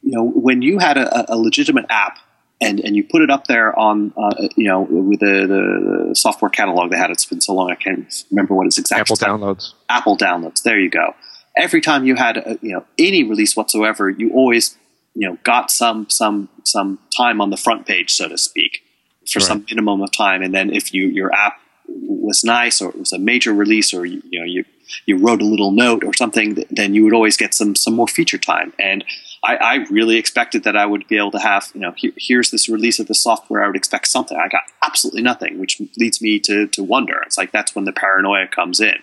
you 0.00 0.12
know, 0.12 0.24
when 0.24 0.62
you 0.62 0.78
had 0.78 0.96
a, 0.96 1.30
a 1.30 1.36
legitimate 1.36 1.84
app 1.90 2.18
and 2.60 2.80
and 2.80 2.96
you 2.96 3.04
put 3.04 3.22
it 3.22 3.30
up 3.30 3.46
there 3.46 3.78
on 3.78 4.12
uh, 4.16 4.48
you 4.56 4.64
know 4.64 4.82
with 4.82 5.20
the, 5.20 6.06
the, 6.08 6.14
software 6.14 6.48
catalog 6.48 6.90
they 6.90 6.96
had. 6.96 7.10
It's 7.10 7.24
been 7.26 7.40
so 7.40 7.54
long 7.54 7.70
I 7.70 7.74
can't 7.74 8.06
remember 8.30 8.54
what 8.54 8.66
its 8.66 8.78
exactly. 8.78 9.02
Apple 9.02 9.16
title- 9.16 9.38
downloads. 9.38 9.72
Apple 9.88 10.16
downloads. 10.16 10.62
There 10.62 10.78
you 10.78 10.90
go. 10.90 11.14
Every 11.56 11.80
time 11.80 12.04
you 12.04 12.16
had 12.16 12.36
a, 12.38 12.58
you 12.62 12.72
know 12.72 12.84
any 12.98 13.24
release 13.24 13.56
whatsoever, 13.56 14.08
you 14.08 14.30
always 14.32 14.76
you 15.14 15.28
know 15.28 15.38
got 15.44 15.70
some 15.70 16.08
some 16.08 16.48
some 16.64 16.98
time 17.16 17.40
on 17.40 17.50
the 17.50 17.56
front 17.56 17.86
page, 17.86 18.12
so 18.12 18.28
to 18.28 18.38
speak, 18.38 18.82
for 19.30 19.38
Right. 19.38 19.46
some 19.46 19.64
minimum 19.68 20.00
of 20.02 20.12
time. 20.12 20.42
And 20.42 20.54
then 20.54 20.72
if 20.72 20.94
you 20.94 21.08
your 21.08 21.32
app 21.34 21.60
was 21.88 22.42
nice 22.42 22.80
or 22.80 22.90
it 22.90 22.98
was 22.98 23.12
a 23.12 23.18
major 23.18 23.52
release 23.52 23.94
or 23.94 24.04
you, 24.06 24.22
you 24.30 24.40
know 24.40 24.46
you 24.46 24.64
you 25.04 25.18
wrote 25.18 25.42
a 25.42 25.44
little 25.44 25.72
note 25.72 26.04
or 26.04 26.14
something, 26.14 26.64
then 26.70 26.94
you 26.94 27.04
would 27.04 27.12
always 27.12 27.36
get 27.36 27.52
some 27.54 27.74
some 27.74 27.94
more 27.94 28.08
feature 28.08 28.38
time. 28.38 28.72
And 28.78 29.04
I, 29.46 29.56
I 29.56 29.74
really 29.90 30.16
expected 30.16 30.64
that 30.64 30.76
I 30.76 30.84
would 30.84 31.06
be 31.06 31.16
able 31.16 31.30
to 31.30 31.38
have 31.38 31.70
you 31.74 31.80
know 31.80 31.92
here, 31.96 32.12
here's 32.16 32.50
this 32.50 32.68
release 32.68 32.98
of 32.98 33.06
the 33.06 33.14
software. 33.14 33.62
I 33.62 33.68
would 33.68 33.76
expect 33.76 34.08
something. 34.08 34.36
I 34.36 34.48
got 34.48 34.62
absolutely 34.82 35.22
nothing, 35.22 35.58
which 35.58 35.80
leads 35.96 36.20
me 36.20 36.40
to 36.40 36.66
to 36.68 36.82
wonder. 36.82 37.20
It's 37.24 37.38
like 37.38 37.52
that's 37.52 37.74
when 37.74 37.84
the 37.84 37.92
paranoia 37.92 38.48
comes 38.48 38.80
in. 38.80 38.96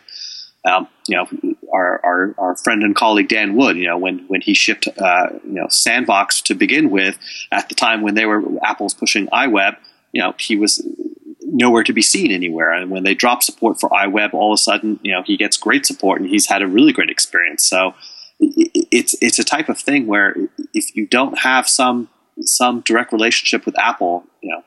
Um, 0.66 0.88
you 1.10 1.18
know, 1.18 1.28
our, 1.74 2.00
our, 2.06 2.36
our 2.38 2.56
friend 2.56 2.84
and 2.84 2.96
colleague 2.96 3.28
Dan 3.28 3.56
Wood, 3.56 3.76
you 3.76 3.86
know, 3.86 3.98
when, 3.98 4.20
when 4.30 4.40
he 4.40 4.54
shipped, 4.54 4.88
uh, 4.88 5.28
you 5.44 5.56
know, 5.56 5.66
Sandvox 5.66 6.42
to 6.44 6.56
begin 6.56 6.90
with, 6.90 7.18
at 7.52 7.68
the 7.68 7.76
time 7.76 8.02
when 8.02 8.16
they 8.16 8.26
were 8.26 8.42
Apple's 8.64 8.94
pushing 8.94 9.28
iWeb, 9.28 9.76
you 10.14 10.22
know, 10.22 10.34
he 10.40 10.56
was 10.56 10.82
nowhere 11.42 11.84
to 11.84 11.92
be 11.92 12.02
seen 12.02 12.32
anywhere. 12.32 12.72
And 12.72 12.90
when 12.90 13.04
they 13.04 13.14
dropped 13.14 13.44
support 13.44 13.80
for 13.80 13.90
iWeb, 13.90 14.34
all 14.34 14.54
of 14.54 14.58
a 14.58 14.62
sudden, 14.62 15.02
you 15.04 15.12
know, 15.12 15.22
he 15.24 15.36
gets 15.36 15.58
great 15.58 15.86
support 15.86 16.22
and 16.22 16.30
he's 16.30 16.48
had 16.48 16.62
a 16.62 16.68
really 16.68 16.94
great 16.94 17.10
experience. 17.10 17.66
So 17.66 17.94
it's 18.92 19.16
it's 19.22 19.40
a 19.40 19.44
type 19.44 19.70
of 19.70 19.78
thing 19.78 20.08
where 20.08 20.36
if 20.74 20.96
you 20.96 21.08
don't 21.08 21.40
have 21.40 21.68
some 21.68 22.10
some 22.42 22.82
direct 22.82 23.12
relationship 23.12 23.66
with 23.66 23.78
Apple, 23.78 24.24
you 24.42 24.50
know, 24.50 24.64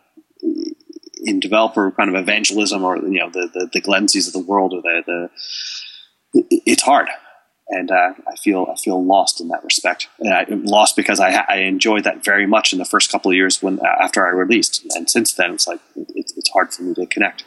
in 1.24 1.40
developer 1.40 1.90
kind 1.92 2.08
of 2.08 2.16
evangelism 2.16 2.84
or 2.84 2.96
you 2.98 3.18
know 3.18 3.30
the 3.30 3.48
the, 3.52 3.68
the 3.72 3.80
Glensies 3.80 4.26
of 4.26 4.32
the 4.32 4.40
world 4.40 4.72
or 4.72 4.82
the 4.82 5.02
the 5.06 5.30
it's 6.50 6.82
hard, 6.82 7.08
and 7.68 7.90
uh, 7.90 8.12
I 8.30 8.36
feel 8.36 8.66
I 8.70 8.76
feel 8.76 9.04
lost 9.04 9.40
in 9.40 9.48
that 9.48 9.64
respect. 9.64 10.08
And 10.20 10.32
I 10.32 10.46
lost 10.48 10.96
because 10.96 11.20
I, 11.20 11.44
I 11.48 11.56
enjoyed 11.58 12.04
that 12.04 12.24
very 12.24 12.46
much 12.46 12.72
in 12.72 12.78
the 12.78 12.84
first 12.84 13.10
couple 13.10 13.30
of 13.30 13.36
years 13.36 13.62
when 13.62 13.80
after 13.84 14.26
I 14.26 14.30
released, 14.30 14.84
and 14.94 15.08
since 15.08 15.34
then 15.34 15.52
it's 15.54 15.66
like 15.66 15.80
it's, 15.96 16.36
it's 16.36 16.50
hard 16.50 16.72
for 16.72 16.82
me 16.82 16.94
to 16.94 17.06
connect. 17.06 17.44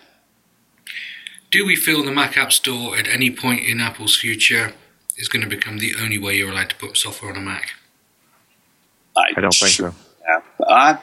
Do 1.51 1.65
we 1.65 1.75
feel 1.75 2.03
the 2.03 2.11
Mac 2.11 2.37
App 2.37 2.51
Store 2.51 2.95
at 2.95 3.07
any 3.07 3.31
point 3.31 3.65
in 3.65 3.79
Apple's 3.79 4.15
future 4.15 4.73
is 5.19 5.29
going 5.29 5.43
to 5.43 5.49
become 5.49 5.77
the 5.77 5.93
only 6.01 6.17
way 6.17 6.35
you're 6.35 6.49
allowed 6.51 6.69
to 6.71 6.75
put 6.75 6.97
software 6.97 7.31
on 7.31 7.37
a 7.37 7.41
Mac? 7.41 7.69
I 9.15 9.41
don't 9.41 9.53
think 9.53 9.71
so. 9.71 9.93
Yeah, 10.27 10.41
uh, 10.65 10.97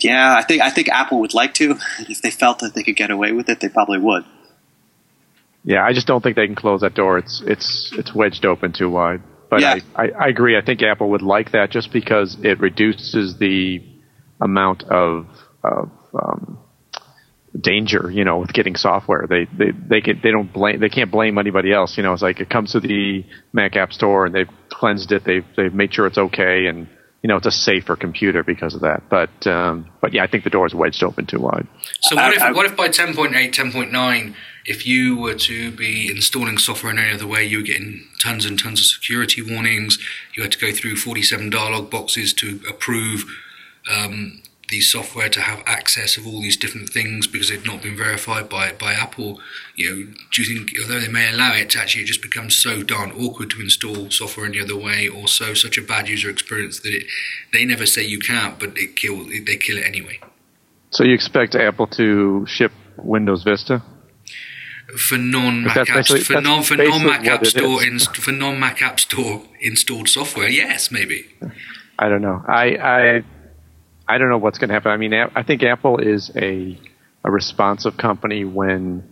yeah, 0.00 0.36
I 0.36 0.42
think 0.42 0.62
I 0.62 0.70
think 0.70 0.88
Apple 0.88 1.20
would 1.20 1.34
like 1.34 1.54
to. 1.54 1.76
If 2.00 2.20
they 2.20 2.30
felt 2.30 2.58
that 2.58 2.74
they 2.74 2.82
could 2.82 2.96
get 2.96 3.10
away 3.10 3.32
with 3.32 3.48
it, 3.48 3.60
they 3.60 3.68
probably 3.68 3.98
would. 3.98 4.24
Yeah, 5.64 5.84
I 5.84 5.92
just 5.92 6.06
don't 6.06 6.22
think 6.22 6.36
they 6.36 6.46
can 6.46 6.56
close 6.56 6.80
that 6.80 6.94
door. 6.94 7.18
It's 7.18 7.42
it's 7.46 7.92
it's 7.96 8.14
wedged 8.14 8.44
open 8.44 8.72
too 8.72 8.90
wide. 8.90 9.22
But 9.48 9.60
Yeah. 9.60 9.78
I, 9.94 10.04
I, 10.04 10.10
I 10.24 10.28
agree. 10.28 10.56
I 10.56 10.64
think 10.64 10.82
Apple 10.82 11.10
would 11.10 11.22
like 11.22 11.52
that 11.52 11.70
just 11.70 11.92
because 11.92 12.36
it 12.42 12.58
reduces 12.60 13.38
the 13.38 13.80
amount 14.40 14.82
of 14.84 15.26
of 15.62 15.90
um, 16.14 16.58
danger, 17.60 18.10
you 18.10 18.24
know, 18.24 18.38
with 18.38 18.52
getting 18.52 18.76
software. 18.76 19.26
They 19.28 19.46
they 19.56 19.70
they 19.72 20.00
can 20.00 20.20
they 20.22 20.30
don't 20.30 20.52
blame 20.52 20.80
they 20.80 20.88
can't 20.88 21.10
blame 21.10 21.38
anybody 21.38 21.72
else. 21.72 21.96
You 21.96 22.02
know, 22.02 22.12
it's 22.12 22.22
like 22.22 22.40
it 22.40 22.50
comes 22.50 22.72
to 22.72 22.80
the 22.80 23.24
Mac 23.52 23.76
App 23.76 23.92
Store 23.92 24.26
and 24.26 24.34
they've 24.34 24.48
cleansed 24.70 25.12
it. 25.12 25.24
They've 25.24 25.44
they've 25.56 25.72
made 25.74 25.92
sure 25.94 26.06
it's 26.06 26.18
okay 26.18 26.66
and 26.66 26.86
you 27.22 27.28
know 27.28 27.36
it's 27.36 27.46
a 27.46 27.50
safer 27.50 27.96
computer 27.96 28.42
because 28.44 28.74
of 28.74 28.82
that. 28.82 29.04
But 29.08 29.46
um, 29.46 29.90
but 30.00 30.12
yeah, 30.12 30.22
I 30.22 30.26
think 30.26 30.44
the 30.44 30.50
door 30.50 30.66
is 30.66 30.74
wedged 30.74 31.02
open 31.02 31.26
too 31.26 31.40
wide. 31.40 31.66
So 32.02 32.16
what 32.16 32.24
I- 32.24 32.34
if 32.34 32.42
I- 32.42 32.52
what 32.52 32.66
if 32.66 32.76
by 32.76 32.88
10.8, 32.88 33.52
10.9, 33.52 34.34
if 34.66 34.86
you 34.86 35.16
were 35.16 35.34
to 35.34 35.70
be 35.70 36.08
installing 36.10 36.58
software 36.58 36.92
in 36.92 36.98
any 36.98 37.12
other 37.14 37.26
way, 37.26 37.44
you 37.44 37.58
were 37.58 37.62
getting 37.64 38.04
tons 38.22 38.44
and 38.44 38.58
tons 38.58 38.80
of 38.80 38.86
security 38.86 39.40
warnings. 39.42 39.98
You 40.36 40.42
had 40.42 40.52
to 40.52 40.58
go 40.58 40.72
through 40.72 40.96
47 40.96 41.50
dialog 41.50 41.88
boxes 41.90 42.32
to 42.34 42.60
approve 42.68 43.24
um, 43.90 44.42
the 44.68 44.80
software 44.80 45.28
to 45.28 45.40
have 45.40 45.62
access 45.66 46.16
of 46.16 46.26
all 46.26 46.40
these 46.40 46.56
different 46.56 46.88
things 46.88 47.26
because 47.26 47.50
had 47.50 47.64
not 47.64 47.82
been 47.82 47.96
verified 47.96 48.48
by 48.48 48.72
by 48.72 48.92
Apple. 48.92 49.40
You 49.76 49.90
know, 49.90 50.12
do 50.32 50.42
you 50.42 50.48
think 50.58 50.70
although 50.82 51.00
they 51.00 51.08
may 51.08 51.32
allow 51.32 51.54
it, 51.54 51.76
actually 51.76 52.02
it 52.02 52.06
just 52.06 52.22
becomes 52.22 52.56
so 52.56 52.82
darn 52.82 53.12
awkward 53.12 53.50
to 53.50 53.60
install 53.60 54.10
software 54.10 54.46
any 54.46 54.60
other 54.60 54.76
way, 54.76 55.08
or 55.08 55.28
so 55.28 55.54
such 55.54 55.78
a 55.78 55.82
bad 55.82 56.08
user 56.08 56.30
experience 56.30 56.80
that 56.80 56.92
it 56.92 57.06
they 57.52 57.64
never 57.64 57.86
say 57.86 58.02
you 58.04 58.18
can't, 58.18 58.58
but 58.58 58.76
it 58.76 58.96
kill 58.96 59.24
they 59.24 59.56
kill 59.56 59.78
it 59.78 59.84
anyway. 59.84 60.18
So 60.90 61.04
you 61.04 61.14
expect 61.14 61.54
Apple 61.54 61.86
to 61.88 62.44
ship 62.46 62.72
Windows 62.96 63.42
Vista? 63.44 63.82
for 64.96 65.18
non 65.18 65.64
Mac 65.64 65.76
apps 65.88 66.24
for 66.24 66.40
non 66.40 66.62
for 66.62 66.76
non 66.76 67.04
Mac 67.04 67.26
App 67.26 67.44
Store 67.44 67.82
is. 67.82 67.88
ins, 67.88 68.06
for 68.06 68.32
non 68.32 68.58
Mac 68.58 68.80
App 68.82 69.00
Store 69.00 69.42
installed 69.60 70.08
software. 70.08 70.48
Yes, 70.48 70.90
maybe. 70.90 71.26
I 71.98 72.08
don't 72.08 72.22
know. 72.22 72.42
I 72.46 72.76
I 72.76 73.24
I 74.08 74.18
don't 74.18 74.28
know 74.28 74.38
what's 74.38 74.58
going 74.58 74.68
to 74.68 74.74
happen. 74.74 74.92
I 74.92 74.96
mean, 74.96 75.12
I 75.14 75.42
think 75.42 75.62
Apple 75.62 75.98
is 75.98 76.30
a 76.36 76.78
a 77.24 77.30
responsive 77.30 77.96
company 77.96 78.44
when 78.44 79.02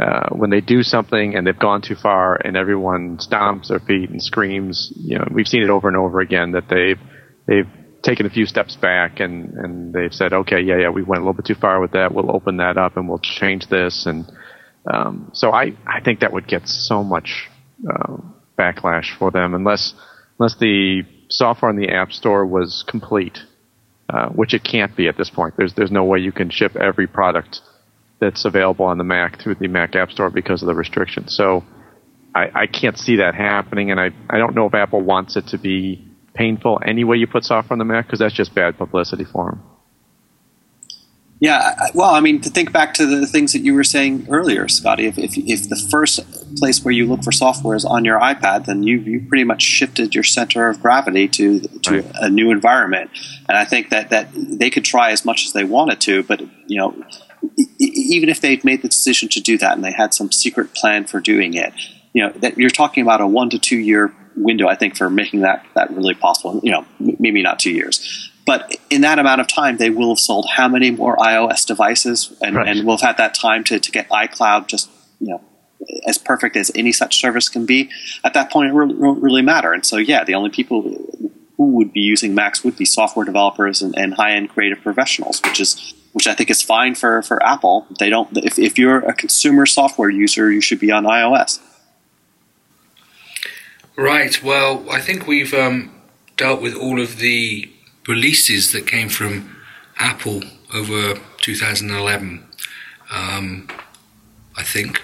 uh, 0.00 0.28
when 0.30 0.50
they 0.50 0.60
do 0.60 0.82
something 0.82 1.36
and 1.36 1.46
they've 1.46 1.58
gone 1.58 1.82
too 1.82 1.96
far 1.96 2.36
and 2.36 2.56
everyone 2.56 3.18
stomps 3.18 3.68
their 3.68 3.80
feet 3.80 4.10
and 4.10 4.22
screams. 4.22 4.92
You 4.96 5.18
know, 5.18 5.28
we've 5.32 5.46
seen 5.46 5.62
it 5.62 5.70
over 5.70 5.88
and 5.88 5.96
over 5.96 6.20
again 6.20 6.52
that 6.52 6.68
they've 6.68 6.98
they've 7.46 7.68
taken 8.02 8.26
a 8.26 8.30
few 8.30 8.46
steps 8.46 8.76
back 8.76 9.20
and 9.20 9.54
and 9.54 9.92
they've 9.92 10.12
said, 10.12 10.32
okay, 10.32 10.60
yeah, 10.60 10.78
yeah, 10.78 10.90
we 10.90 11.02
went 11.02 11.22
a 11.22 11.24
little 11.24 11.34
bit 11.34 11.46
too 11.46 11.54
far 11.54 11.80
with 11.80 11.92
that. 11.92 12.14
We'll 12.14 12.34
open 12.34 12.58
that 12.58 12.76
up 12.76 12.96
and 12.96 13.08
we'll 13.08 13.20
change 13.20 13.68
this. 13.68 14.06
And 14.06 14.30
um, 14.92 15.30
so 15.32 15.50
I 15.50 15.72
I 15.86 16.00
think 16.04 16.20
that 16.20 16.32
would 16.32 16.46
get 16.46 16.68
so 16.68 17.02
much 17.02 17.48
uh, 17.88 18.16
backlash 18.58 19.16
for 19.18 19.30
them 19.30 19.54
unless 19.54 19.94
unless 20.38 20.56
the 20.58 21.02
software 21.28 21.70
in 21.70 21.76
the 21.76 21.88
App 21.88 22.12
Store 22.12 22.46
was 22.46 22.84
complete, 22.88 23.38
uh, 24.08 24.28
which 24.28 24.54
it 24.54 24.64
can't 24.64 24.96
be 24.96 25.08
at 25.08 25.16
this 25.16 25.30
point. 25.30 25.54
There's 25.56 25.74
there's 25.74 25.90
no 25.90 26.04
way 26.04 26.18
you 26.18 26.32
can 26.32 26.50
ship 26.50 26.76
every 26.76 27.06
product 27.06 27.60
that's 28.20 28.44
available 28.44 28.84
on 28.84 28.98
the 28.98 29.04
Mac 29.04 29.40
through 29.40 29.56
the 29.56 29.68
Mac 29.68 29.96
App 29.96 30.10
Store 30.10 30.30
because 30.30 30.62
of 30.62 30.66
the 30.66 30.74
restrictions. 30.74 31.34
So 31.36 31.64
I, 32.34 32.62
I 32.62 32.66
can't 32.66 32.98
see 32.98 33.16
that 33.16 33.34
happening, 33.34 33.90
and 33.90 34.00
I 34.00 34.10
I 34.28 34.38
don't 34.38 34.54
know 34.54 34.66
if 34.66 34.74
Apple 34.74 35.00
wants 35.00 35.36
it 35.36 35.48
to 35.48 35.58
be 35.58 36.06
painful 36.34 36.80
any 36.84 37.04
way 37.04 37.16
you 37.16 37.26
put 37.26 37.44
software 37.44 37.74
on 37.74 37.78
the 37.78 37.84
Mac 37.84 38.06
because 38.06 38.18
that's 38.18 38.34
just 38.34 38.54
bad 38.54 38.76
publicity 38.76 39.24
for 39.24 39.50
them. 39.50 39.62
Yeah, 41.44 41.90
well, 41.92 42.08
I 42.14 42.20
mean, 42.20 42.40
to 42.40 42.48
think 42.48 42.72
back 42.72 42.94
to 42.94 43.04
the 43.04 43.26
things 43.26 43.52
that 43.52 43.58
you 43.58 43.74
were 43.74 43.84
saying 43.84 44.28
earlier, 44.30 44.66
Scotty, 44.66 45.04
if, 45.04 45.18
if, 45.18 45.36
if 45.36 45.68
the 45.68 45.76
first 45.90 46.56
place 46.56 46.82
where 46.82 46.92
you 46.92 47.04
look 47.04 47.22
for 47.22 47.32
software 47.32 47.76
is 47.76 47.84
on 47.84 48.02
your 48.02 48.18
iPad, 48.18 48.64
then 48.64 48.82
you, 48.82 48.96
you 49.00 49.20
pretty 49.28 49.44
much 49.44 49.60
shifted 49.60 50.14
your 50.14 50.24
center 50.24 50.70
of 50.70 50.80
gravity 50.80 51.28
to, 51.28 51.60
to 51.60 51.96
Right. 52.00 52.10
a 52.14 52.30
new 52.30 52.50
environment. 52.50 53.10
And 53.46 53.58
I 53.58 53.66
think 53.66 53.90
that, 53.90 54.08
that 54.08 54.30
they 54.34 54.70
could 54.70 54.86
try 54.86 55.10
as 55.10 55.26
much 55.26 55.44
as 55.44 55.52
they 55.52 55.64
wanted 55.64 56.00
to, 56.00 56.22
but, 56.22 56.40
you 56.66 56.78
know, 56.78 56.94
even 57.78 58.30
if 58.30 58.40
they've 58.40 58.64
made 58.64 58.80
the 58.80 58.88
decision 58.88 59.28
to 59.28 59.40
do 59.42 59.58
that 59.58 59.74
and 59.76 59.84
they 59.84 59.92
had 59.92 60.14
some 60.14 60.32
secret 60.32 60.72
plan 60.72 61.04
for 61.04 61.20
doing 61.20 61.52
it, 61.52 61.74
you 62.14 62.22
know, 62.22 62.32
that 62.38 62.56
you're 62.56 62.70
talking 62.70 63.02
about 63.02 63.20
a 63.20 63.26
one 63.26 63.50
to 63.50 63.58
two 63.58 63.76
year 63.76 64.14
window, 64.34 64.66
I 64.66 64.76
think, 64.76 64.96
for 64.96 65.10
making 65.10 65.40
that, 65.42 65.66
that 65.74 65.90
really 65.90 66.14
possible. 66.14 66.60
You 66.62 66.72
know, 66.72 66.86
m- 67.00 67.16
maybe 67.18 67.42
not 67.42 67.58
two 67.58 67.70
years. 67.70 68.30
But 68.46 68.76
in 68.90 69.00
that 69.00 69.18
amount 69.18 69.40
of 69.40 69.46
time, 69.46 69.78
they 69.78 69.90
will 69.90 70.10
have 70.10 70.18
sold 70.18 70.46
how 70.56 70.68
many 70.68 70.90
more 70.90 71.16
iOS 71.16 71.66
devices, 71.66 72.32
and, 72.42 72.56
Right. 72.56 72.68
and 72.68 72.86
we'll 72.86 72.98
have 72.98 73.06
had 73.08 73.16
that 73.16 73.34
time 73.34 73.64
to, 73.64 73.78
to 73.80 73.90
get 73.90 74.08
iCloud 74.10 74.66
just 74.66 74.90
you 75.20 75.28
know 75.28 75.40
as 76.06 76.18
perfect 76.18 76.56
as 76.56 76.70
any 76.74 76.92
such 76.92 77.16
service 77.16 77.48
can 77.48 77.66
be. 77.66 77.90
At 78.22 78.34
that 78.34 78.50
point, 78.50 78.70
it 78.70 78.74
won't 78.74 79.22
really 79.22 79.42
matter. 79.42 79.72
And 79.72 79.84
so, 79.84 79.96
yeah, 79.96 80.24
the 80.24 80.34
only 80.34 80.50
people 80.50 80.82
who 81.56 81.70
would 81.76 81.92
be 81.92 82.00
using 82.00 82.34
Macs 82.34 82.64
would 82.64 82.76
be 82.76 82.84
software 82.84 83.24
developers 83.24 83.82
and, 83.82 83.96
and 83.96 84.14
high 84.14 84.32
end 84.32 84.50
creative 84.50 84.82
professionals, 84.82 85.40
which 85.44 85.60
is 85.60 85.94
which 86.12 86.28
I 86.28 86.34
think 86.34 86.48
is 86.48 86.62
fine 86.62 86.94
for, 86.94 87.22
for 87.22 87.42
Apple. 87.42 87.86
They 87.98 88.08
don't. 88.08 88.36
If, 88.36 88.58
if 88.58 88.78
you're 88.78 89.00
a 89.00 89.12
consumer 89.12 89.66
software 89.66 90.10
user, 90.10 90.50
you 90.50 90.60
should 90.60 90.78
be 90.80 90.90
on 90.92 91.04
iOS. 91.04 91.60
Right. 93.96 94.42
Well, 94.42 94.84
I 94.90 95.00
think 95.00 95.26
we've 95.26 95.54
um, 95.54 95.90
dealt 96.36 96.60
with 96.62 96.74
all 96.74 97.00
of 97.00 97.18
the 97.18 97.70
releases 98.06 98.72
that 98.72 98.86
came 98.86 99.08
from 99.08 99.56
Apple 99.98 100.42
over 100.72 101.20
2011. 101.38 102.44
Um, 103.10 103.68
I 104.56 104.62
think. 104.62 105.02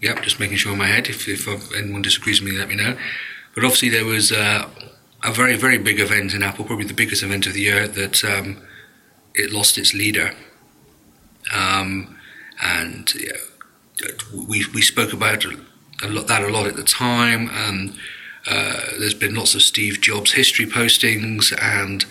Yep. 0.00 0.22
Just 0.22 0.40
making 0.40 0.56
sure 0.56 0.72
in 0.72 0.78
my 0.78 0.86
head. 0.86 1.08
If, 1.08 1.28
if 1.28 1.46
anyone 1.74 2.02
disagrees 2.02 2.40
with 2.40 2.52
me, 2.52 2.58
let 2.58 2.68
me 2.68 2.76
know. 2.76 2.96
But 3.54 3.64
obviously, 3.64 3.90
there 3.90 4.04
was 4.04 4.32
uh, 4.32 4.68
a 5.22 5.32
very, 5.32 5.56
very 5.56 5.78
big 5.78 6.00
event 6.00 6.32
in 6.34 6.42
Apple, 6.42 6.64
probably 6.64 6.86
the 6.86 6.94
biggest 6.94 7.22
event 7.22 7.46
of 7.46 7.52
the 7.52 7.60
year, 7.60 7.86
that 7.86 8.24
um, 8.24 8.62
it 9.34 9.52
lost 9.52 9.76
its 9.76 9.92
leader. 9.92 10.34
Um, 11.52 12.16
and 12.62 13.12
we 14.32 14.64
we 14.72 14.82
spoke 14.82 15.12
about 15.12 15.44
a 15.44 16.08
lot, 16.08 16.26
that 16.28 16.42
a 16.42 16.48
lot 16.48 16.66
at 16.66 16.76
the 16.76 16.84
time, 16.84 17.50
and 17.52 17.94
uh, 18.46 18.80
there's 18.98 19.14
been 19.14 19.34
lots 19.34 19.54
of 19.54 19.62
Steve 19.62 20.00
Jobs 20.00 20.32
history 20.32 20.66
postings, 20.66 21.52
and 21.60 22.04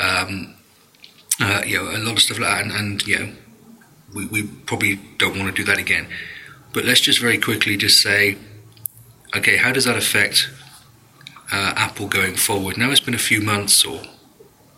um, 0.00 0.54
uh, 1.40 1.62
you 1.64 1.78
know 1.78 1.90
a 1.90 1.98
lot 1.98 2.14
of 2.14 2.22
stuff 2.22 2.38
like 2.38 2.48
that, 2.48 2.64
and, 2.64 2.72
and 2.72 3.06
you 3.06 3.18
know 3.18 3.32
we, 4.14 4.26
we 4.26 4.42
probably 4.42 4.98
don't 5.18 5.36
want 5.36 5.54
to 5.54 5.62
do 5.62 5.64
that 5.64 5.78
again. 5.78 6.08
But 6.72 6.84
let's 6.84 7.00
just 7.00 7.20
very 7.20 7.38
quickly 7.38 7.76
just 7.76 8.02
say, 8.02 8.36
okay, 9.34 9.56
how 9.56 9.72
does 9.72 9.84
that 9.84 9.96
affect 9.96 10.50
uh, 11.52 11.72
Apple 11.76 12.08
going 12.08 12.36
forward? 12.36 12.76
Now 12.76 12.90
it's 12.90 13.00
been 13.00 13.14
a 13.14 13.18
few 13.18 13.40
months, 13.40 13.84
or 13.84 14.00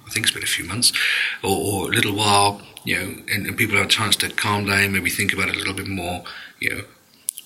I 0.06 0.10
think 0.10 0.26
it's 0.26 0.34
been 0.34 0.42
a 0.42 0.46
few 0.46 0.64
months, 0.64 0.92
or, 1.42 1.50
or 1.50 1.88
a 1.88 1.94
little 1.94 2.14
while, 2.14 2.62
you 2.84 2.96
know, 2.96 3.22
and, 3.32 3.46
and 3.46 3.56
people 3.56 3.76
have 3.76 3.86
a 3.86 3.88
chance 3.88 4.16
to 4.16 4.28
calm 4.28 4.66
down, 4.66 4.92
maybe 4.92 5.10
think 5.10 5.32
about 5.32 5.48
it 5.48 5.56
a 5.56 5.58
little 5.58 5.74
bit 5.74 5.88
more, 5.88 6.24
you 6.60 6.70
know. 6.70 6.82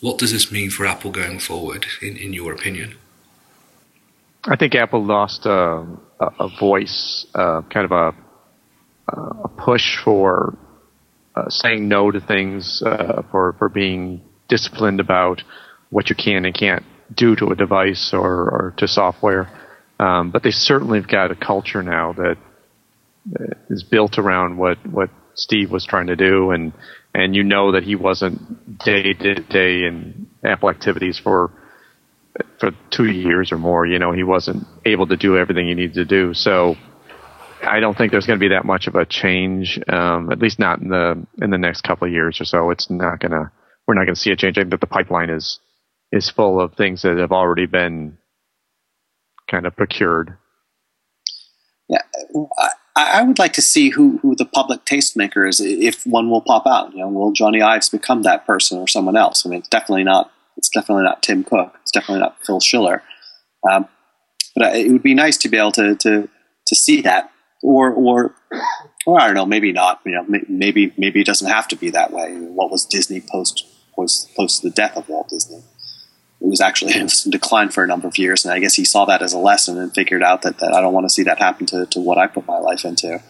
What 0.01 0.19
does 0.19 0.33
this 0.33 0.51
mean 0.51 0.71
for 0.71 0.85
Apple 0.85 1.13
going 1.13 1.39
forward, 1.39 1.87
in, 2.01 2.17
in 2.17 2.33
your 2.33 2.53
opinion? 2.53 2.97
I 4.45 4.57
think 4.57 4.75
Apple 4.75 5.05
lost 5.05 5.47
a, 5.47 5.87
a, 6.21 6.27
a 6.41 6.49
voice, 6.59 7.27
uh, 7.35 7.63
kind 7.63 7.85
of 7.85 7.93
a 7.93 8.15
a 9.09 9.49
push 9.49 9.99
for 10.05 10.57
uh, 11.35 11.49
saying 11.49 11.89
no 11.89 12.11
to 12.11 12.21
things, 12.21 12.83
uh, 12.85 13.23
for 13.31 13.55
for 13.59 13.69
being 13.69 14.23
disciplined 14.49 15.01
about 15.01 15.43
what 15.91 16.09
you 16.09 16.17
can 16.17 16.45
and 16.45 16.55
can't 16.55 16.85
do 17.15 17.37
to 17.37 17.47
a 17.49 17.57
device 17.57 18.11
or, 18.13 18.23
or 18.23 18.75
to 18.79 18.89
software. 18.89 19.51
Um, 19.99 20.31
but 20.31 20.43
they 20.43 20.51
certainly 20.51 20.99
have 20.99 21.09
got 21.09 21.31
a 21.31 21.37
culture 21.37 21.83
now 21.83 22.13
that 22.15 22.37
uh, 23.39 23.75
built 23.91 24.19
around 24.19 24.57
what 24.57 24.79
what 24.87 25.11
Steve 25.35 25.71
was 25.71 25.87
trying 25.87 26.09
to 26.09 26.17
do, 26.17 26.51
and 26.51 26.73
and 27.15 27.35
you 27.35 27.43
know 27.43 27.73
that 27.73 27.83
he 27.83 27.95
wasn't 27.95 28.79
day 28.79 29.13
to 29.13 29.35
day 29.35 29.85
in 29.85 30.29
Apple 30.45 30.71
activities 30.71 31.19
for 31.19 31.51
for 32.63 32.71
two 32.91 33.07
years 33.11 33.51
or 33.51 33.59
more. 33.59 33.85
You 33.85 33.99
know, 33.99 34.13
he 34.13 34.23
wasn't 34.23 34.65
able 34.85 35.09
to 35.09 35.17
do 35.17 35.37
everything 35.37 35.67
he 35.67 35.75
needed 35.75 35.95
to 35.95 36.05
do. 36.05 36.33
So 36.33 36.77
I 37.61 37.81
don't 37.81 37.99
think 37.99 38.13
there's 38.13 38.25
going 38.25 38.39
to 38.39 38.41
be 38.43 38.55
that 38.55 38.65
much 38.65 38.87
of 38.87 38.95
a 38.95 39.05
change, 39.05 39.81
um, 39.89 40.31
at 40.31 40.39
least 40.39 40.61
not 40.61 40.79
in 40.81 40.89
the 40.89 41.27
in 41.43 41.51
the 41.51 41.59
next 41.59 41.83
couple 41.83 42.07
of 42.07 42.13
years 42.13 42.41
or 42.41 42.45
so. 42.45 42.71
It's 42.71 42.89
not 42.89 43.21
to 43.21 43.51
we're 43.89 43.95
not 43.95 44.05
going 44.05 44.15
to 44.15 44.21
see 44.21 44.31
a 44.31 44.37
change. 44.37 44.57
I 44.59 44.61
think 44.61 44.71
that 44.71 44.81
the 44.81 44.87
pipeline 44.87 45.29
is 45.29 45.59
is 46.13 46.31
full 46.31 46.61
of 46.61 46.75
things 46.75 47.03
that 47.03 47.17
have 47.17 47.33
already 47.33 47.67
been 47.67 48.17
kind 49.51 49.67
of 49.67 49.75
procured. 49.75 50.37
Yeah, 51.89 52.03
I, 52.57 52.71
I 52.95 53.23
would 53.23 53.41
like 53.41 53.55
to 53.55 53.63
see 53.63 53.91
who, 53.91 54.19
who 54.19 54.37
the 54.37 54.45
public 54.45 54.85
tastemaker 54.85 55.49
is, 55.49 55.61
if 55.61 56.07
one 56.07 56.31
will 56.31 56.43
pop 56.43 56.65
out. 56.65 56.93
You 56.93 57.01
know, 57.01 57.09
will 57.09 57.33
Johnny 57.33 57.61
Ives 57.61 57.89
become 57.89 58.23
that 58.23 58.47
person 58.47 58.79
or 58.79 58.87
someone 58.87 59.17
else? 59.17 59.45
I 59.45 59.49
mean, 59.49 59.59
it's 59.59 59.69
definitely 59.69 60.05
not. 60.05 60.31
It's 60.57 60.69
definitely 60.69 61.05
not 61.05 61.23
Tim 61.23 61.45
Cook. 61.45 61.79
It's 61.83 61.91
definitely 61.91 62.21
not 62.21 62.45
Phil 62.45 62.61
Schiller. 62.61 63.03
Um, 63.71 63.89
but 64.55 64.77
it 64.77 64.91
would 64.91 65.03
be 65.03 65.15
nice 65.15 65.37
to 65.39 65.49
be 65.49 65.57
able 65.57 65.73
to 65.73 65.95
to, 65.97 66.29
to 66.67 66.75
see 66.75 67.01
that, 67.03 67.31
or 67.63 67.91
or 67.93 68.35
or 69.07 69.21
I 69.21 69.27
don't 69.27 69.35
know, 69.35 69.47
maybe 69.47 69.73
not. 69.73 70.01
You 70.05 70.13
know, 70.13 70.41
maybe 70.49 70.93
maybe 70.97 71.21
it 71.21 71.27
doesn't 71.27 71.49
have 71.49 71.69
to 71.69 71.77
be 71.77 71.91
that 71.91 72.13
way. 72.13 72.35
What 72.35 72.71
was 72.71 72.85
Disney 72.85 73.21
post 73.21 73.67
was 73.97 74.29
close 74.35 74.61
to 74.61 74.69
the 74.69 74.75
death 74.75 74.97
of 74.97 75.09
Walt 75.09 75.29
Disney. 75.29 75.59
It 76.41 76.49
was 76.49 76.61
actually 76.61 76.95
in 76.99 77.09
decline 77.29 77.71
for 77.71 77.85
a 77.85 77.87
number 77.87 78.09
of 78.09 78.19
years, 78.19 78.45
and 78.45 78.53
I 78.53 78.59
guess 78.59 78.75
he 78.75 78.85
saw 78.85 79.05
that 79.07 79.23
as 79.23 79.33
a 79.33 79.39
lesson 79.39 79.79
and 79.79 79.95
figured 79.95 80.23
out 80.23 80.43
that, 80.43 80.59
that 80.59 80.73
I 80.73 80.81
don't 80.81 80.93
want 80.93 81.05
to 81.07 81.11
see 81.11 81.23
that 81.25 81.39
happen 81.39 81.67
to, 81.67 81.87
to 81.87 82.01
what 82.01 82.19
I 82.19 82.27
put 82.27 82.47
my 82.47 82.59
life 82.59 82.85
into. 82.85 83.23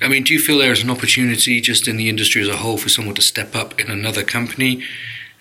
I 0.00 0.08
mean, 0.08 0.24
do 0.24 0.34
you 0.34 0.40
feel 0.40 0.58
there 0.58 0.72
is 0.72 0.82
an 0.82 0.90
opportunity 0.90 1.60
just 1.62 1.88
in 1.88 1.96
the 1.96 2.10
industry 2.10 2.42
as 2.42 2.48
a 2.48 2.58
whole 2.58 2.76
for 2.76 2.90
someone 2.90 3.14
to 3.14 3.22
step 3.22 3.54
up 3.54 3.80
in 3.80 3.90
another 3.90 4.22
company 4.22 4.82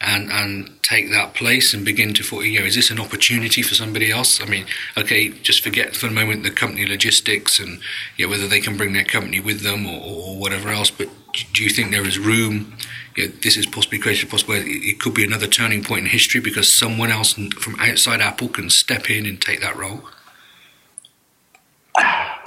and 0.02 0.30
and 0.30 0.70
take 0.84 1.10
that 1.10 1.34
place 1.34 1.74
and 1.74 1.86
begin 1.86 2.14
to 2.14 2.44
you 2.44 2.60
know 2.60 2.66
is 2.66 2.76
this 2.76 2.92
an 2.92 3.00
opportunity 3.00 3.62
for 3.62 3.76
somebody 3.76 4.12
else 4.12 4.42
i 4.42 4.46
mean 4.46 4.66
okay 4.98 5.30
just 5.30 5.64
forget 5.64 5.96
for 5.96 6.08
the 6.08 6.14
moment 6.14 6.44
the 6.44 6.52
company 6.52 6.86
logistics 6.86 7.60
and 7.60 7.80
you 8.18 8.26
know, 8.26 8.32
whether 8.32 8.48
they 8.48 8.60
can 8.60 8.76
bring 8.76 8.94
their 8.94 9.04
company 9.04 9.40
with 9.40 9.62
them 9.62 9.86
or, 9.86 10.02
or 10.02 10.38
whatever 10.38 10.70
else 10.70 10.92
but 10.92 11.10
do 11.54 11.64
you 11.64 11.70
think 11.70 11.92
there 11.92 12.06
is 12.06 12.20
room 12.20 12.76
you 13.16 13.28
know, 13.28 13.34
this 13.42 13.56
is 13.56 13.66
possibly 13.66 13.98
created 13.98 14.30
possible 14.30 14.54
it 14.56 15.00
could 15.00 15.14
be 15.14 15.24
another 15.24 15.48
turning 15.48 15.84
point 15.84 16.02
in 16.02 16.12
history 16.12 16.42
because 16.42 16.72
someone 16.72 17.10
else 17.10 17.34
from 17.34 17.76
outside 17.80 18.20
apple 18.22 18.50
can 18.50 18.70
step 18.70 19.10
in 19.10 19.26
and 19.26 19.42
take 19.42 19.62
that 19.62 19.76
role 19.76 20.04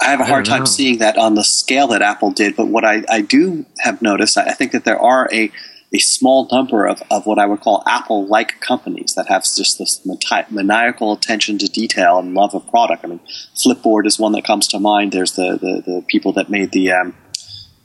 I 0.01 0.11
have 0.11 0.19
a 0.21 0.25
hard 0.25 0.45
time 0.45 0.59
know. 0.59 0.65
seeing 0.65 0.99
that 0.99 1.17
on 1.17 1.35
the 1.35 1.43
scale 1.43 1.87
that 1.87 2.01
Apple 2.01 2.31
did, 2.31 2.55
but 2.55 2.67
what 2.67 2.85
I, 2.85 3.03
I 3.09 3.21
do 3.21 3.65
have 3.79 4.01
noticed, 4.01 4.37
I 4.37 4.53
think 4.53 4.71
that 4.71 4.85
there 4.85 4.99
are 4.99 5.27
a 5.33 5.51
a 5.91 5.99
small 5.99 6.47
number 6.51 6.85
of, 6.85 7.01
of 7.09 7.25
what 7.25 7.39
I 7.39 7.45
would 7.45 7.61
call 7.61 7.83
Apple 7.87 8.27
like 8.27 8.59
companies 8.61 9.15
that 9.15 9.27
have 9.27 9.43
just 9.43 9.79
this 9.79 10.05
maniacal 10.05 11.13
attention 11.13 11.57
to 11.57 11.67
detail 11.67 12.19
and 12.19 12.33
love 12.33 12.53
of 12.53 12.67
product. 12.69 13.03
I 13.03 13.07
mean, 13.07 13.19
Flipboard 13.55 14.05
is 14.05 14.19
one 14.19 14.33
that 14.33 14.43
comes 14.43 14.67
to 14.67 14.79
mind. 14.79 15.11
There's 15.11 15.33
the, 15.33 15.57
the, 15.59 15.83
the 15.85 16.05
people 16.07 16.31
that 16.33 16.49
made 16.49 16.71
the, 16.73 16.91
um, 16.91 17.15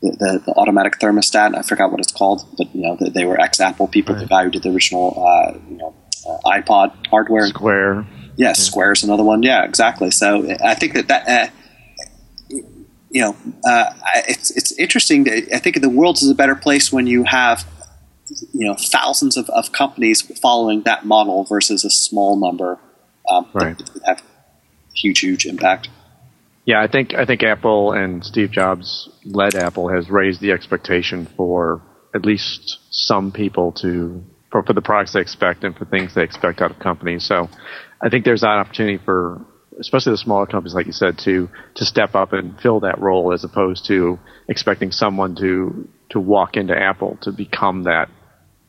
the, 0.03 0.11
the, 0.11 0.43
the, 0.47 0.53
automatic 0.53 0.99
thermostat. 0.99 1.57
I 1.57 1.63
forgot 1.63 1.91
what 1.91 2.01
it's 2.01 2.13
called, 2.13 2.47
but 2.59 2.75
you 2.75 2.83
know 2.83 2.97
they, 3.01 3.09
they 3.09 3.25
were 3.25 3.41
ex 3.41 3.59
Apple 3.59 3.89
people. 3.89 4.15
Right. 4.15 4.23
The 4.23 4.29
guy 4.29 4.45
who 4.45 4.51
did 4.51 4.63
the 4.63 4.71
original 4.71 5.15
uh, 5.17 5.59
you 5.71 5.79
know 5.79 5.95
uh, 6.29 6.39
iPod 6.45 7.07
hardware. 7.07 7.47
Square. 7.47 8.07
Yes, 8.37 8.37
yeah, 8.37 8.53
Square 8.53 8.93
is 8.93 9.05
another 9.05 9.25
one. 9.25 9.43
Yeah, 9.43 9.65
exactly. 9.65 10.11
So 10.11 10.47
I 10.63 10.75
think 10.75 10.93
that 10.95 11.09
that. 11.09 11.29
Uh, 11.29 11.53
you 13.11 13.21
know, 13.21 13.37
uh, 13.65 13.93
it's 14.27 14.51
it's 14.51 14.73
interesting. 14.73 15.29
I 15.31 15.59
think 15.59 15.81
the 15.81 15.89
world 15.89 16.17
is 16.17 16.29
a 16.29 16.35
better 16.35 16.57
place 16.57 16.93
when 16.93 17.07
you 17.07 17.23
have 17.23 17.65
you 18.29 18.66
know 18.66 18.75
thousands 18.75 19.37
of, 19.37 19.49
of 19.51 19.72
companies 19.72 20.22
following 20.41 20.83
that 20.83 21.05
model 21.05 21.45
versus 21.45 21.85
a 21.85 21.91
small 21.91 22.37
number 22.37 22.79
um, 23.29 23.49
right. 23.53 23.77
that 23.79 24.03
have 24.05 24.22
huge 24.95 25.20
huge 25.20 25.47
impact. 25.47 25.89
Yeah, 26.64 26.83
I 26.83 26.87
think 26.87 27.14
I 27.14 27.27
think 27.27 27.43
Apple 27.43 27.93
and 27.93 28.25
Steve 28.25 28.51
Jobs 28.51 29.11
led 29.25 29.55
Apple 29.55 29.89
has 29.89 30.09
raised 30.09 30.41
the 30.41 30.53
expectation 30.53 31.27
for 31.37 31.83
at 32.14 32.25
least 32.25 32.79
some 32.91 33.33
people 33.33 33.72
to 33.72 34.25
for, 34.51 34.62
for 34.62 34.72
the 34.72 34.81
products 34.81 35.12
they 35.12 35.20
expect 35.20 35.64
and 35.64 35.77
for 35.77 35.85
things 35.85 36.14
they 36.14 36.22
expect 36.22 36.62
out 36.62 36.70
of 36.70 36.79
companies. 36.79 37.27
So 37.27 37.51
I 38.01 38.09
think 38.09 38.25
there's 38.25 38.43
an 38.43 38.49
opportunity 38.49 38.99
for 39.05 39.45
especially 39.79 40.12
the 40.12 40.18
smaller 40.18 40.47
companies, 40.47 40.75
like 40.75 40.87
you 40.87 40.93
said, 40.93 41.18
to 41.18 41.51
to 41.75 41.85
step 41.85 42.14
up 42.14 42.33
and 42.33 42.59
fill 42.61 42.81
that 42.81 42.99
role 42.99 43.33
as 43.33 43.45
opposed 43.45 43.87
to 43.87 44.18
expecting 44.49 44.91
someone 44.91 45.35
to 45.37 45.89
to 46.15 46.21
walk 46.21 46.57
into 46.57 46.75
Apple 46.77 47.19
to 47.23 47.33
become 47.33 47.85
that 47.85 48.09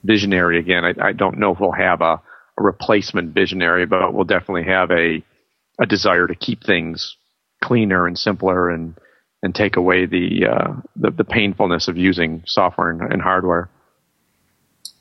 visionary 0.04 0.60
again. 0.60 0.84
I, 0.84 1.10
I 1.10 1.12
don't 1.14 1.40
know 1.40 1.52
if 1.52 1.60
we'll 1.60 1.72
have 1.72 2.02
a, 2.02 2.16
a, 2.16 2.22
replacement 2.58 3.34
visionary, 3.34 3.86
but 3.86 4.14
we'll 4.14 4.26
definitely 4.26 4.66
have 4.66 4.92
a 4.92 5.24
a 5.78 5.86
desire 5.86 6.26
to 6.26 6.36
keep 6.36 6.64
things 6.64 7.18
cleaner 7.64 8.08
and 8.08 8.18
simpler 8.18 8.70
and 8.70 8.98
and 9.44 9.54
take 9.54 9.76
away 9.76 10.06
the 10.06 10.46
uh, 10.46 10.74
the, 10.96 11.12
the, 11.12 11.24
painfulness 11.24 11.88
of 11.88 11.98
using 11.98 12.44
software 12.46 12.90
and, 12.90 13.02
and 13.02 13.22
hardware. 13.22 13.70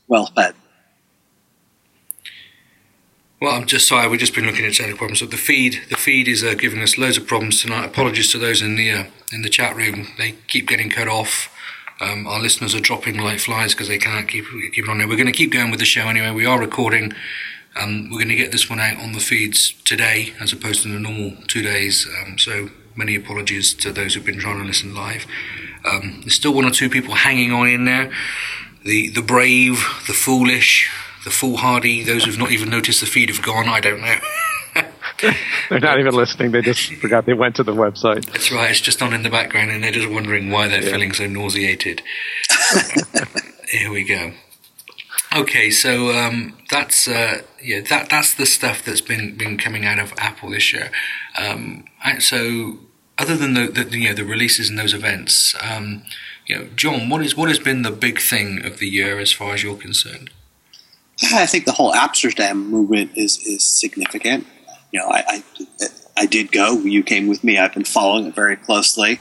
Well 0.06 0.30
said. 0.36 0.54
Well, 3.40 3.54
I'm 3.54 3.66
just 3.66 3.88
sorry. 3.88 4.08
We've 4.08 4.20
just 4.20 4.34
been 4.34 4.46
looking 4.46 4.64
at 4.64 4.74
technical 4.74 4.98
problems. 4.98 5.20
So 5.20 5.26
the 5.26 5.36
feed, 5.36 5.82
the 5.90 5.96
feed 5.96 6.28
is 6.28 6.42
uh, 6.42 6.54
giving 6.54 6.80
us 6.80 6.96
loads 6.96 7.18
of 7.18 7.26
problems 7.26 7.60
tonight. 7.60 7.84
Apologies 7.84 8.30
to 8.32 8.38
those 8.38 8.62
in 8.62 8.76
the 8.76 8.90
uh, 8.90 9.04
in 9.32 9.42
the 9.42 9.50
chat 9.50 9.76
room. 9.76 10.08
They 10.18 10.32
keep 10.48 10.66
getting 10.66 10.90
cut 10.90 11.08
off. 11.08 11.53
Um, 12.00 12.26
our 12.26 12.40
listeners 12.40 12.74
are 12.74 12.80
dropping 12.80 13.18
like 13.18 13.38
flies 13.38 13.72
because 13.72 13.88
they 13.88 13.98
can't 13.98 14.28
keep 14.28 14.44
keep 14.72 14.84
it 14.84 14.90
on 14.90 14.98
there. 14.98 15.08
We're 15.08 15.16
going 15.16 15.26
to 15.26 15.32
keep 15.32 15.52
going 15.52 15.70
with 15.70 15.80
the 15.80 15.86
show 15.86 16.08
anyway. 16.08 16.30
We 16.30 16.46
are 16.46 16.58
recording. 16.58 17.12
Um, 17.76 18.10
we're 18.10 18.18
going 18.18 18.28
to 18.28 18.36
get 18.36 18.52
this 18.52 18.68
one 18.68 18.80
out 18.80 18.98
on 18.98 19.12
the 19.12 19.20
feeds 19.20 19.74
today 19.84 20.32
as 20.40 20.52
opposed 20.52 20.82
to 20.82 20.88
the 20.88 20.98
normal 20.98 21.36
two 21.46 21.62
days. 21.62 22.06
Um, 22.20 22.38
so 22.38 22.70
many 22.96 23.16
apologies 23.16 23.74
to 23.74 23.92
those 23.92 24.14
who've 24.14 24.24
been 24.24 24.38
trying 24.38 24.58
to 24.58 24.64
listen 24.64 24.94
live. 24.94 25.26
Um, 25.84 26.20
there's 26.20 26.34
still 26.34 26.54
one 26.54 26.64
or 26.64 26.70
two 26.70 26.88
people 26.88 27.14
hanging 27.14 27.52
on 27.52 27.68
in 27.68 27.84
there. 27.84 28.12
The 28.84 29.10
the 29.10 29.22
brave, 29.22 29.84
the 30.06 30.12
foolish, 30.12 30.90
the 31.24 31.30
foolhardy. 31.30 32.02
Those 32.02 32.24
who've 32.24 32.38
not 32.38 32.50
even 32.50 32.70
noticed 32.70 33.00
the 33.00 33.06
feed 33.06 33.28
have 33.28 33.42
gone. 33.42 33.68
I 33.68 33.80
don't 33.80 34.00
know. 34.00 34.16
they're 35.70 35.80
not 35.80 35.98
even 35.98 36.14
listening. 36.14 36.50
They 36.50 36.62
just 36.62 36.92
forgot 36.94 37.26
they 37.26 37.34
went 37.34 37.56
to 37.56 37.62
the 37.62 37.72
website. 37.72 38.24
That's 38.26 38.50
right. 38.50 38.70
It's 38.70 38.80
just 38.80 39.02
on 39.02 39.12
in 39.12 39.22
the 39.22 39.30
background, 39.30 39.70
and 39.70 39.82
they're 39.82 39.92
just 39.92 40.10
wondering 40.10 40.50
why 40.50 40.68
they're 40.68 40.82
yeah. 40.82 40.90
feeling 40.90 41.12
so 41.12 41.26
nauseated. 41.26 42.02
Here 43.70 43.90
we 43.90 44.04
go. 44.04 44.32
Okay, 45.34 45.70
so 45.70 46.16
um, 46.16 46.56
that's 46.70 47.08
uh, 47.08 47.42
yeah, 47.62 47.80
that 47.88 48.08
that's 48.10 48.34
the 48.34 48.46
stuff 48.46 48.84
that's 48.84 49.00
been 49.00 49.36
been 49.36 49.58
coming 49.58 49.84
out 49.84 49.98
of 49.98 50.12
Apple 50.18 50.50
this 50.50 50.72
year. 50.72 50.90
Um, 51.38 51.84
so, 52.20 52.78
other 53.18 53.36
than 53.36 53.54
the, 53.54 53.66
the, 53.66 53.98
you 53.98 54.08
know 54.08 54.14
the 54.14 54.24
releases 54.24 54.68
and 54.68 54.78
those 54.78 54.94
events, 54.94 55.54
um, 55.60 56.04
you 56.46 56.56
know, 56.56 56.66
John, 56.76 57.08
what 57.08 57.22
is 57.24 57.36
what 57.36 57.48
has 57.48 57.58
been 57.58 57.82
the 57.82 57.90
big 57.90 58.20
thing 58.20 58.64
of 58.64 58.78
the 58.78 58.86
year 58.86 59.18
as 59.18 59.32
far 59.32 59.54
as 59.54 59.62
you're 59.62 59.76
concerned? 59.76 60.30
I 61.32 61.46
think 61.46 61.64
the 61.64 61.72
whole 61.72 61.92
Appsterdam 61.92 62.66
movement 62.66 63.12
is 63.16 63.38
is 63.38 63.64
significant 63.64 64.46
you 64.94 65.00
know, 65.00 65.08
I, 65.08 65.42
I, 65.80 65.86
I 66.16 66.26
did 66.26 66.52
go. 66.52 66.78
You 66.78 67.02
came 67.02 67.26
with 67.26 67.42
me. 67.42 67.58
I've 67.58 67.74
been 67.74 67.82
following 67.82 68.26
it 68.26 68.34
very 68.34 68.54
closely. 68.54 69.18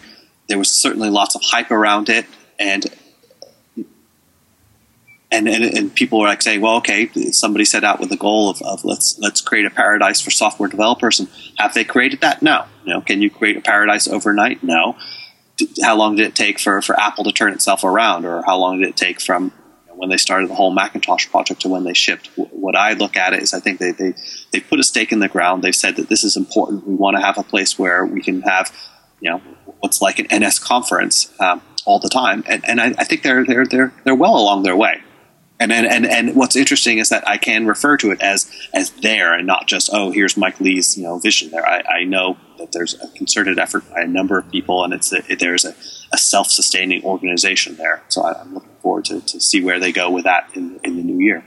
There 0.47 0.59
was 0.59 0.69
certainly 0.69 1.09
lots 1.09 1.33
of 1.33 1.41
hype 1.43 1.71
around 1.71 2.09
it, 2.09 2.27
and 2.59 2.85
and, 5.31 5.47
and, 5.47 5.63
and 5.63 5.95
people 5.95 6.19
were 6.19 6.27
like 6.27 6.43
saying, 6.43 6.61
well, 6.61 6.75
okay, 6.75 7.07
somebody 7.31 7.65
set 7.65 7.83
out 7.83 7.99
with 7.99 8.09
the 8.09 8.17
goal 8.17 8.51
of, 8.51 8.61
of, 8.61 8.85
let's 8.85 9.17
let's 9.17 9.41
create 9.41 9.65
a 9.65 9.71
paradise 9.71 10.21
for 10.21 10.29
software 10.29 10.69
developers, 10.69 11.19
and 11.19 11.27
have 11.57 11.73
they 11.73 11.83
created 11.83 12.21
that? 12.21 12.43
No. 12.43 12.65
You 12.85 12.93
know, 12.93 13.01
can 13.01 13.23
you 13.23 13.31
create 13.31 13.57
a 13.57 13.61
paradise 13.61 14.07
overnight? 14.07 14.61
No. 14.61 14.95
How 15.81 15.95
long 15.95 16.17
did 16.17 16.27
it 16.27 16.35
take 16.35 16.59
for, 16.59 16.83
for 16.83 16.99
Apple 16.99 17.23
to 17.23 17.31
turn 17.31 17.51
itself 17.51 17.83
around, 17.83 18.25
or 18.25 18.43
how 18.45 18.59
long 18.59 18.79
did 18.79 18.89
it 18.89 18.95
take 18.95 19.19
from 19.19 19.51
when 20.03 20.09
they 20.09 20.17
started 20.17 20.49
the 20.49 20.53
whole 20.53 20.69
Macintosh 20.69 21.29
project 21.29 21.61
to 21.61 21.69
when 21.69 21.85
they 21.85 21.93
shipped. 21.93 22.29
What 22.35 22.75
I 22.75 22.91
look 22.91 23.15
at 23.15 23.31
it 23.31 23.41
is 23.41 23.53
I 23.53 23.61
think 23.61 23.79
they, 23.79 23.91
they, 23.91 24.13
they 24.51 24.59
put 24.59 24.77
a 24.77 24.83
stake 24.83 25.13
in 25.13 25.19
the 25.19 25.29
ground. 25.29 25.63
They've 25.63 25.73
said 25.73 25.95
that 25.95 26.09
this 26.09 26.25
is 26.25 26.35
important. 26.35 26.85
We 26.85 26.95
want 26.95 27.15
to 27.15 27.23
have 27.23 27.37
a 27.37 27.43
place 27.43 27.79
where 27.79 28.05
we 28.05 28.21
can 28.21 28.41
have, 28.41 28.75
you 29.21 29.29
know, 29.29 29.37
what's 29.79 30.01
like 30.01 30.19
an 30.19 30.27
NSConference 30.27 31.39
um, 31.39 31.61
all 31.85 31.99
the 31.99 32.09
time. 32.09 32.43
And, 32.47 32.67
and 32.67 32.81
I, 32.81 32.87
I, 32.97 33.05
think 33.05 33.23
they're, 33.23 33.45
they're, 33.45 33.65
they're, 33.65 33.93
they're 34.03 34.13
well 34.13 34.35
along 34.35 34.63
their 34.63 34.75
way. 34.75 35.01
And, 35.57 35.71
and, 35.71 35.87
and, 35.87 36.05
and 36.05 36.35
what's 36.35 36.57
interesting 36.57 36.97
is 36.97 37.07
that 37.07 37.25
I 37.25 37.37
can 37.37 37.65
refer 37.65 37.95
to 37.95 38.11
it 38.11 38.19
as, 38.19 38.51
as 38.73 38.89
there 38.89 39.33
and 39.33 39.47
not 39.47 39.67
just, 39.67 39.89
oh, 39.93 40.11
here's 40.11 40.35
Mike 40.35 40.59
Lee's, 40.59 40.97
you 40.97 41.03
know, 41.05 41.17
vision 41.17 41.49
there. 41.51 41.65
I, 41.65 41.81
I 41.99 42.03
know 42.03 42.35
that 42.57 42.71
there's 42.71 42.99
a 43.01 43.07
concerted 43.09 43.59
effort 43.59 43.89
by 43.89 44.01
a 44.01 44.07
number 44.07 44.37
of 44.37 44.49
people 44.51 44.83
and 44.83 44.93
it's 44.93 45.11
a, 45.13 45.21
there's 45.39 45.65
a, 45.65 45.75
a 46.11 46.17
self-sustaining 46.17 47.03
organization 47.03 47.75
there. 47.75 48.03
So 48.09 48.23
I, 48.23 48.41
am 48.41 48.53
looking 48.53 48.75
forward 48.81 49.05
to, 49.05 49.21
to 49.21 49.39
see 49.39 49.63
where 49.63 49.79
they 49.79 49.91
go 49.91 50.09
with 50.09 50.25
that 50.25 50.49
in, 50.55 50.79
in 50.83 50.97
the 50.97 51.03
new 51.03 51.23
year. 51.23 51.43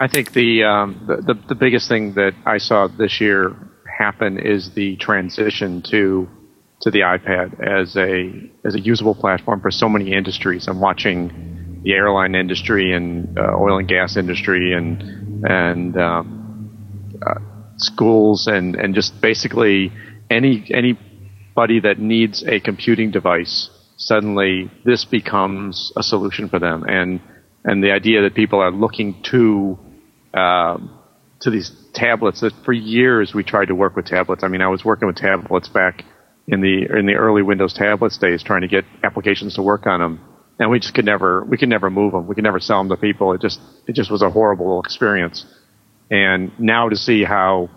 I 0.00 0.08
think 0.08 0.32
the, 0.32 0.64
um, 0.64 1.04
the, 1.06 1.34
the, 1.34 1.34
the 1.48 1.54
biggest 1.54 1.88
thing 1.88 2.14
that 2.14 2.34
I 2.44 2.58
saw 2.58 2.88
this 2.88 3.20
year 3.20 3.54
happen 3.86 4.38
is 4.38 4.72
the 4.74 4.96
transition 4.96 5.82
to 5.82 6.28
to 6.82 6.90
the 6.90 7.00
iPad 7.00 7.60
as 7.60 7.96
a 7.96 8.50
as 8.66 8.74
a 8.74 8.80
usable 8.80 9.14
platform 9.14 9.60
for 9.60 9.70
so 9.70 9.88
many 9.88 10.12
industries. 10.12 10.66
I'm 10.66 10.80
watching 10.80 11.80
the 11.84 11.92
airline 11.92 12.34
industry 12.34 12.92
and 12.92 13.38
uh, 13.38 13.56
oil 13.56 13.78
and 13.78 13.88
gas 13.88 14.16
industry 14.16 14.72
and 14.72 15.44
and 15.44 15.96
um, 15.96 17.18
uh, 17.24 17.38
schools 17.82 18.46
and 18.46 18.74
and 18.76 18.94
just 18.94 19.20
basically 19.20 19.92
any 20.30 20.64
anybody 20.70 21.80
that 21.80 21.98
needs 21.98 22.44
a 22.46 22.60
computing 22.60 23.10
device 23.10 23.70
suddenly 23.96 24.70
this 24.84 25.04
becomes 25.04 25.92
a 25.96 26.02
solution 26.02 26.48
for 26.48 26.58
them. 26.58 26.84
And 26.86 27.20
and 27.64 27.82
the 27.82 27.92
idea 27.92 28.22
that 28.22 28.34
people 28.34 28.60
are 28.60 28.72
looking 28.72 29.22
to 29.30 29.78
um, 30.34 30.98
to 31.40 31.50
these 31.50 31.72
tablets 31.94 32.40
that 32.40 32.52
for 32.64 32.72
years 32.72 33.34
we 33.34 33.44
tried 33.44 33.66
to 33.66 33.74
work 33.74 33.96
with 33.96 34.06
tablets. 34.06 34.42
I 34.42 34.48
mean, 34.48 34.60
I 34.60 34.68
was 34.68 34.84
working 34.84 35.06
with 35.06 35.16
tablets 35.16 35.68
back 35.68 36.04
in 36.48 36.60
the 36.60 36.86
in 36.98 37.06
the 37.06 37.14
early 37.14 37.42
Windows 37.42 37.74
tablets 37.74 38.18
days, 38.18 38.42
trying 38.42 38.62
to 38.62 38.68
get 38.68 38.84
applications 39.04 39.54
to 39.54 39.62
work 39.62 39.86
on 39.86 40.00
them, 40.00 40.20
and 40.58 40.70
we 40.70 40.80
just 40.80 40.94
could 40.94 41.04
never 41.04 41.44
we 41.44 41.56
could 41.56 41.68
never 41.68 41.90
move 41.90 42.12
them. 42.12 42.26
We 42.26 42.34
could 42.34 42.44
never 42.44 42.60
sell 42.60 42.78
them 42.78 42.88
to 42.88 42.96
people. 42.96 43.32
It 43.32 43.40
just 43.40 43.60
it 43.86 43.94
just 43.94 44.10
was 44.10 44.22
a 44.22 44.30
horrible 44.30 44.80
experience. 44.80 45.46
And 46.12 46.52
now 46.60 46.90
to 46.90 46.96
see 46.96 47.24
how 47.24 47.70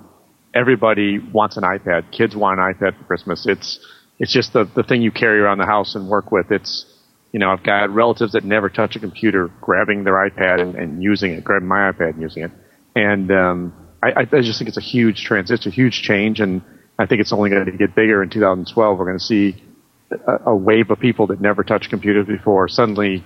everybody 0.53 1.19
wants 1.19 1.55
an 1.55 1.63
iPad, 1.63 2.11
kids 2.11 2.35
want 2.35 2.59
an 2.59 2.73
iPad 2.73 2.97
for 2.97 3.05
Christmas. 3.05 3.45
It's 3.47 3.79
it's 4.19 4.31
just 4.31 4.51
the, 4.51 4.69
the 4.75 4.83
thing 4.83 5.01
you 5.01 5.11
carry 5.11 5.39
around 5.39 5.57
the 5.57 5.65
house 5.65 5.95
and 5.95 6.09
work 6.09 6.33
with. 6.33 6.51
It's 6.51 6.85
You 7.31 7.39
know, 7.39 7.49
I've 7.49 7.63
got 7.63 7.89
relatives 7.91 8.33
that 8.33 8.43
never 8.43 8.69
touch 8.69 8.97
a 8.97 8.99
computer 8.99 9.49
grabbing 9.61 10.03
their 10.03 10.15
iPad 10.15 10.59
and, 10.61 10.75
and 10.75 11.01
using 11.01 11.31
it, 11.31 11.45
grabbing 11.45 11.69
my 11.69 11.91
iPad 11.91 12.11
and 12.11 12.21
using 12.21 12.43
it. 12.43 12.51
And 12.93 13.31
um, 13.31 13.73
I, 14.03 14.21
I 14.21 14.41
just 14.41 14.59
think 14.59 14.67
it's 14.67 14.77
a 14.77 14.81
huge 14.81 15.23
trans, 15.23 15.49
it's 15.49 15.65
a 15.65 15.69
huge 15.69 16.01
change, 16.01 16.41
and 16.41 16.61
I 16.99 17.05
think 17.05 17.21
it's 17.21 17.31
only 17.31 17.49
going 17.49 17.65
to 17.65 17.71
get 17.71 17.95
bigger 17.95 18.21
in 18.21 18.29
2012. 18.29 18.99
We're 18.99 19.05
going 19.05 19.17
to 19.17 19.23
see 19.23 19.63
a, 20.11 20.51
a 20.51 20.55
wave 20.55 20.91
of 20.91 20.99
people 20.99 21.27
that 21.27 21.39
never 21.39 21.63
touched 21.63 21.89
computers 21.89 22.27
before 22.27 22.67
suddenly 22.67 23.23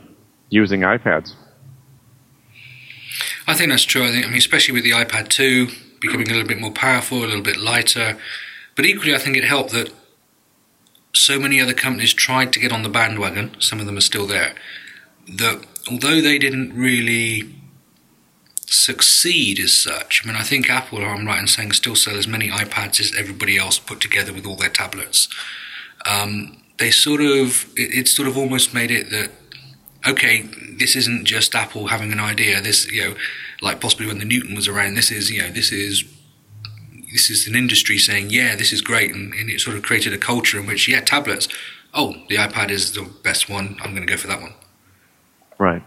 using 0.49 0.82
iPads. 0.82 1.34
I 3.50 3.56
think 3.56 3.72
that's 3.72 3.84
true. 3.84 4.04
I 4.04 4.12
think, 4.12 4.26
I 4.26 4.30
mean, 4.30 4.38
especially 4.38 4.76
with 4.76 4.84
the 4.84 4.91
iPad 4.91 5.28
2 5.30 5.70
becoming 6.00 6.28
a 6.30 6.34
little 6.34 6.47
bit 6.47 6.60
more 6.60 6.72
powerful, 6.72 7.18
a 7.18 7.26
little 7.26 7.41
bit 7.41 7.58
lighter. 7.58 8.16
But 8.76 8.86
equally, 8.86 9.16
I 9.16 9.18
think 9.18 9.36
it 9.36 9.43
helped 9.43 9.72
that 9.72 9.91
so 11.16 11.39
many 11.39 11.60
other 11.60 11.74
companies 11.74 12.14
tried 12.14 12.54
to 12.54 12.60
get 12.60 12.72
on 12.72 12.84
the 12.84 12.89
bandwagon. 12.89 13.60
Some 13.60 13.80
of 13.80 13.88
them 13.88 13.97
are 13.97 14.02
still 14.02 14.28
there. 14.28 14.54
That 15.28 15.66
although 15.89 16.22
they 16.22 16.38
didn't 16.38 16.76
really 16.76 17.56
succeed 18.68 19.60
as 19.60 19.74
such, 19.74 20.22
I 20.24 20.28
mean, 20.28 20.38
I 20.38 20.43
think 20.43 20.70
Apple, 20.70 21.04
I'm 21.04 21.26
right 21.26 21.39
in 21.39 21.47
saying, 21.47 21.72
still 21.72 21.95
sell 21.95 22.18
as 22.18 22.28
many 22.28 22.50
iPads 22.50 23.00
as 23.00 23.16
everybody 23.18 23.58
else 23.58 23.80
put 23.80 24.00
together 24.00 24.32
with 24.32 24.45
all 24.45 24.58
their 24.58 24.70
tablets. 24.70 25.28
Um, 26.06 26.62
they 26.78 26.91
sort 26.91 27.22
of, 27.22 27.66
it, 27.76 27.97
it 27.97 28.08
sort 28.08 28.28
of 28.28 28.38
almost 28.38 28.76
made 28.76 28.91
it 28.91 29.10
that 29.10 29.32
okay, 30.08 30.43
this 30.78 30.95
isn't 30.95 31.26
just 31.26 31.56
Apple 31.56 31.88
having 31.88 32.12
an 32.12 32.20
idea. 32.20 32.62
This, 32.62 32.89
you 32.91 33.04
know, 33.04 33.16
like 33.62 33.82
possibly 33.82 34.08
when 34.08 34.20
the 34.20 34.26
Newton 34.26 34.56
was 34.56 34.68
around, 34.68 34.95
this 34.95 35.12
is, 35.12 35.30
you 35.30 35.41
know, 35.41 35.50
this 35.50 35.72
is 35.72 36.04
this 37.12 37.30
is 37.30 37.47
an 37.47 37.56
industry 37.56 37.97
saying, 37.97 38.30
yeah, 38.30 38.56
this 38.56 38.72
is 38.72 38.82
great, 38.82 39.14
and, 39.14 39.34
and 39.34 39.50
it 39.50 39.60
sort 39.60 39.76
of 39.76 39.84
created 39.84 40.14
a 40.14 40.18
culture 40.18 40.60
in 40.60 40.68
which, 40.68 40.88
yeah, 40.88 41.02
tablets. 41.02 41.47
Oh, 41.93 42.14
the 42.30 42.36
iPad 42.36 42.70
is 42.70 42.91
the 42.91 43.10
best 43.24 43.50
one. 43.50 43.78
I'm 43.82 43.95
going 43.95 44.06
to 44.06 44.12
go 44.12 44.18
for 44.18 44.28
that 44.28 44.41
one. 44.41 44.54
Right. 45.58 45.84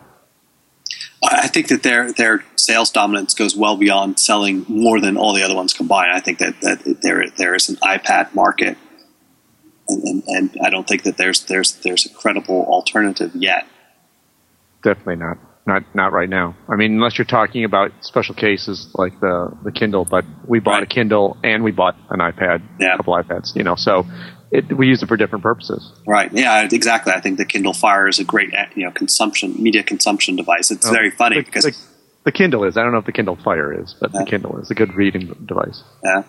I 1.22 1.46
think 1.46 1.68
that 1.68 1.84
their 1.84 2.12
their 2.12 2.44
sales 2.56 2.90
dominance 2.90 3.34
goes 3.34 3.56
well 3.56 3.76
beyond 3.76 4.18
selling 4.18 4.66
more 4.68 5.00
than 5.00 5.16
all 5.16 5.32
the 5.32 5.44
other 5.44 5.54
ones 5.54 5.72
combined. 5.72 6.10
I 6.12 6.18
think 6.18 6.38
that, 6.38 6.60
that 6.62 6.98
there 7.02 7.30
there 7.30 7.54
is 7.54 7.68
an 7.68 7.76
iPad 7.76 8.34
market, 8.34 8.76
and, 9.88 10.02
and, 10.02 10.22
and 10.26 10.56
I 10.64 10.70
don't 10.70 10.88
think 10.88 11.04
that 11.04 11.16
there's 11.16 11.44
there's 11.44 11.76
there's 11.76 12.04
a 12.04 12.08
credible 12.08 12.64
alternative 12.64 13.30
yet 13.36 13.66
definitely 14.83 15.16
not. 15.16 15.39
Not 15.64 15.95
not 15.95 16.12
right 16.12 16.28
now. 16.28 16.57
I 16.68 16.74
mean, 16.74 16.95
unless 16.95 17.18
you're 17.18 17.24
talking 17.24 17.64
about 17.64 17.93
special 18.01 18.35
cases 18.35 18.89
like 18.95 19.20
the 19.20 19.57
the 19.62 19.70
Kindle. 19.70 20.05
But 20.05 20.24
we 20.47 20.59
bought 20.59 20.72
right. 20.72 20.83
a 20.83 20.87
Kindle 20.87 21.37
and 21.45 21.62
we 21.62 21.70
bought 21.70 21.97
an 22.11 22.18
iPad, 22.18 22.62
yeah. 22.80 22.95
a 22.95 22.97
couple 22.97 23.14
iPads. 23.14 23.55
You 23.55 23.62
know, 23.62 23.76
so 23.76 24.05
it, 24.51 24.76
we 24.76 24.89
use 24.89 25.05
it 25.05 25.07
for 25.07 25.16
different 25.16 25.45
purposes. 25.45 25.93
Right. 26.05 26.33
Yeah. 26.33 26.68
Exactly. 26.70 27.12
I 27.12 27.20
think 27.20 27.39
the 27.39 27.45
Kindle 27.45 27.74
Fire 27.74 28.09
is 28.09 28.18
a 28.18 28.24
great 28.24 28.53
you 28.74 28.85
know 28.85 28.91
consumption 28.91 29.62
media 29.62 29.85
consumption 29.85 30.35
device. 30.35 30.72
It's 30.72 30.89
oh, 30.89 30.93
very 30.93 31.11
funny 31.11 31.37
the, 31.37 31.43
because 31.45 31.64
the, 31.64 31.76
the, 32.24 32.33
Kindle 32.33 32.64
is. 32.64 32.76
I 32.76 32.83
don't 32.83 32.91
know 32.91 32.99
if 32.99 33.07
the 33.07 33.12
Kindle 33.12 33.37
Fire 33.37 33.72
is, 33.72 33.95
but 34.01 34.12
yeah. 34.12 34.24
the 34.24 34.30
Kindle 34.30 34.59
is 34.59 34.70
a 34.72 34.74
good 34.74 34.95
reading 34.95 35.33
device. 35.47 35.85
Yeah. 36.03 36.24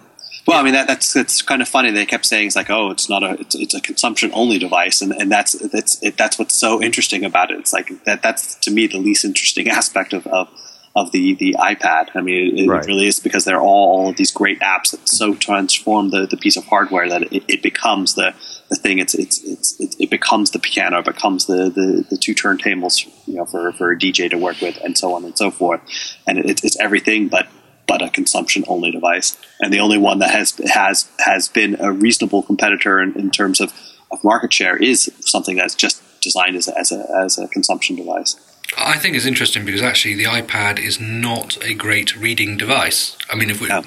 Well, 0.46 0.60
I 0.60 0.64
mean 0.64 0.74
that, 0.74 0.88
that's 0.88 1.16
it's 1.16 1.42
kind 1.42 1.62
of 1.62 1.70
funny. 1.70 1.92
They 1.92 2.06
kept 2.06 2.26
saying 2.26 2.48
it's 2.48 2.56
like, 2.56 2.70
oh, 2.70 2.92
it's 2.92 3.10
not 3.10 3.24
a 3.24 3.40
it's, 3.40 3.56
it's 3.56 3.74
a 3.74 3.80
consumption 3.80 4.30
only 4.34 4.60
device, 4.60 5.02
and, 5.02 5.14
and 5.14 5.32
that's 5.32 5.54
that's 5.70 6.02
it, 6.04 6.18
that's 6.18 6.38
what's 6.38 6.54
so 6.54 6.82
interesting 6.82 7.24
about 7.24 7.52
it. 7.52 7.60
It's 7.60 7.72
like 7.72 8.04
that 8.04 8.22
that's 8.22 8.56
to 8.56 8.72
me 8.72 8.88
the 8.88 8.98
least 8.98 9.24
interesting 9.24 9.70
aspect 9.70 10.12
of 10.12 10.28
of, 10.28 10.50
of 10.96 11.12
the 11.14 11.36
the 11.36 11.56
iPad. 11.58 12.10
I 12.16 12.22
mean, 12.22 12.58
it, 12.58 12.68
right. 12.68 12.84
it 12.84 12.88
really 12.88 13.08
is 13.08 13.22
because 13.22 13.46
they're 13.46 13.62
all, 13.62 14.00
all 14.00 14.10
of 14.10 14.18
these 14.18 14.32
great 14.32 14.60
apps 14.60 14.92
that 14.92 15.08
so 15.08 15.34
transform 15.34 16.10
the, 16.10 16.28
the 16.28 16.36
piece 16.36 16.58
of 16.58 16.66
hardware 16.66 17.08
that 17.08 17.22
it, 17.32 17.44
it 17.48 17.64
becomes 17.64 18.16
the 18.16 18.36
the 18.70 18.76
thing. 18.76 19.00
It's 19.00 19.14
it's 19.14 19.42
it's 19.44 19.80
it, 19.80 19.96
it 19.98 20.10
becomes 20.10 20.52
the 20.52 20.60
piano, 20.60 21.00
it 21.00 21.06
becomes 21.06 21.46
the, 21.46 21.70
the, 21.70 22.06
the 22.10 22.18
two 22.18 22.36
turntables, 22.36 23.08
you 23.28 23.36
know, 23.36 23.46
for 23.46 23.72
for 23.72 23.94
a 23.94 23.98
DJ 23.98 24.30
to 24.30 24.38
work 24.38 24.60
with, 24.60 24.78
and 24.84 24.98
so 24.98 25.14
on 25.14 25.24
and 25.24 25.38
so 25.38 25.52
forth. 25.52 25.80
And 26.28 26.38
it, 26.38 26.66
it's 26.66 26.78
everything 26.82 27.30
but 27.30 27.48
but 27.94 28.02
a 28.02 28.10
consumption 28.10 28.64
only 28.68 28.90
device, 28.90 29.38
and 29.60 29.72
the 29.72 29.80
only 29.80 30.00
one 30.00 30.18
that 30.18 30.32
has 30.32 30.58
has 30.74 31.08
has 31.20 31.48
been 31.48 31.80
a 31.80 31.92
reasonable 31.92 32.42
competitor 32.42 33.00
in, 33.00 33.14
in 33.20 33.30
terms 33.30 33.62
of, 33.62 33.72
of 34.10 34.24
market 34.24 34.52
share 34.52 34.76
is 34.76 35.12
something 35.20 35.56
that's 35.56 35.76
just 35.76 36.02
designed 36.22 36.56
as 36.56 36.68
a, 36.68 36.80
as 36.80 36.92
a 36.92 37.06
as 37.24 37.38
a 37.38 37.48
consumption 37.50 37.96
device. 37.96 38.36
I 38.80 38.98
think 38.98 39.16
it's 39.16 39.28
interesting 39.28 39.64
because 39.64 39.84
actually 39.84 40.16
the 40.16 40.24
iPad 40.24 40.80
is 40.80 41.00
not 41.00 41.64
a 41.64 41.76
great 41.76 42.16
reading 42.18 42.58
device. 42.58 43.16
I 43.30 43.36
mean, 43.36 43.52
if 43.52 43.62
we 43.62 43.68
yeah. 43.68 43.84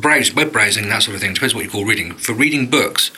browse, 0.00 0.34
web 0.34 0.50
browsing, 0.50 0.88
that 0.88 1.02
sort 1.02 1.14
of 1.14 1.20
thing, 1.20 1.34
depends 1.34 1.54
what 1.54 1.64
you 1.64 1.70
call 1.70 1.84
reading. 1.84 2.14
For 2.14 2.32
reading 2.32 2.70
books, 2.70 3.10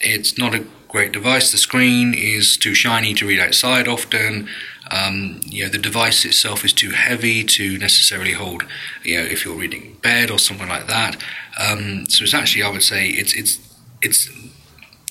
it's 0.00 0.36
not 0.36 0.52
a 0.52 0.64
great 0.88 1.12
device. 1.12 1.52
The 1.52 1.58
screen 1.58 2.12
is 2.12 2.56
too 2.56 2.74
shiny 2.74 3.14
to 3.14 3.28
read 3.28 3.38
outside 3.38 3.86
often. 3.86 4.48
Um, 4.90 5.40
you 5.44 5.64
know, 5.64 5.70
the 5.70 5.78
device 5.78 6.24
itself 6.24 6.64
is 6.64 6.72
too 6.72 6.90
heavy 6.90 7.44
to 7.44 7.78
necessarily 7.78 8.32
hold. 8.32 8.64
You 9.04 9.20
know, 9.20 9.26
if 9.26 9.44
you're 9.44 9.56
reading 9.56 9.82
in 9.82 9.94
bed 9.94 10.30
or 10.30 10.38
something 10.38 10.68
like 10.68 10.86
that. 10.86 11.16
Um, 11.58 12.06
so 12.06 12.24
it's 12.24 12.34
actually, 12.34 12.62
I 12.62 12.70
would 12.70 12.82
say, 12.82 13.08
it's 13.08 13.34
it's 13.34 13.58
it's 14.02 14.30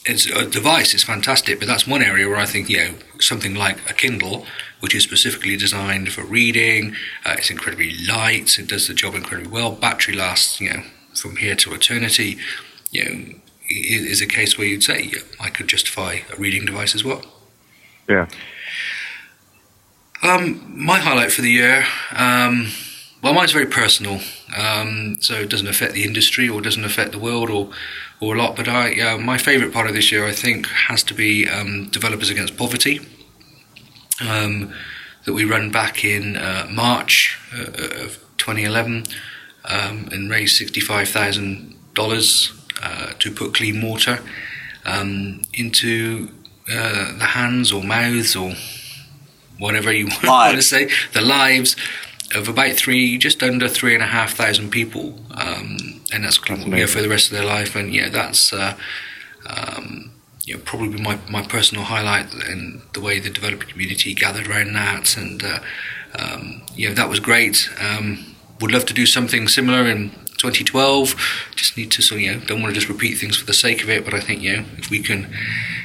it's 0.05 0.25
a 0.27 0.45
device 0.45 0.93
It's 0.93 1.03
fantastic, 1.03 1.59
but 1.59 1.67
that's 1.67 1.85
one 1.85 2.01
area 2.01 2.27
where 2.27 2.37
I 2.37 2.45
think 2.45 2.69
you 2.69 2.77
know 2.77 2.93
something 3.19 3.55
like 3.55 3.89
a 3.89 3.93
Kindle, 3.93 4.45
which 4.79 4.95
is 4.95 5.03
specifically 5.03 5.57
designed 5.57 6.11
for 6.13 6.23
reading. 6.23 6.95
Uh, 7.25 7.35
it's 7.37 7.49
incredibly 7.49 7.93
light. 8.07 8.57
It 8.57 8.67
does 8.67 8.87
the 8.87 8.93
job 8.93 9.15
incredibly 9.15 9.51
well. 9.51 9.71
Battery 9.71 10.15
lasts, 10.15 10.61
you 10.61 10.69
know, 10.69 10.83
from 11.13 11.35
here 11.37 11.55
to 11.55 11.73
eternity. 11.73 12.37
You 12.91 13.03
know, 13.03 13.33
is 13.69 14.21
a 14.21 14.27
case 14.27 14.57
where 14.57 14.67
you'd 14.67 14.83
say 14.83 15.09
yeah, 15.11 15.19
I 15.39 15.49
could 15.49 15.67
justify 15.67 16.19
a 16.31 16.37
reading 16.37 16.65
device 16.65 16.95
as 16.95 17.03
well. 17.03 17.21
Yeah. 18.07 18.27
Um, 20.23 20.73
my 20.75 20.97
highlight 20.97 21.31
for 21.31 21.43
the 21.43 21.51
year, 21.51 21.85
um, 22.11 22.69
well, 23.21 23.35
mine's 23.35 23.51
very 23.51 23.67
personal, 23.67 24.19
um, 24.57 25.17
so 25.19 25.35
it 25.35 25.49
doesn't 25.49 25.67
affect 25.67 25.93
the 25.93 26.03
industry 26.03 26.49
or 26.49 26.59
doesn't 26.59 26.83
affect 26.83 27.11
the 27.11 27.19
world 27.19 27.51
or, 27.51 27.69
or 28.19 28.33
a 28.35 28.37
lot. 28.37 28.55
But 28.55 28.67
I, 28.67 28.99
uh, 28.99 29.19
my 29.19 29.37
favourite 29.37 29.71
part 29.71 29.85
of 29.87 29.93
this 29.93 30.11
year, 30.11 30.25
I 30.25 30.31
think, 30.31 30.65
has 30.67 31.03
to 31.03 31.13
be 31.13 31.47
um, 31.47 31.89
Developers 31.89 32.31
Against 32.31 32.57
Poverty 32.57 32.99
um, 34.27 34.73
that 35.25 35.33
we 35.33 35.45
run 35.45 35.69
back 35.71 36.03
in 36.03 36.35
uh, 36.35 36.65
March 36.71 37.37
uh, 37.53 37.67
of 38.03 38.17
2011 38.37 39.05
um, 39.65 40.09
and 40.11 40.31
raised 40.31 40.59
$65,000 40.59 42.61
uh, 42.81 43.13
to 43.19 43.31
put 43.31 43.53
clean 43.53 43.83
water 43.83 44.19
into 45.53 46.29
uh, 46.71 47.15
the 47.17 47.25
hands 47.25 47.71
or 47.71 47.83
mouths 47.83 48.35
or 48.35 48.55
whatever 49.59 49.91
you 49.91 50.07
want 50.23 50.55
to 50.55 50.61
say, 50.61 50.89
the 51.13 51.21
lives 51.21 51.75
of 52.35 52.47
about 52.47 52.75
three, 52.75 53.17
just 53.17 53.41
under 53.41 53.67
three 53.67 53.93
and 53.93 54.03
a 54.03 54.07
half 54.07 54.33
thousand 54.33 54.69
people, 54.69 55.17
um, 55.31 56.01
and 56.11 56.23
that's, 56.23 56.39
that's 56.39 56.65
yeah, 56.65 56.85
for 56.85 57.01
the 57.01 57.09
rest 57.09 57.31
of 57.31 57.37
their 57.37 57.45
life. 57.45 57.75
And 57.75 57.93
yeah, 57.93 58.09
that's 58.09 58.51
uh, 58.51 58.77
um, 59.45 60.11
you 60.47 60.55
know, 60.55 60.61
probably 60.63 61.01
my, 61.01 61.19
my 61.29 61.41
personal 61.43 61.83
highlight 61.83 62.33
and 62.33 62.81
the 62.93 63.01
way 63.01 63.19
the 63.19 63.29
developer 63.29 63.65
community 63.65 64.13
gathered 64.13 64.47
around 64.47 64.73
that. 64.73 65.17
And 65.17 65.43
uh, 65.43 65.59
um, 66.17 66.63
yeah, 66.73 66.93
that 66.93 67.09
was 67.09 67.19
great. 67.19 67.69
Um, 67.79 68.35
would 68.61 68.71
love 68.71 68.85
to 68.85 68.93
do 68.93 69.05
something 69.05 69.49
similar 69.49 69.85
in 69.85 70.11
2012. 70.37 71.15
Just 71.55 71.75
need 71.77 71.91
to, 71.91 72.01
so 72.01 72.15
you 72.15 72.33
know, 72.33 72.39
don't 72.39 72.61
want 72.61 72.73
to 72.73 72.79
just 72.79 72.89
repeat 72.89 73.15
things 73.15 73.37
for 73.37 73.45
the 73.45 73.53
sake 73.53 73.83
of 73.83 73.89
it. 73.89 74.05
But 74.05 74.13
I 74.13 74.21
think 74.21 74.41
you 74.41 74.57
know, 74.57 74.65
if 74.77 74.89
we 74.89 75.01
can 75.03 75.23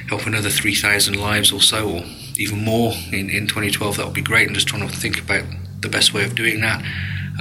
help 0.07 0.25
another 0.25 0.49
3,000 0.49 1.13
lives 1.13 1.51
or 1.51 1.61
so, 1.61 1.89
or 1.89 2.03
even 2.37 2.63
more 2.63 2.93
in, 3.11 3.29
in 3.29 3.47
2012, 3.47 3.97
that 3.97 4.05
would 4.05 4.15
be 4.15 4.21
great. 4.21 4.47
And 4.47 4.55
just 4.55 4.67
trying 4.67 4.87
to 4.87 4.95
think 4.95 5.19
about 5.19 5.43
the 5.79 5.89
best 5.89 6.13
way 6.13 6.23
of 6.23 6.35
doing 6.35 6.61
that. 6.61 6.83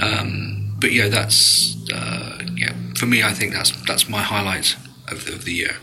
Um, 0.02 0.76
but 0.78 0.92
yeah, 0.92 1.08
that's 1.08 1.76
uh, 1.92 2.38
yeah 2.56 2.74
for 2.96 3.06
me. 3.06 3.22
I 3.22 3.32
think 3.32 3.52
that's 3.52 3.70
that's 3.86 4.08
my 4.08 4.22
highlight 4.22 4.76
of, 5.08 5.28
of 5.28 5.44
the 5.44 5.52
year. 5.52 5.76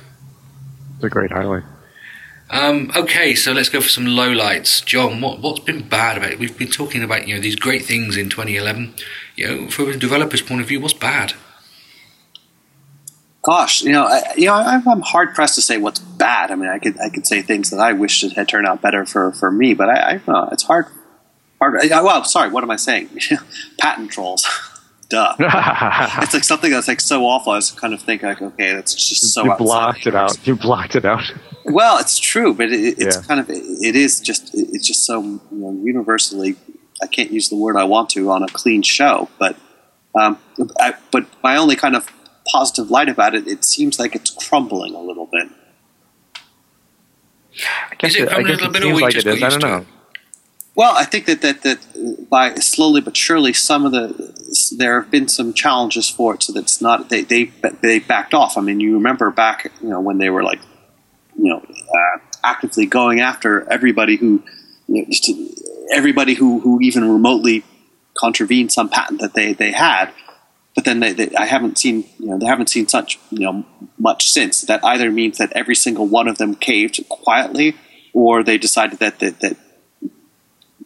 It's 0.95 1.03
a 1.03 1.10
great 1.10 1.32
highlight. 1.32 1.64
Um, 2.51 2.91
okay, 2.95 3.36
so 3.36 3.51
let's 3.51 3.70
go 3.70 3.80
for 3.80 3.89
some 3.89 4.05
lowlights. 4.05 4.84
John, 4.86 5.22
what 5.22 5.39
what's 5.39 5.60
been 5.60 5.88
bad 5.88 6.18
about 6.18 6.32
it? 6.32 6.39
We've 6.39 6.57
been 6.57 6.72
talking 6.72 7.03
about 7.03 7.28
you 7.28 7.36
know 7.36 7.41
these 7.41 7.55
great 7.55 7.86
things 7.86 8.18
in 8.18 8.30
2011. 8.30 8.93
You 9.36 9.47
know, 9.47 9.70
from 9.70 9.89
a 9.89 9.97
developer's 9.97 10.41
point 10.41 10.62
of 10.62 10.68
view, 10.68 10.80
what's 10.80 10.93
bad? 10.93 11.34
Gosh, 13.50 13.82
you 13.82 13.91
know, 13.91 14.06
I, 14.06 14.22
you 14.38 14.45
know, 14.45 14.54
I'm 14.54 15.02
hard 15.02 15.34
pressed 15.34 15.56
to 15.56 15.62
say 15.62 15.78
what's 15.78 16.00
bad. 16.00 16.52
I 16.52 16.56
mean, 16.56 16.70
I 16.70 16.78
could 16.78 17.00
I 17.00 17.10
could 17.10 17.26
say 17.26 17.41
things 17.41 17.72
that 17.72 17.80
I 17.80 17.93
wish 17.93 18.24
it 18.24 18.34
had 18.34 18.47
turned 18.47 18.68
out 18.68 18.82
better 18.82 19.06
for, 19.06 19.32
for 19.32 19.52
me, 19.52 19.74
but 19.74 19.89
I, 19.89 20.22
I 20.28 20.32
uh, 20.32 20.50
it's 20.52 20.64
hard. 20.64 20.86
Hard. 21.60 21.80
Well, 21.89 22.24
sorry, 22.24 22.50
what 22.52 22.64
am 22.64 22.72
I 22.72 22.76
saying? 22.76 23.10
Patent 23.80 24.12
trolls. 24.12 24.47
Duh. 25.10 25.34
it's 25.39 26.36
like 26.36 26.43
something 26.43 26.70
that's 26.70 26.88
like 26.88 27.02
so 27.02 27.26
awful. 27.26 27.54
I 27.54 27.56
was 27.56 27.72
kind 27.72 27.95
of 27.95 28.02
think 28.02 28.22
like, 28.22 28.39
okay, 28.39 28.76
that's 28.76 28.93
just 28.93 29.34
so. 29.34 29.43
You 29.43 29.56
blocked 29.56 30.06
it 30.06 30.14
out. 30.14 30.47
You 30.47 30.56
blocked 30.56 30.95
it 30.95 31.04
out. 31.04 31.24
well, 31.66 31.97
it's 31.97 32.20
true, 32.20 32.54
but 32.54 32.72
it, 32.72 33.00
it's 33.00 33.16
yeah. 33.16 33.24
kind 33.24 33.39
of 33.39 33.50
it 33.50 33.95
is 33.95 34.22
just 34.22 34.52
it's 34.54 34.86
just 34.86 35.06
so 35.06 35.22
you 35.24 35.41
know, 35.52 35.72
universally. 35.84 36.56
I 37.02 37.08
can't 37.08 37.32
use 37.32 37.50
the 37.50 37.56
word 37.56 37.78
I 37.78 37.86
want 37.86 38.12
to 38.12 38.30
on 38.30 38.43
a 38.43 38.47
clean 38.47 38.84
show, 38.84 39.30
but 39.39 39.56
um, 40.14 40.38
I, 40.80 40.93
but 41.12 41.26
my 41.41 41.56
only 41.56 41.76
kind 41.76 41.95
of 41.95 42.08
positive 42.52 42.89
light 42.91 43.10
about 43.10 43.36
it, 43.36 43.47
it 43.47 43.64
seems 43.64 44.00
like 44.00 44.16
it's 44.16 44.30
crumbling 44.30 44.95
a 44.95 45.02
little 45.02 45.26
bit. 45.26 45.50
I 47.91 47.95
guess 47.95 48.16
Is 48.16 48.22
it 48.22 48.24
it, 48.24 48.30
I 48.30 48.32
coming 48.34 48.45
a 48.45 48.50
guess 48.50 48.58
little 48.62 48.70
it 48.70 48.74
bit, 48.74 48.82
or 48.82 48.86
seems 48.86 48.95
we 48.95 49.02
like 49.02 49.16
it 49.16 49.28
is. 49.28 49.43
I 49.43 49.50
don't 49.50 49.62
know. 49.62 49.86
Well, 50.76 50.95
I 50.95 51.04
think 51.04 51.26
that, 51.26 51.41
that, 51.41 51.64
that 51.64 52.28
by 52.30 52.56
slowly 52.56 53.02
but 53.02 53.18
surely, 53.18 53.52
some 53.54 53.86
of 53.86 53.91
the 53.91 54.76
there 54.78 55.02
have 55.02 55.12
been 55.12 55.28
some 55.28 55.54
challenges 55.54 56.10
for 56.10 56.36
it, 56.36 56.43
so 56.43 56.54
that's 56.54 56.82
not 56.82 57.10
they 57.10 57.24
they 57.24 57.52
they 57.82 58.00
backed 58.00 58.34
off. 58.34 58.58
I 58.58 58.62
mean, 58.62 58.80
you 58.80 58.93
remember 58.93 59.30
back, 59.32 59.72
you 59.82 59.89
know, 59.89 60.00
when 60.00 60.20
they 60.20 60.30
were 60.30 60.43
like, 60.43 60.62
you 61.38 61.50
know, 61.50 61.58
uh, 61.60 62.20
actively 62.43 62.86
going 62.86 63.20
after 63.20 63.70
everybody 63.70 64.16
who, 64.16 64.41
you 64.88 65.02
know, 65.02 65.06
just 65.10 65.30
everybody 65.93 66.36
who 66.36 66.62
who 66.62 66.80
even 66.80 67.04
remotely 67.12 67.66
contravened 68.18 68.72
some 68.72 68.89
patent 68.89 69.20
that 69.20 69.34
they 69.34 69.54
they 69.54 69.72
had. 69.72 70.14
But 70.80 70.86
then 70.86 71.02
they, 71.02 71.12
they, 71.12 71.36
I 71.36 71.44
haven't 71.44 71.78
seen, 71.78 72.06
you 72.20 72.28
know, 72.28 72.38
they 72.38 72.46
haven't 72.46 72.70
seen 72.70 72.88
such, 72.88 73.20
you 73.32 73.40
know, 73.40 73.66
much 73.98 74.30
since. 74.30 74.62
That 74.62 74.82
either 74.82 75.12
means 75.12 75.38
that 75.38 75.52
every 75.52 75.76
single 75.76 76.08
one 76.08 76.30
of 76.30 76.38
them 76.38 76.56
caved 76.56 77.04
quietly, 77.10 77.76
or 78.14 78.46
they 78.46 78.58
decided 78.58 79.00
that 79.00 79.20
that, 79.20 79.42
that 79.42 79.58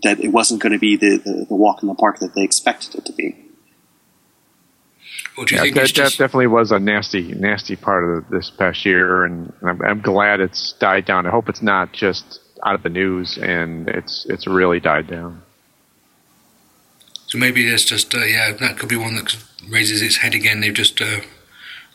that 0.02 0.20
it 0.20 0.30
wasn't 0.30 0.64
going 0.64 0.74
to 0.74 0.80
be 0.80 0.96
the, 0.98 1.18
the, 1.18 1.46
the 1.48 1.54
walk 1.54 1.84
in 1.84 1.88
the 1.90 1.94
park 1.94 2.18
that 2.22 2.34
they 2.34 2.42
expected 2.42 2.96
it 2.96 3.06
to 3.06 3.14
be. 3.14 3.36
Or 5.38 5.46
do 5.46 5.54
you 5.54 5.60
Yeah, 5.60 5.62
think 5.62 5.76
that, 5.76 5.94
just 5.94 6.18
that 6.18 6.24
definitely 6.24 6.48
was 6.48 6.72
a 6.72 6.80
nasty, 6.80 7.32
nasty 7.32 7.76
part 7.76 8.04
of 8.04 8.30
this 8.30 8.50
past 8.50 8.88
year, 8.88 9.26
and 9.26 9.54
I'm, 9.62 9.80
I'm 9.84 10.02
glad 10.02 10.40
it's 10.40 10.74
died 10.80 11.06
down. 11.06 11.28
I 11.28 11.30
hope 11.30 11.50
it's 11.50 11.62
not 11.62 11.94
just 11.94 12.40
out 12.66 12.74
of 12.74 12.82
the 12.82 12.90
news 12.90 13.38
and 13.40 13.88
it's 13.90 14.26
it's 14.28 14.48
really 14.48 14.80
died 14.80 15.06
down. 15.06 15.44
So 17.28 17.38
maybe 17.38 17.68
there's 17.68 17.86
just 17.86 18.16
uh, 18.16 18.20
yeah, 18.20 18.54
that 18.54 18.78
could 18.80 18.90
be 18.90 18.96
one 18.96 19.16
that 19.18 19.36
raises 19.70 20.02
its 20.02 20.18
head 20.18 20.34
again. 20.34 20.62
They're 20.62 20.72
just 20.72 21.02
uh, 21.02 21.22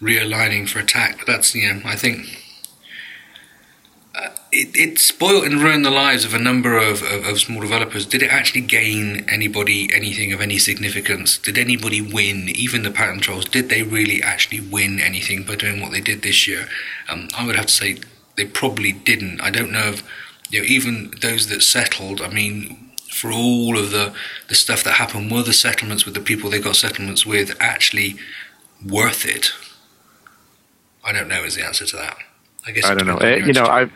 realigning 0.01 0.69
for 0.69 0.79
attack. 0.79 1.19
But 1.19 1.27
that's 1.27 1.55
you 1.55 1.73
know, 1.73 1.81
I 1.85 1.97
think 1.97 2.45
uh, 4.15 4.31
it, 4.53 4.75
it 4.75 4.99
spoiled 4.99 5.45
and 5.45 5.61
ruined 5.61 5.85
the 5.85 5.91
lives 5.91 6.25
of 6.25 6.35
a 6.35 6.39
number 6.39 6.77
of, 6.77 7.03
of, 7.03 7.27
of 7.27 7.41
small 7.41 7.61
developers. 7.61 8.07
Did 8.07 8.23
it 8.23 8.31
actually 8.31 8.63
gain 8.63 9.25
anybody 9.29 9.89
anything 9.93 10.33
of 10.33 10.41
any 10.41 10.59
significance? 10.59 11.39
Did 11.39 11.59
anybody 11.59 12.01
win? 12.01 12.49
Even 12.49 12.83
the 12.83 12.91
patent 12.91 13.23
trolls, 13.23 13.47
did 13.47 13.69
they 13.69 13.83
really 13.83 14.23
actually 14.23 14.61
win 14.61 15.01
anything 15.01 15.45
by 15.45 15.57
doing 15.57 15.81
what 15.81 15.93
they 15.93 16.01
did 16.01 16.23
this 16.23 16.49
year? 16.49 16.69
Um, 17.09 17.29
I 17.37 17.47
would 17.47 17.57
have 17.57 17.67
to 17.67 17.73
say 17.73 17.99
they 18.37 18.47
probably 18.47 18.93
didn't. 18.93 19.41
I 19.41 19.51
don't 19.51 19.73
know 19.73 19.89
if 19.89 20.03
you 20.51 20.61
know 20.61 20.67
even 20.67 21.13
those 21.21 21.49
that 21.49 21.63
settled. 21.63 22.21
I 22.21 22.29
mean 22.29 22.88
for 23.11 23.33
all 23.33 23.79
of 23.79 23.91
the, 23.91 24.15
the 24.49 24.55
stuff 24.55 24.85
that 24.85 24.93
happened, 24.95 25.31
were 25.31 25.43
the 25.43 25.53
settlements 25.53 26.05
with 26.05 26.15
the 26.15 26.21
people 26.21 26.51
they 26.51 26.61
got 26.61 26.77
settlements 26.77 27.25
with 27.27 27.57
actually 27.61 28.17
worth 28.87 29.25
it? 29.27 29.53
I 31.05 31.13
don't 31.13 31.29
know 31.29 31.43
is 31.45 31.57
the 31.57 31.65
answer 31.65 31.87
to 31.87 31.97
that. 31.97 32.17
I 32.67 32.73
guess 32.73 32.85
I 32.85 32.95
don't 32.95 33.07
know. 33.07 33.17
Eh, 33.19 33.37
You 33.47 33.53
know. 33.53 33.65
I 33.65 33.91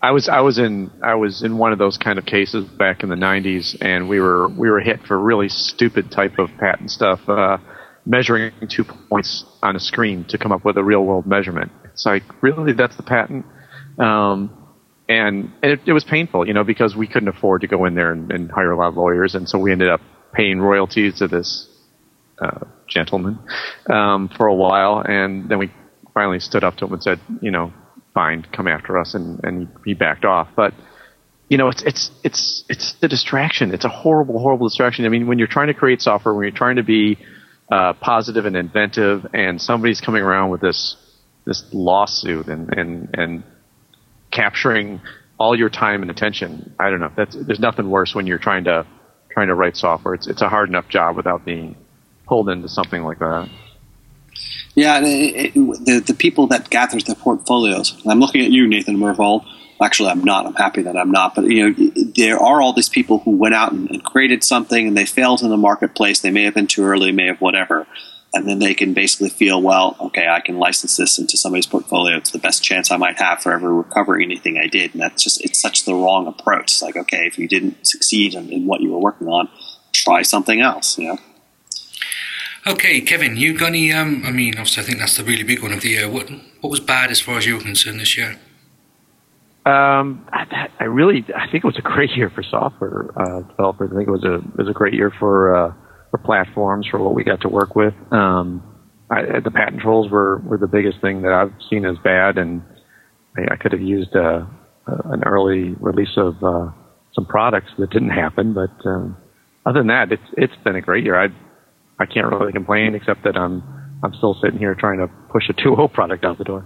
I 0.00 0.12
was 0.12 0.28
I 0.28 0.40
was 0.40 0.58
in 0.58 0.90
I 1.02 1.14
was 1.16 1.42
in 1.42 1.58
one 1.58 1.72
of 1.72 1.78
those 1.78 1.98
kind 1.98 2.18
of 2.18 2.24
cases 2.24 2.64
back 2.64 3.02
in 3.02 3.08
the 3.08 3.16
'90s, 3.16 3.76
and 3.80 4.08
we 4.08 4.20
were 4.20 4.48
we 4.48 4.70
were 4.70 4.80
hit 4.80 5.00
for 5.06 5.18
really 5.18 5.48
stupid 5.48 6.10
type 6.10 6.38
of 6.38 6.50
patent 6.58 6.90
stuff, 6.90 7.20
uh, 7.28 7.58
measuring 8.06 8.52
two 8.70 8.84
points 8.84 9.44
on 9.62 9.74
a 9.76 9.80
screen 9.80 10.24
to 10.26 10.38
come 10.38 10.52
up 10.52 10.64
with 10.64 10.76
a 10.78 10.84
real 10.84 11.04
world 11.04 11.26
measurement. 11.26 11.72
It's 11.84 12.06
like 12.06 12.22
really 12.42 12.72
that's 12.72 12.96
the 12.96 13.02
patent, 13.02 13.44
um, 13.98 14.57
and 15.08 15.50
it, 15.62 15.80
it 15.86 15.92
was 15.92 16.04
painful, 16.04 16.46
you 16.46 16.52
know, 16.52 16.64
because 16.64 16.94
we 16.94 17.06
couldn't 17.06 17.28
afford 17.28 17.62
to 17.62 17.66
go 17.66 17.84
in 17.86 17.94
there 17.94 18.12
and, 18.12 18.30
and 18.30 18.50
hire 18.50 18.70
a 18.70 18.76
lot 18.76 18.88
of 18.88 18.96
lawyers, 18.96 19.34
and 19.34 19.48
so 19.48 19.58
we 19.58 19.72
ended 19.72 19.88
up 19.88 20.00
paying 20.32 20.60
royalties 20.60 21.18
to 21.18 21.28
this 21.28 21.68
uh, 22.40 22.60
gentleman 22.86 23.38
um, 23.90 24.28
for 24.36 24.46
a 24.46 24.54
while, 24.54 25.02
and 25.06 25.48
then 25.48 25.58
we 25.58 25.72
finally 26.14 26.40
stood 26.40 26.64
up 26.64 26.76
to 26.76 26.84
him 26.84 26.92
and 26.92 27.02
said, 27.02 27.20
you 27.40 27.50
know, 27.50 27.72
fine, 28.14 28.44
come 28.52 28.68
after 28.68 28.98
us, 28.98 29.14
and, 29.14 29.40
and 29.44 29.68
he, 29.84 29.90
he 29.90 29.94
backed 29.94 30.24
off. 30.24 30.48
But 30.56 30.74
you 31.48 31.56
know, 31.56 31.68
it's 31.68 31.82
it's 31.82 32.10
it's 32.22 32.64
it's 32.68 32.94
the 33.00 33.08
distraction. 33.08 33.72
It's 33.72 33.84
a 33.84 33.88
horrible, 33.88 34.38
horrible 34.38 34.68
distraction. 34.68 35.06
I 35.06 35.08
mean, 35.08 35.26
when 35.26 35.38
you're 35.38 35.48
trying 35.48 35.68
to 35.68 35.74
create 35.74 36.02
software, 36.02 36.34
when 36.34 36.42
you're 36.42 36.52
trying 36.52 36.76
to 36.76 36.82
be 36.82 37.18
uh, 37.72 37.94
positive 37.94 38.44
and 38.44 38.56
inventive, 38.56 39.26
and 39.32 39.60
somebody's 39.60 40.00
coming 40.00 40.22
around 40.22 40.50
with 40.50 40.60
this 40.60 40.96
this 41.46 41.64
lawsuit 41.72 42.48
and 42.48 42.76
and 42.76 43.14
and 43.14 43.42
capturing 44.30 45.00
all 45.38 45.56
your 45.56 45.70
time 45.70 46.02
and 46.02 46.10
attention, 46.10 46.74
I 46.78 46.90
don't 46.90 47.00
know. 47.00 47.12
That's 47.16 47.36
there's 47.36 47.60
nothing 47.60 47.88
worse 47.88 48.14
when 48.14 48.26
you're 48.26 48.38
trying 48.38 48.64
to 48.64 48.86
trying 49.30 49.48
to 49.48 49.54
write 49.54 49.76
software. 49.76 50.14
It's 50.14 50.26
it's 50.26 50.42
a 50.42 50.48
hard 50.48 50.68
enough 50.68 50.88
job 50.88 51.16
without 51.16 51.44
being 51.44 51.76
pulled 52.26 52.48
into 52.48 52.68
something 52.68 53.04
like 53.04 53.18
that. 53.20 53.48
Yeah, 54.74 55.00
it, 55.00 55.06
it, 55.06 55.54
the 55.54 56.02
the 56.06 56.14
people 56.14 56.46
that 56.48 56.70
gathered 56.70 57.06
the 57.06 57.14
portfolios. 57.14 58.00
I'm 58.06 58.20
looking 58.20 58.44
at 58.44 58.50
you, 58.50 58.66
Nathan 58.66 58.96
Myhrvold. 58.96 59.46
Actually, 59.80 60.10
I'm 60.10 60.24
not. 60.24 60.44
I'm 60.44 60.54
happy 60.54 60.82
that 60.82 60.96
I'm 60.96 61.10
not. 61.12 61.34
But 61.36 61.44
you 61.44 61.70
know, 61.70 61.90
there 62.16 62.38
are 62.38 62.60
all 62.60 62.72
these 62.72 62.88
people 62.88 63.20
who 63.20 63.32
went 63.32 63.54
out 63.54 63.72
and, 63.72 63.88
and 63.90 64.04
created 64.04 64.42
something, 64.42 64.88
and 64.88 64.96
they 64.96 65.04
failed 65.04 65.42
in 65.42 65.50
the 65.50 65.56
marketplace. 65.56 66.20
They 66.20 66.30
may 66.30 66.44
have 66.44 66.54
been 66.54 66.66
too 66.66 66.84
early, 66.84 67.12
may 67.12 67.26
have 67.26 67.40
whatever, 67.40 67.86
and 68.34 68.46
then 68.46 68.58
they 68.58 68.74
can 68.74 68.92
basically 68.92 69.30
feel, 69.30 69.62
well, 69.62 69.96
okay, 70.00 70.28
I 70.28 70.40
can 70.40 70.58
license 70.58 70.96
this 70.96 71.18
into 71.18 71.36
somebody's 71.36 71.66
portfolio. 71.66 72.16
It's 72.16 72.30
the 72.30 72.38
best 72.38 72.62
chance 72.62 72.90
I 72.90 72.96
might 72.96 73.18
have 73.18 73.42
for 73.42 73.52
ever 73.52 73.74
recovering 73.74 74.22
anything 74.22 74.58
I 74.58 74.66
did. 74.66 74.92
And 74.92 75.00
that's 75.00 75.22
just 75.22 75.42
it's 75.42 75.60
such 75.60 75.84
the 75.84 75.94
wrong 75.94 76.26
approach. 76.26 76.72
It's 76.72 76.82
like, 76.82 76.96
okay, 76.96 77.26
if 77.26 77.38
you 77.38 77.48
didn't 77.48 77.86
succeed 77.86 78.34
in, 78.34 78.50
in 78.50 78.66
what 78.66 78.80
you 78.80 78.92
were 78.92 78.98
working 78.98 79.28
on, 79.28 79.48
try 79.92 80.22
something 80.22 80.60
else. 80.60 80.98
You 80.98 81.08
know. 81.08 81.18
Okay, 82.66 83.00
Kevin, 83.00 83.36
you 83.36 83.56
got 83.56 83.68
any? 83.68 83.92
Um, 83.92 84.22
I 84.26 84.30
mean, 84.30 84.54
obviously, 84.54 84.82
I 84.82 84.86
think 84.86 84.98
that's 84.98 85.16
the 85.16 85.24
really 85.24 85.42
big 85.42 85.62
one 85.62 85.72
of 85.72 85.80
the 85.80 85.88
year. 85.88 86.08
What 86.08 86.28
what 86.60 86.68
was 86.70 86.80
bad 86.80 87.10
as 87.10 87.20
far 87.20 87.38
as 87.38 87.46
you 87.46 87.54
were 87.54 87.62
concerned 87.62 87.98
this 87.98 88.16
year? 88.16 88.38
Um, 89.64 90.26
I, 90.32 90.68
I 90.80 90.84
really, 90.84 91.24
I 91.36 91.50
think 91.50 91.64
it 91.64 91.66
was 91.66 91.78
a 91.78 91.82
great 91.82 92.10
year 92.16 92.30
for 92.30 92.42
software 92.42 93.10
uh, 93.16 93.40
developers. 93.42 93.90
I 93.92 93.96
think 93.96 94.08
it 94.08 94.10
was 94.10 94.24
a 94.24 94.34
it 94.34 94.56
was 94.56 94.68
a 94.68 94.72
great 94.72 94.94
year 94.94 95.10
for 95.18 95.54
uh, 95.54 95.72
for 96.10 96.18
platforms 96.18 96.86
for 96.90 96.98
what 96.98 97.14
we 97.14 97.24
got 97.24 97.40
to 97.42 97.48
work 97.48 97.76
with. 97.76 97.94
Um, 98.10 98.62
I, 99.10 99.40
the 99.40 99.50
patent 99.50 99.80
trolls 99.80 100.10
were 100.10 100.38
were 100.38 100.58
the 100.58 100.66
biggest 100.66 101.00
thing 101.00 101.22
that 101.22 101.32
I've 101.32 101.52
seen 101.70 101.84
as 101.84 101.96
bad, 101.98 102.38
and 102.38 102.62
I, 103.36 103.54
I 103.54 103.56
could 103.56 103.72
have 103.72 103.80
used 103.80 104.14
uh, 104.14 104.44
an 104.86 105.24
early 105.24 105.74
release 105.80 106.16
of 106.16 106.42
uh, 106.42 106.70
some 107.14 107.26
products 107.26 107.70
that 107.78 107.90
didn't 107.90 108.10
happen. 108.10 108.52
But 108.52 108.70
um, 108.84 109.16
other 109.64 109.80
than 109.80 109.88
that, 109.88 110.12
it's 110.12 110.22
it's 110.36 110.56
been 110.64 110.76
a 110.76 110.82
great 110.82 111.04
year. 111.04 111.18
I 111.18 111.28
I 111.98 112.06
can't 112.06 112.26
really 112.26 112.52
complain 112.52 112.94
except 112.94 113.24
that 113.24 113.36
I'm 113.36 113.62
I'm 114.02 114.14
still 114.14 114.36
sitting 114.42 114.58
here 114.58 114.74
trying 114.74 114.98
to 114.98 115.08
push 115.30 115.48
a 115.48 115.52
2.0 115.54 115.92
product 115.92 116.24
out 116.24 116.38
the 116.38 116.44
door. 116.44 116.64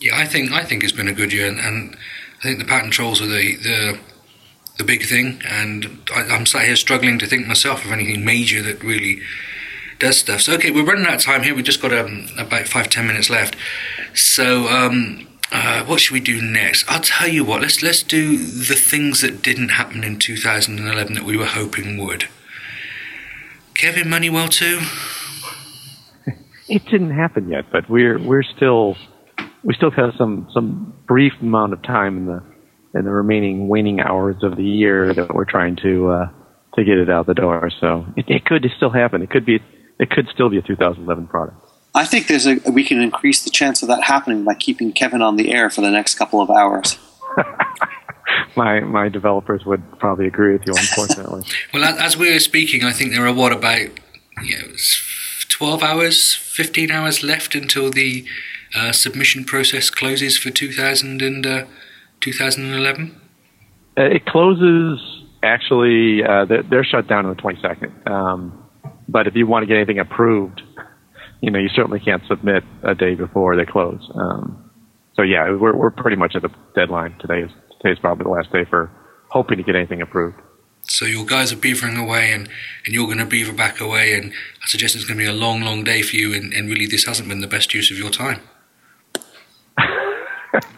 Yeah, 0.00 0.16
I 0.16 0.26
think 0.26 0.52
I 0.52 0.64
think 0.64 0.82
it's 0.82 0.92
been 0.92 1.08
a 1.08 1.14
good 1.14 1.32
year, 1.32 1.46
and, 1.46 1.58
and 1.58 1.96
I 2.38 2.42
think 2.42 2.58
the 2.58 2.64
patent 2.64 2.92
trolls 2.92 3.20
are 3.22 3.26
the 3.26 3.56
the, 3.56 3.98
the 4.78 4.84
big 4.84 5.04
thing. 5.04 5.40
And 5.48 6.00
I, 6.14 6.22
I'm 6.22 6.46
sat 6.46 6.64
here 6.64 6.76
struggling 6.76 7.18
to 7.18 7.26
think 7.26 7.46
myself 7.46 7.84
of 7.84 7.92
anything 7.92 8.24
major 8.24 8.62
that 8.62 8.82
really 8.82 9.20
does 9.98 10.18
stuff. 10.18 10.42
So 10.42 10.54
okay, 10.54 10.70
we're 10.70 10.84
running 10.84 11.06
out 11.06 11.14
of 11.14 11.22
time 11.22 11.42
here. 11.42 11.54
We've 11.54 11.64
just 11.64 11.82
got 11.82 11.92
um, 11.92 12.26
about 12.38 12.68
five 12.68 12.88
ten 12.88 13.06
minutes 13.06 13.30
left. 13.30 13.56
So 14.14 14.68
um, 14.68 15.26
uh, 15.52 15.84
what 15.84 16.00
should 16.00 16.12
we 16.12 16.20
do 16.20 16.42
next? 16.42 16.84
I'll 16.88 17.00
tell 17.00 17.28
you 17.28 17.44
what. 17.44 17.62
Let's 17.62 17.82
let's 17.82 18.02
do 18.02 18.36
the 18.36 18.74
things 18.74 19.20
that 19.20 19.42
didn't 19.42 19.70
happen 19.70 20.04
in 20.04 20.18
2011 20.18 21.14
that 21.14 21.24
we 21.24 21.36
were 21.36 21.46
hoping 21.46 21.98
would. 21.98 22.28
Kevin 23.74 24.08
MoneyWell 24.08 24.50
too. 24.50 24.80
It 26.68 26.84
didn't 26.86 27.12
happen 27.12 27.48
yet, 27.48 27.66
but 27.70 27.88
we're 27.88 28.18
we're 28.18 28.42
still 28.42 28.96
we 29.62 29.74
still 29.74 29.92
have 29.92 30.14
some 30.18 30.48
some 30.52 30.94
brief 31.06 31.32
amount 31.40 31.72
of 31.72 31.82
time 31.82 32.16
in 32.16 32.26
the 32.26 32.42
in 32.96 33.04
the 33.04 33.10
remaining 33.10 33.68
waning 33.68 34.00
hours 34.00 34.36
of 34.42 34.56
the 34.56 34.64
year 34.64 35.12
that 35.14 35.34
we're 35.34 35.44
trying 35.44 35.76
to 35.76 36.10
uh, 36.10 36.28
to 36.74 36.84
get 36.84 36.98
it 36.98 37.10
out 37.10 37.26
the 37.26 37.34
door. 37.34 37.70
So 37.80 38.06
it, 38.16 38.26
it 38.28 38.44
could 38.44 38.66
still 38.76 38.90
happen. 38.90 39.22
It 39.22 39.30
could 39.30 39.44
be 39.44 39.60
it 39.98 40.10
could 40.10 40.28
still 40.32 40.50
be 40.50 40.58
a 40.58 40.62
2011 40.62 41.26
product. 41.26 41.56
I 41.94 42.04
think 42.04 42.26
there's 42.26 42.46
a 42.46 42.56
we 42.70 42.84
can 42.84 43.00
increase 43.00 43.42
the 43.42 43.50
chance 43.50 43.82
of 43.82 43.88
that 43.88 44.04
happening 44.04 44.44
by 44.44 44.54
keeping 44.54 44.92
Kevin 44.92 45.22
on 45.22 45.36
the 45.36 45.52
air 45.52 45.70
for 45.70 45.80
the 45.80 45.90
next 45.90 46.14
couple 46.16 46.40
of 46.40 46.50
hours. 46.50 46.98
My 48.56 48.80
my 48.80 49.08
developers 49.08 49.64
would 49.66 49.98
probably 49.98 50.26
agree 50.26 50.52
with 50.52 50.66
you, 50.66 50.72
unfortunately. 50.74 51.44
Well, 51.72 51.84
as 51.84 52.16
we 52.16 52.32
were 52.32 52.40
speaking, 52.40 52.82
I 52.82 52.92
think 52.92 53.12
there 53.12 53.26
are 53.26 53.32
what 53.32 53.52
about 53.52 53.88
you 54.42 54.58
know, 54.58 54.74
twelve 55.48 55.82
hours, 55.82 56.34
fifteen 56.34 56.90
hours 56.90 57.22
left 57.22 57.54
until 57.54 57.90
the 57.90 58.26
uh, 58.74 58.92
submission 58.92 59.44
process 59.44 59.90
closes 59.90 60.36
for 60.36 60.50
2000 60.50 61.22
and, 61.22 61.46
uh, 61.46 61.64
2011. 62.20 63.20
Uh, 63.98 64.02
it 64.02 64.26
closes 64.26 65.00
actually. 65.42 66.22
Uh, 66.22 66.44
they're, 66.44 66.62
they're 66.62 66.84
shut 66.84 67.08
down 67.08 67.26
on 67.26 67.36
the 67.36 67.42
22nd. 67.42 68.10
Um, 68.10 68.62
but 69.08 69.26
if 69.26 69.34
you 69.34 69.46
want 69.46 69.62
to 69.62 69.66
get 69.66 69.76
anything 69.76 69.98
approved, 69.98 70.62
you 71.40 71.50
know 71.50 71.58
you 71.58 71.68
certainly 71.68 72.00
can't 72.00 72.22
submit 72.26 72.64
a 72.82 72.94
day 72.94 73.14
before 73.14 73.56
they 73.56 73.64
close. 73.64 74.10
Um, 74.14 74.70
so 75.14 75.22
yeah, 75.22 75.50
we're 75.50 75.76
we're 75.76 75.90
pretty 75.90 76.16
much 76.16 76.34
at 76.34 76.42
the 76.42 76.50
deadline. 76.74 77.16
Today 77.20 77.40
is 77.40 77.50
today's 77.80 77.98
probably 77.98 78.24
the 78.24 78.30
last 78.30 78.52
day 78.52 78.64
for 78.64 78.90
hoping 79.28 79.58
to 79.58 79.62
get 79.62 79.76
anything 79.76 80.02
approved. 80.02 80.40
So 80.88 81.04
your 81.04 81.26
guys 81.26 81.52
are 81.52 81.56
beavering 81.56 82.00
away, 82.00 82.32
and, 82.32 82.48
and 82.84 82.94
you're 82.94 83.06
going 83.06 83.18
to 83.18 83.26
beaver 83.26 83.52
back 83.52 83.80
away, 83.80 84.14
and 84.14 84.32
I 84.62 84.68
suggest 84.68 84.94
it's 84.94 85.04
going 85.04 85.18
to 85.18 85.24
be 85.24 85.28
a 85.28 85.32
long, 85.32 85.60
long 85.60 85.82
day 85.82 86.00
for 86.02 86.14
you. 86.14 86.32
And, 86.32 86.52
and 86.52 86.68
really, 86.68 86.86
this 86.86 87.06
hasn't 87.06 87.28
been 87.28 87.40
the 87.40 87.48
best 87.48 87.74
use 87.74 87.90
of 87.90 87.98
your 87.98 88.10
time. 88.10 88.40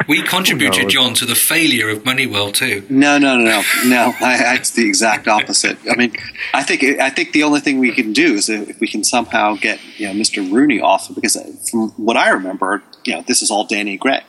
we 0.08 0.22
contributed, 0.22 0.88
John, 0.88 1.14
to 1.14 1.26
the 1.26 1.34
failure 1.34 1.88
of 1.90 2.04
MoneyWell 2.04 2.52
too. 2.54 2.84
No, 2.88 3.18
no, 3.18 3.36
no, 3.36 3.44
no, 3.44 3.62
no. 3.86 4.14
I, 4.20 4.56
it's 4.56 4.70
the 4.70 4.86
exact 4.86 5.28
opposite. 5.28 5.78
I 5.90 5.96
mean, 5.96 6.14
I 6.54 6.62
think 6.62 6.82
I 6.82 7.10
think 7.10 7.32
the 7.32 7.42
only 7.42 7.60
thing 7.60 7.78
we 7.78 7.92
can 7.92 8.12
do 8.12 8.34
is 8.34 8.48
if 8.48 8.80
we 8.80 8.88
can 8.88 9.04
somehow 9.04 9.56
get 9.56 9.80
you 9.96 10.06
know 10.06 10.12
Mr. 10.14 10.50
Rooney 10.50 10.80
off 10.80 11.14
because 11.14 11.36
from 11.70 11.90
what 11.90 12.16
I 12.16 12.30
remember, 12.30 12.82
you 13.04 13.14
know, 13.14 13.22
this 13.22 13.42
is 13.42 13.50
all 13.50 13.64
Danny 13.64 13.96
Greg. 13.96 14.22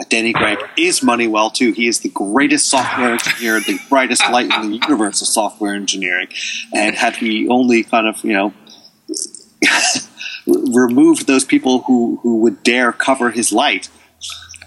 Uh, 0.00 0.04
Danny 0.08 0.32
Greg 0.32 0.58
is 0.76 1.00
MoneyWell 1.00 1.52
too. 1.52 1.72
He 1.72 1.86
is 1.86 2.00
the 2.00 2.08
greatest 2.08 2.68
software 2.68 3.12
engineer, 3.12 3.60
the 3.60 3.78
brightest 3.88 4.22
light 4.30 4.50
in 4.52 4.70
the 4.70 4.78
universe 4.78 5.20
of 5.20 5.28
software 5.28 5.74
engineering. 5.74 6.28
And 6.74 6.96
had 6.96 7.20
we 7.20 7.48
only 7.48 7.82
kind 7.82 8.06
of, 8.06 8.24
you 8.24 8.32
know, 8.32 8.54
removed 10.46 11.26
those 11.26 11.44
people 11.44 11.82
who, 11.82 12.18
who 12.22 12.38
would 12.40 12.62
dare 12.62 12.92
cover 12.92 13.30
his 13.30 13.52
light, 13.52 13.88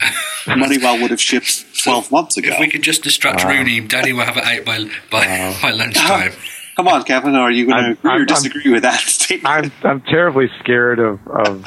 MoneyWell 0.45 1.01
would 1.01 1.11
have 1.11 1.21
shipped 1.21 1.83
12 1.83 2.11
months 2.11 2.37
ago. 2.37 2.49
If 2.51 2.59
we 2.59 2.69
could 2.69 2.83
just 2.83 3.03
distract 3.03 3.43
wow. 3.43 3.51
Rooney, 3.51 3.81
Danny 3.81 4.13
will 4.13 4.25
have 4.25 4.37
it 4.37 4.43
out 4.43 4.65
by, 4.65 4.83
by, 5.11 5.25
wow. 5.25 5.57
by 5.61 5.71
lunchtime. 5.71 6.33
Come 6.75 6.87
on, 6.87 7.03
Kevin, 7.03 7.35
are 7.35 7.51
you 7.51 7.67
going 7.67 7.83
to 7.83 7.91
agree 7.91 8.11
I'm, 8.11 8.21
or 8.21 8.25
disagree 8.25 8.63
I'm, 8.65 8.71
with 8.71 8.83
that 8.83 8.99
statement? 9.01 9.47
I'm, 9.47 9.71
I'm 9.83 10.01
terribly 10.01 10.47
scared 10.59 10.99
of, 10.99 11.19
of 11.27 11.65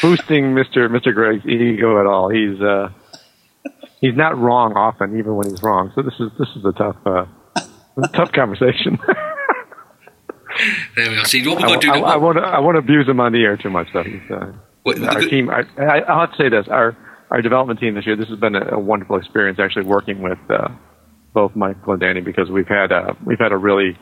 boosting 0.00 0.54
Mr. 0.54 0.88
Mr. 0.88 1.14
Greg's 1.14 1.46
ego 1.46 2.00
at 2.00 2.06
all. 2.06 2.30
He's 2.30 2.60
uh, 2.60 2.90
he's 4.00 4.16
not 4.16 4.38
wrong 4.38 4.74
often, 4.74 5.18
even 5.18 5.36
when 5.36 5.48
he's 5.50 5.62
wrong. 5.62 5.92
So 5.94 6.02
this 6.02 6.14
is 6.18 6.30
this 6.38 6.48
is 6.56 6.64
a 6.64 6.72
tough 6.72 6.96
uh, 7.06 7.26
a 8.02 8.08
tough 8.08 8.32
conversation. 8.32 8.98
there 10.96 11.10
we 11.10 11.16
go. 11.16 11.24
See 11.24 11.46
what 11.46 11.56
we 11.58 11.62
got 11.62 11.80
to 11.80 11.86
do. 11.86 11.92
I, 11.92 11.98
I, 11.98 12.12
I 12.14 12.16
won't 12.16 12.38
I 12.38 12.60
won't 12.60 12.78
abuse 12.78 13.08
him 13.08 13.20
on 13.20 13.32
the 13.32 13.42
air 13.42 13.56
too 13.56 13.70
much 13.70 13.88
though. 13.92 14.02
He's, 14.02 14.30
uh, 14.30 14.52
what, 14.82 15.02
our 15.02 15.20
good, 15.20 15.30
team. 15.30 15.50
I, 15.50 15.64
I, 15.78 15.98
will 16.00 16.20
have 16.20 16.30
to 16.32 16.36
say 16.36 16.48
this: 16.48 16.68
our 16.68 16.96
our 17.34 17.42
development 17.42 17.80
team 17.80 17.96
this 17.96 18.06
year. 18.06 18.14
This 18.14 18.28
has 18.28 18.38
been 18.38 18.54
a, 18.54 18.76
a 18.76 18.78
wonderful 18.78 19.16
experience 19.16 19.58
actually 19.58 19.86
working 19.86 20.22
with 20.22 20.38
uh, 20.48 20.68
both 21.32 21.56
Michael 21.56 21.94
and 21.94 22.00
Danny 22.00 22.20
because 22.20 22.48
we've 22.48 22.68
had 22.68 22.92
uh, 22.92 23.14
we've 23.26 23.40
had 23.40 23.50
a 23.50 23.56
really 23.56 23.98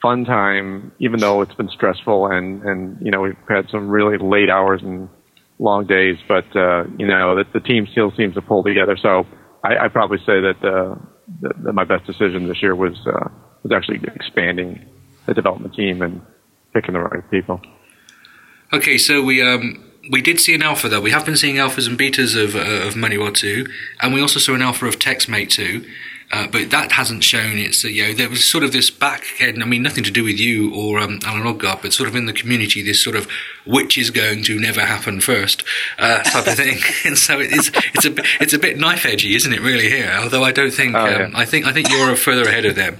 fun 0.00 0.24
time, 0.24 0.92
even 1.00 1.18
though 1.18 1.42
it's 1.42 1.54
been 1.54 1.68
stressful 1.68 2.28
and 2.28 2.62
and 2.62 3.04
you 3.04 3.10
know 3.10 3.22
we've 3.22 3.36
had 3.48 3.68
some 3.70 3.88
really 3.88 4.18
late 4.18 4.48
hours 4.48 4.82
and 4.84 5.08
long 5.58 5.84
days, 5.84 6.16
but 6.28 6.44
uh, 6.54 6.84
you 6.96 7.08
know 7.08 7.42
the 7.52 7.60
team 7.60 7.88
still 7.90 8.12
seems 8.16 8.34
to 8.34 8.40
pull 8.40 8.62
together. 8.62 8.96
So 8.96 9.26
I, 9.64 9.86
I 9.86 9.88
probably 9.88 10.18
say 10.18 10.40
that, 10.40 10.58
uh, 10.62 10.94
that, 11.42 11.64
that 11.64 11.72
my 11.72 11.84
best 11.84 12.06
decision 12.06 12.46
this 12.46 12.62
year 12.62 12.76
was 12.76 12.94
uh, 13.04 13.28
was 13.64 13.72
actually 13.74 14.00
expanding 14.14 14.86
the 15.26 15.34
development 15.34 15.74
team 15.74 16.02
and 16.02 16.22
picking 16.72 16.94
the 16.94 17.00
right 17.00 17.28
people. 17.32 17.60
Okay, 18.72 18.96
so 18.96 19.24
we 19.24 19.42
um, 19.42 19.85
we 20.10 20.20
did 20.22 20.40
see 20.40 20.54
an 20.54 20.62
alpha 20.62 20.88
though. 20.88 21.00
We 21.00 21.10
have 21.10 21.24
been 21.24 21.36
seeing 21.36 21.56
alphas 21.56 21.88
and 21.88 21.98
betas 21.98 22.40
of 22.40 22.54
uh, 22.54 22.86
of 22.86 22.94
MoneyWell 22.94 23.34
2, 23.34 23.66
and 24.00 24.14
we 24.14 24.20
also 24.20 24.38
saw 24.38 24.54
an 24.54 24.62
alpha 24.62 24.86
of 24.86 24.98
TextMate 24.98 25.50
2. 25.50 25.84
Uh, 26.32 26.48
but 26.48 26.70
that 26.70 26.90
hasn't 26.90 27.22
shown 27.22 27.56
its, 27.56 27.84
uh, 27.84 27.88
you 27.88 28.02
know, 28.02 28.12
there 28.12 28.28
was 28.28 28.44
sort 28.44 28.64
of 28.64 28.72
this 28.72 28.90
back 28.90 29.22
end, 29.38 29.62
I 29.62 29.66
mean, 29.66 29.82
nothing 29.82 30.02
to 30.02 30.10
do 30.10 30.24
with 30.24 30.40
you 30.40 30.74
or 30.74 30.98
um, 30.98 31.20
Allan 31.24 31.44
Odgaard, 31.44 31.82
but 31.82 31.92
sort 31.92 32.08
of 32.08 32.16
in 32.16 32.26
the 32.26 32.32
community, 32.32 32.82
this 32.82 33.02
sort 33.02 33.14
of 33.14 33.28
which 33.64 33.96
is 33.96 34.10
going 34.10 34.42
to 34.42 34.58
never 34.58 34.80
happen 34.80 35.20
first 35.20 35.62
uh, 36.00 36.24
type 36.24 36.48
of 36.48 36.54
thing. 36.54 36.78
and 37.04 37.16
so 37.16 37.38
it's, 37.38 37.70
it's 37.94 38.04
a, 38.04 38.10
bit, 38.10 38.26
it's 38.40 38.52
a 38.52 38.58
bit 38.58 38.76
knife 38.76 39.06
edgy, 39.06 39.36
isn't 39.36 39.52
it, 39.52 39.60
really, 39.60 39.88
here? 39.88 40.18
Although 40.20 40.42
I 40.42 40.50
don't 40.50 40.72
think, 40.72 40.96
oh, 40.96 41.06
yeah. 41.06 41.26
um, 41.26 41.36
I 41.36 41.44
think, 41.44 41.64
I 41.64 41.72
think 41.72 41.90
you're 41.90 42.16
further 42.16 42.42
ahead 42.42 42.64
of 42.64 42.74
them. 42.74 42.98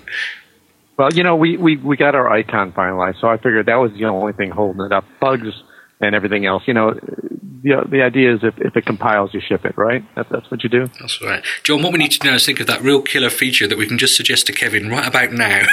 Well, 0.96 1.12
you 1.12 1.24
know, 1.24 1.34
we, 1.34 1.56
we, 1.56 1.76
we 1.78 1.96
got 1.96 2.14
our 2.14 2.30
icon 2.30 2.72
finalized, 2.72 3.20
so 3.20 3.26
I 3.26 3.38
figured 3.38 3.66
that 3.66 3.74
was 3.74 3.90
the 3.92 4.04
only 4.04 4.34
thing 4.34 4.50
holding 4.50 4.86
it 4.86 4.92
up. 4.92 5.04
Bugs 5.20 5.52
and 6.00 6.14
everything 6.14 6.46
else. 6.46 6.62
You 6.66 6.74
know, 6.74 6.94
the 6.94 7.84
the 7.88 8.02
idea 8.02 8.34
is 8.34 8.40
if, 8.42 8.58
if 8.58 8.76
it 8.76 8.86
compiles, 8.86 9.32
you 9.34 9.40
ship 9.40 9.64
it, 9.64 9.76
right? 9.76 10.04
That, 10.14 10.28
that's 10.30 10.50
what 10.50 10.62
you 10.62 10.68
do. 10.68 10.86
That's 11.00 11.20
right, 11.22 11.44
John. 11.62 11.82
What 11.82 11.92
we 11.92 11.98
need 11.98 12.12
to 12.12 12.26
know 12.26 12.34
is 12.34 12.46
think 12.46 12.60
of 12.60 12.66
that 12.66 12.82
real 12.82 13.02
killer 13.02 13.30
feature 13.30 13.66
that 13.66 13.78
we 13.78 13.86
can 13.86 13.98
just 13.98 14.16
suggest 14.16 14.46
to 14.46 14.52
Kevin 14.52 14.88
right 14.88 15.06
about 15.06 15.32
now. 15.32 15.66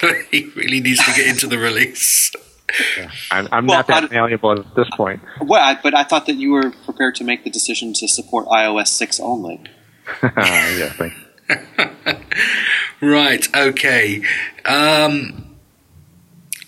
he 0.30 0.50
really 0.56 0.80
needs 0.80 1.04
to 1.04 1.12
get 1.12 1.26
into 1.26 1.46
the 1.46 1.58
release. 1.58 2.32
Yeah. 2.96 3.10
I'm, 3.30 3.48
I'm 3.52 3.66
well, 3.66 3.78
not 3.78 3.86
that 3.88 4.10
malleable 4.10 4.52
at 4.52 4.74
this 4.74 4.88
point. 4.96 5.20
Well, 5.40 5.62
I, 5.62 5.78
but 5.80 5.94
I 5.94 6.02
thought 6.02 6.26
that 6.26 6.36
you 6.36 6.52
were 6.52 6.72
prepared 6.84 7.14
to 7.16 7.24
make 7.24 7.44
the 7.44 7.50
decision 7.50 7.92
to 7.94 8.08
support 8.08 8.46
iOS 8.46 8.88
six 8.88 9.20
only. 9.20 9.62
yeah, 10.22 10.92
thanks. 10.92 11.16
right. 13.00 13.56
Okay. 13.56 14.22
Um, 14.64 15.43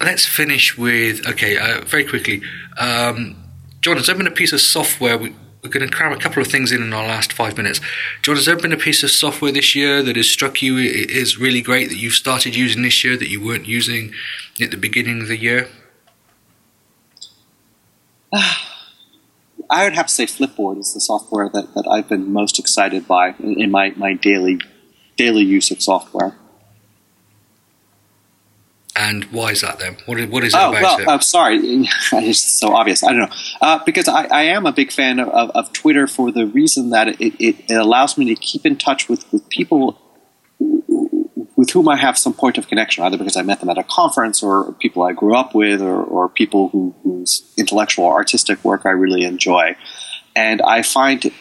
let's 0.01 0.27
finish 0.27 0.77
with 0.77 1.27
okay. 1.27 1.57
Uh, 1.57 1.85
very 1.85 2.05
quickly. 2.05 2.43
Um, 2.79 3.37
John, 3.81 3.97
has 3.97 4.07
there 4.07 4.17
been 4.17 4.27
a 4.27 4.33
piece 4.33 4.53
of 4.53 4.61
software? 4.61 5.17
We, 5.19 5.35
are 5.65 5.69
going 5.69 5.89
to 5.89 5.95
cram 5.95 6.13
a 6.13 6.19
couple 6.19 6.41
of 6.41 6.49
things 6.49 6.71
in 6.71 6.83
in 6.83 6.93
our 6.93 7.07
last 7.07 7.33
five 7.33 7.57
minutes. 7.57 7.81
John, 8.23 8.37
has 8.37 8.47
there 8.47 8.57
been 8.57 8.73
a 8.73 8.77
piece 8.77 9.03
of 9.03 9.11
software 9.11 9.51
this 9.51 9.75
year 9.75 10.03
that 10.03 10.15
has 10.17 10.31
struck 10.31 10.63
you 10.63 10.79
is 10.79 11.39
really 11.39 11.61
great 11.61 11.89
that 11.89 11.97
you've 11.97 12.15
started 12.15 12.55
using 12.55 12.83
this 12.83 13.03
year 13.03 13.17
that 13.17 13.29
you 13.29 13.45
weren't 13.45 13.67
using 13.67 14.13
at 14.61 14.71
the 14.71 14.77
beginning 14.77 15.21
of 15.21 15.29
the 15.29 15.37
year? 15.37 15.69
I 19.69 19.85
would 19.85 19.95
have 19.95 20.07
to 20.07 20.13
say 20.13 20.27
Flipboard 20.27 20.79
is 20.79 20.95
the 20.95 21.01
software 21.01 21.49
that, 21.49 21.75
that 21.75 21.89
I've 21.89 22.09
been 22.09 22.33
most 22.33 22.59
excited 22.61 23.09
by 23.09 23.35
in, 23.41 23.61
in 23.61 23.71
my, 23.71 23.91
my 23.97 24.13
daily 24.13 24.61
daily 25.17 25.43
use 25.43 25.71
of 25.71 25.83
software. 25.83 26.37
And 28.99 29.25
why 29.25 29.51
is 29.51 29.61
that 29.61 29.79
then? 29.79 29.99
What 30.07 30.19
is, 30.19 30.31
what 30.31 30.43
is 30.43 30.55
it 30.55 30.57
oh, 30.59 30.71
about 30.71 30.83
well, 30.83 31.01
it? 31.01 31.09
I'm 31.09 31.21
sorry. 31.21 31.59
It's 32.13 32.41
so 32.41 32.75
obvious. 32.75 33.05
I 33.05 33.13
don't 33.13 33.21
know. 33.21 33.37
Uh, 33.61 33.85
because 33.85 34.09
I, 34.09 34.25
I, 34.27 34.43
am 34.45 34.65
a 34.65 34.73
big 34.73 34.91
fan 34.91 35.19
of, 35.19 35.29
of, 35.29 35.51
of, 35.51 35.73
Twitter 35.73 36.07
for 36.07 36.33
the 36.33 36.47
reason 36.47 36.91
that 36.91 37.09
it, 37.09 37.35
it, 37.39 37.71
it, 37.71 37.75
allows 37.75 38.17
me 38.17 38.25
to 38.27 38.35
keep 38.35 38.65
in 38.65 38.77
touch 38.77 39.09
with, 39.09 39.31
with 39.33 39.49
people 39.51 40.01
with 41.57 41.71
whom 41.71 41.89
I 41.89 41.97
have 41.97 42.17
some 42.17 42.33
point 42.33 42.59
of 42.59 42.69
connection, 42.69 43.05
either 43.05 43.19
because 43.19 43.37
I 43.37 43.43
met 43.43 43.61
them 43.61 43.69
at 43.69 43.79
a 43.79 43.83
conference 43.83 44.43
or 44.43 44.73
people 44.75 45.03
I 45.03 45.13
grew 45.13 45.35
up 45.35 45.55
with 45.55 45.83
or, 45.83 46.03
or 46.03 46.29
people 46.29 46.69
who, 46.69 46.95
whose 47.03 47.53
intellectual 47.59 48.07
or 48.07 48.15
artistic 48.15 48.65
work 48.65 48.87
I 48.87 48.91
really 48.91 49.25
enjoy. 49.25 49.77
And 50.35 50.63
I 50.63 50.83
find 50.83 51.33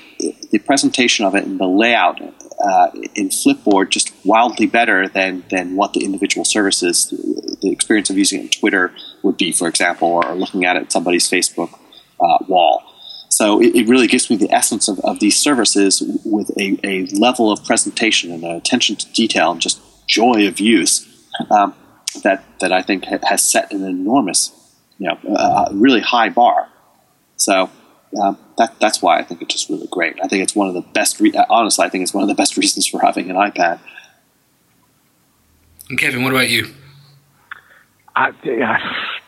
the 0.51 0.59
presentation 0.59 1.25
of 1.25 1.35
it 1.35 1.43
and 1.45 1.59
the 1.59 1.67
layout 1.67 2.21
uh, 2.21 2.91
in 3.15 3.29
Flipboard 3.29 3.89
just 3.89 4.13
wildly 4.23 4.65
better 4.65 5.07
than, 5.07 5.43
than 5.49 5.75
what 5.75 5.93
the 5.93 6.03
individual 6.03 6.45
services, 6.45 7.09
the 7.61 7.71
experience 7.71 8.09
of 8.09 8.17
using 8.17 8.39
it 8.39 8.43
in 8.43 8.49
Twitter 8.49 8.93
would 9.23 9.37
be, 9.37 9.51
for 9.51 9.67
example, 9.67 10.07
or 10.07 10.35
looking 10.35 10.65
at 10.65 10.75
it 10.75 10.91
somebody's 10.91 11.29
Facebook 11.29 11.77
uh, 12.19 12.37
wall. 12.47 12.83
So 13.29 13.61
it, 13.61 13.75
it, 13.75 13.87
really 13.87 14.07
gives 14.07 14.29
me 14.29 14.37
the 14.37 14.49
essence 14.51 14.87
of, 14.87 14.99
of 14.99 15.19
these 15.19 15.35
services 15.35 16.01
with 16.23 16.49
a, 16.57 16.79
a, 16.85 17.05
level 17.07 17.51
of 17.51 17.65
presentation 17.65 18.31
and 18.31 18.45
attention 18.45 18.95
to 18.95 19.11
detail 19.11 19.51
and 19.51 19.59
just 19.59 19.81
joy 20.07 20.47
of 20.47 20.59
use 20.59 21.05
um, 21.49 21.75
that 22.23 22.45
that 22.59 22.71
I 22.71 22.81
think 22.81 23.03
has 23.05 23.43
set 23.43 23.73
an 23.73 23.83
enormous, 23.83 24.51
you 24.99 25.09
know, 25.09 25.35
uh, 25.35 25.67
really 25.73 25.99
high 25.99 26.29
bar. 26.29 26.69
So 27.35 27.69
um, 28.21 28.37
that 28.57 28.79
that's 28.79 29.01
why 29.01 29.19
I 29.19 29.23
think 29.23 29.41
it's 29.41 29.53
just 29.53 29.69
really 29.69 29.87
great. 29.87 30.17
I 30.23 30.27
think 30.27 30.43
it's 30.43 30.55
one 30.55 30.67
of 30.67 30.73
the 30.73 30.81
best. 30.81 31.19
Re- 31.19 31.33
honestly, 31.49 31.85
I 31.85 31.89
think 31.89 32.03
it's 32.03 32.13
one 32.13 32.23
of 32.23 32.29
the 32.29 32.35
best 32.35 32.57
reasons 32.57 32.87
for 32.87 32.99
having 32.99 33.29
an 33.29 33.35
iPad. 33.35 33.79
And 35.89 35.99
Kevin, 35.99 36.23
what 36.23 36.31
about 36.31 36.49
you? 36.49 36.67
I, 38.15 38.31
yeah, 38.43 38.77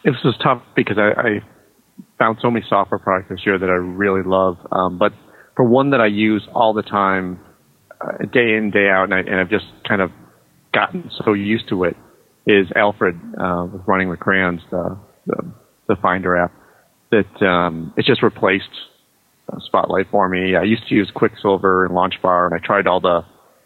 this 0.03 0.15
was 0.23 0.35
tough 0.41 0.61
because 0.75 0.97
I, 0.97 1.09
I, 1.09 1.43
found 2.17 2.38
so 2.41 2.49
many 2.49 2.65
software 2.67 2.97
products 2.97 3.29
this 3.29 3.45
year 3.45 3.59
that 3.59 3.69
I 3.69 3.73
really 3.73 4.23
love. 4.23 4.57
Um, 4.71 4.97
but 4.97 5.13
for 5.55 5.63
one 5.63 5.91
that 5.91 6.01
I 6.01 6.07
use 6.07 6.47
all 6.53 6.73
the 6.73 6.81
time, 6.81 7.39
uh, 8.01 8.25
day 8.25 8.55
in 8.55 8.71
day 8.71 8.89
out, 8.89 9.03
and, 9.03 9.13
I, 9.13 9.19
and 9.19 9.35
I've 9.35 9.51
just 9.51 9.65
kind 9.88 10.01
of 10.01 10.11
gotten 10.73 11.11
so 11.23 11.33
used 11.33 11.69
to 11.69 11.83
it, 11.83 11.95
is 12.47 12.67
Alfred 12.75 13.19
uh, 13.39 13.67
with 13.71 13.81
running 13.88 14.09
with 14.09 14.19
crayons, 14.19 14.61
the, 14.71 14.97
the, 15.27 15.51
the 15.89 15.95
Finder 15.97 16.38
app 16.38 16.51
that 17.12 17.41
um, 17.45 17.93
it 17.97 18.05
just 18.05 18.22
replaced 18.22 18.70
Spotlight 19.60 20.08
for 20.12 20.28
me. 20.28 20.55
I 20.55 20.64
used 20.64 20.88
to 20.89 20.95
use 20.95 21.10
Quicksilver 21.14 21.86
and 21.86 21.95
LaunchBar, 21.95 22.47
and 22.47 22.53
I 22.53 22.66
tried 22.66 22.86
all 22.86 22.99
the. 22.99 23.24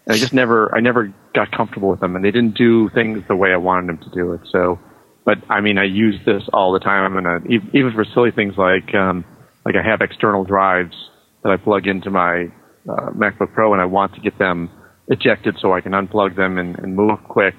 I 0.07 0.17
just 0.17 0.33
never, 0.33 0.73
I 0.75 0.79
never 0.79 1.13
got 1.33 1.51
comfortable 1.51 1.89
with 1.89 1.99
them, 1.99 2.15
and 2.15 2.23
they 2.23 2.31
didn't 2.31 2.55
do 2.55 2.89
things 2.89 3.23
the 3.27 3.35
way 3.35 3.51
I 3.51 3.57
wanted 3.57 3.87
them 3.87 3.97
to 3.99 4.09
do 4.09 4.33
it. 4.33 4.41
So, 4.51 4.79
but 5.25 5.37
I 5.49 5.61
mean, 5.61 5.77
I 5.77 5.85
use 5.85 6.19
this 6.25 6.43
all 6.53 6.71
the 6.71 6.79
time, 6.79 7.17
and 7.17 7.27
uh, 7.27 7.39
even 7.73 7.93
for 7.93 8.05
silly 8.13 8.31
things 8.31 8.55
like, 8.57 8.93
um, 8.93 9.25
like 9.65 9.75
I 9.75 9.81
have 9.81 10.01
external 10.01 10.43
drives 10.43 10.95
that 11.43 11.51
I 11.51 11.57
plug 11.57 11.87
into 11.87 12.09
my 12.09 12.45
uh, 12.87 13.09
MacBook 13.11 13.53
Pro, 13.53 13.73
and 13.73 13.81
I 13.81 13.85
want 13.85 14.13
to 14.15 14.21
get 14.21 14.37
them 14.37 14.69
ejected 15.07 15.57
so 15.59 15.73
I 15.73 15.81
can 15.81 15.93
unplug 15.93 16.35
them 16.35 16.57
and, 16.57 16.77
and 16.77 16.95
move 16.95 17.19
quick 17.23 17.55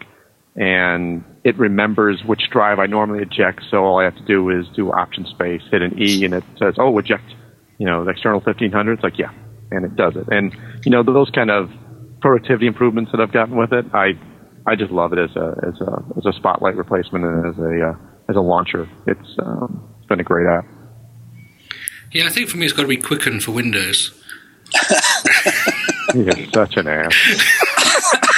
and 0.56 1.24
it 1.44 1.58
remembers 1.58 2.22
which 2.24 2.42
drive 2.50 2.78
I 2.78 2.86
normally 2.86 3.22
eject. 3.22 3.62
So 3.70 3.78
all 3.78 3.98
I 3.98 4.04
have 4.04 4.16
to 4.16 4.24
do 4.24 4.48
is 4.50 4.66
do 4.76 4.92
option 4.92 5.26
space, 5.26 5.62
hit 5.70 5.82
an 5.82 6.00
E, 6.00 6.24
and 6.24 6.34
it 6.34 6.44
says, 6.58 6.74
"Oh, 6.78 6.96
eject." 6.98 7.34
You 7.78 7.86
know, 7.86 8.04
the 8.04 8.10
external 8.10 8.40
1500. 8.40 8.92
It's 8.92 9.02
like, 9.02 9.18
yeah, 9.18 9.32
and 9.72 9.84
it 9.84 9.96
does 9.96 10.14
it. 10.16 10.28
And 10.28 10.54
you 10.84 10.90
know, 10.90 11.02
those 11.02 11.30
kind 11.30 11.50
of 11.50 11.70
productivity 12.20 12.66
improvements 12.66 13.10
that 13.12 13.20
I've 13.20 13.32
gotten 13.32 13.56
with 13.56 13.72
it, 13.72 13.86
I 13.92 14.12
I 14.66 14.76
just 14.76 14.92
love 14.92 15.12
it 15.12 15.18
as 15.18 15.34
a 15.36 15.54
as 15.66 15.80
a 15.80 16.04
as 16.16 16.26
a 16.26 16.32
spotlight 16.38 16.76
replacement 16.76 17.24
and 17.24 17.46
as 17.46 17.58
a 17.58 17.88
uh, 17.88 17.94
as 18.28 18.36
a 18.36 18.40
launcher. 18.40 18.88
It's 19.06 19.36
um, 19.40 19.88
it's 19.98 20.06
been 20.06 20.20
a 20.20 20.24
great 20.24 20.46
app. 20.46 20.64
Yeah, 22.12 22.26
I 22.26 22.28
think 22.28 22.48
for 22.50 22.58
me 22.58 22.66
it's 22.66 22.74
got 22.74 22.82
to 22.82 22.88
be 22.88 22.98
Quicken 22.98 23.40
for 23.40 23.52
Windows. 23.52 24.12
You're 26.14 26.32
such 26.52 26.76
an 26.76 26.88
ass. 26.88 27.14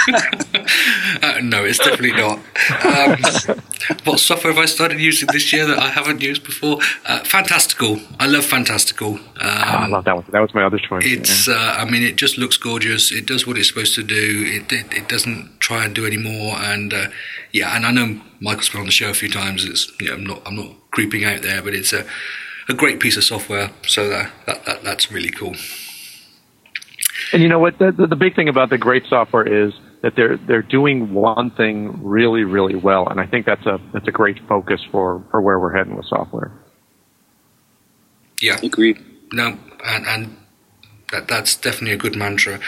uh, 1.53 1.59
no, 1.59 1.65
it's 1.65 1.79
definitely 1.79 2.13
not. 2.21 2.39
Um, 2.85 3.61
what 4.05 4.21
software 4.21 4.53
have 4.53 4.63
I 4.63 4.67
started 4.67 5.01
using 5.01 5.29
this 5.33 5.53
year 5.53 5.67
that 5.67 5.79
I 5.79 5.89
haven't 5.89 6.23
used 6.23 6.45
before? 6.45 6.79
Uh, 7.07 7.21
Fantastical. 7.25 8.01
I 8.19 8.27
love 8.27 8.45
Fantastical. 8.45 9.15
Um, 9.15 9.21
oh, 9.41 9.47
I 9.47 9.87
love 9.87 10.05
that 10.05 10.17
one. 10.17 10.25
That 10.31 10.41
was 10.41 10.55
my 10.55 10.65
other 10.65 10.79
choice. 10.79 11.05
It's. 11.05 11.49
Yeah. 11.49 11.55
Uh, 11.55 11.83
I 11.83 11.91
mean, 11.91 12.03
it 12.03 12.17
just 12.17 12.39
looks 12.39 12.57
gorgeous. 12.57 13.13
It 13.13 13.27
does 13.27 13.47
what 13.47 13.59
it's 13.59 13.69
supposed 13.69 13.95
to 13.97 14.03
do. 14.03 14.45
It 14.47 14.73
it, 14.73 14.93
it 14.93 15.09
doesn't 15.09 15.61
try 15.61 15.85
and 15.85 15.95
do 15.95 16.07
any 16.07 16.17
more. 16.17 16.57
And 16.57 16.93
uh, 16.93 17.09
yeah, 17.53 17.77
and 17.77 17.87
I 17.87 17.91
know 17.91 18.21
Michael's 18.41 18.69
been 18.69 18.81
on 18.81 18.87
the 18.87 18.93
show 18.93 19.11
a 19.11 19.15
few 19.15 19.31
times. 19.31 19.65
It's 19.65 19.93
you 20.01 20.09
know, 20.09 20.15
I'm 20.15 20.25
not 20.25 20.43
I'm 20.47 20.57
not 20.57 20.91
creeping 20.91 21.25
out 21.25 21.43
there, 21.43 21.63
but 21.63 21.75
it's 21.75 21.93
a 21.93 22.05
a 22.69 22.75
great 22.75 23.01
piece 23.01 23.17
of 23.17 23.25
software. 23.25 23.71
So 23.87 24.09
that, 24.09 24.31
that, 24.47 24.65
that 24.65 24.85
that's 24.85 25.13
really 25.13 25.31
cool. 25.31 25.55
And 27.33 27.43
you 27.43 27.49
know 27.49 27.59
what? 27.59 27.79
The, 27.79 27.93
the, 27.93 28.07
the 28.07 28.17
big 28.17 28.35
thing 28.37 28.49
about 28.49 28.71
the 28.71 28.79
great 28.79 29.07
software 29.07 29.47
is 29.47 29.73
that 30.05 30.15
they're 30.17 30.37
they're 30.37 30.63
doing 30.63 31.13
one 31.13 31.51
thing 31.51 32.05
really 32.05 32.45
really 32.45 32.77
well, 32.77 33.09
and 33.09 33.19
I 33.19 33.27
think 33.27 33.47
that's 33.47 33.67
a 33.67 33.81
that's 33.93 34.07
a 34.07 34.13
great 34.13 34.39
focus 34.47 34.81
for 34.93 35.25
for 35.31 35.41
where 35.41 35.59
we're 35.59 35.75
heading 35.75 35.97
with 35.97 36.07
software. 36.07 36.53
Yeah, 38.41 38.59
agreed. 38.63 39.03
No, 39.33 39.59
and, 39.85 40.07
and 40.07 40.37
that 41.11 41.27
that's 41.27 41.57
definitely 41.57 41.95
a 41.95 41.99
good 41.99 42.17
mantra. 42.17 42.61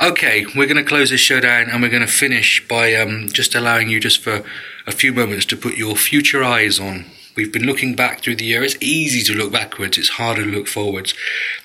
Okay, 0.00 0.44
we're 0.54 0.66
going 0.66 0.76
to 0.76 0.84
close 0.84 1.10
this 1.10 1.20
show 1.20 1.40
down, 1.40 1.70
and 1.70 1.82
we're 1.82 1.88
going 1.88 2.06
to 2.06 2.12
finish 2.12 2.66
by 2.68 2.94
um, 2.94 3.28
just 3.28 3.54
allowing 3.54 3.88
you 3.88 3.98
just 3.98 4.22
for 4.22 4.44
a 4.86 4.92
few 4.92 5.12
moments 5.12 5.46
to 5.46 5.56
put 5.56 5.76
your 5.76 5.96
future 5.96 6.44
eyes 6.44 6.78
on 6.78 7.06
We've 7.36 7.52
been 7.52 7.64
looking 7.64 7.96
back 7.96 8.20
through 8.20 8.36
the 8.36 8.44
year. 8.44 8.62
It's 8.62 8.76
easy 8.80 9.22
to 9.24 9.36
look 9.36 9.52
backwards, 9.52 9.98
it's 9.98 10.10
harder 10.10 10.44
to 10.44 10.50
look 10.50 10.68
forwards. 10.68 11.14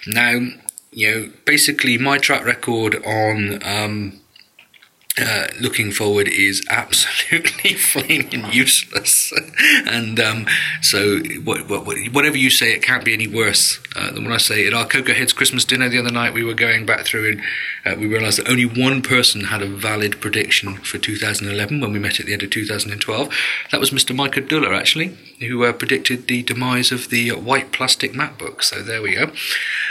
Now, 0.08 0.40
you 0.92 1.12
know, 1.12 1.32
basically, 1.46 1.98
my 1.98 2.18
track 2.18 2.44
record 2.44 2.96
on 3.06 3.62
um, 3.64 4.20
uh, 5.20 5.48
looking 5.60 5.92
forward 5.92 6.28
is 6.28 6.64
absolutely 6.70 7.74
flaming 7.76 8.46
useless. 8.52 9.34
and 9.86 10.20
um, 10.20 10.46
so, 10.82 11.20
what, 11.44 11.70
what, 11.70 11.98
whatever 12.12 12.38
you 12.38 12.50
say, 12.50 12.74
it 12.74 12.82
can't 12.82 13.06
be 13.06 13.14
any 13.14 13.28
worse 13.28 13.80
uh, 13.96 14.12
than 14.12 14.24
what 14.24 14.34
I 14.34 14.38
say. 14.38 14.68
At 14.68 14.74
our 14.74 14.86
CocoaHeads 14.86 15.36
Christmas 15.36 15.66
dinner 15.66 15.90
the 15.90 16.00
other 16.00 16.12
night, 16.12 16.34
we 16.34 16.44
were 16.44 16.54
going 16.54 16.86
back 16.86 17.06
through 17.06 17.30
and 17.32 17.42
uh, 17.86 18.00
we 18.00 18.08
realised 18.08 18.40
that 18.40 18.50
only 18.50 18.66
one 18.66 19.02
person 19.02 19.46
had 19.46 19.62
a 19.62 19.68
valid 19.68 20.22
prediction 20.22 20.78
for 20.78 20.98
2011 20.98 21.82
when 21.82 21.94
we 21.94 22.00
met 22.00 22.20
at 22.20 22.26
the 22.26 22.34
end 22.34 22.44
of 22.44 22.50
2012. 22.50 23.34
That 23.72 23.80
was 23.80 23.92
Mr. 23.92 24.16
Mike 24.16 24.38
Abdullah, 24.38 24.76
actually, 24.76 25.18
who 25.40 25.64
uh, 25.64 25.74
predicted 25.74 26.28
the 26.28 26.44
demise 26.44 26.92
of 26.92 27.10
the 27.10 27.32
white 27.32 27.72
plastic 27.72 28.14
MacBook. 28.14 28.62
So 28.62 28.84
there 28.84 29.02
we 29.02 29.16
go. 29.16 29.32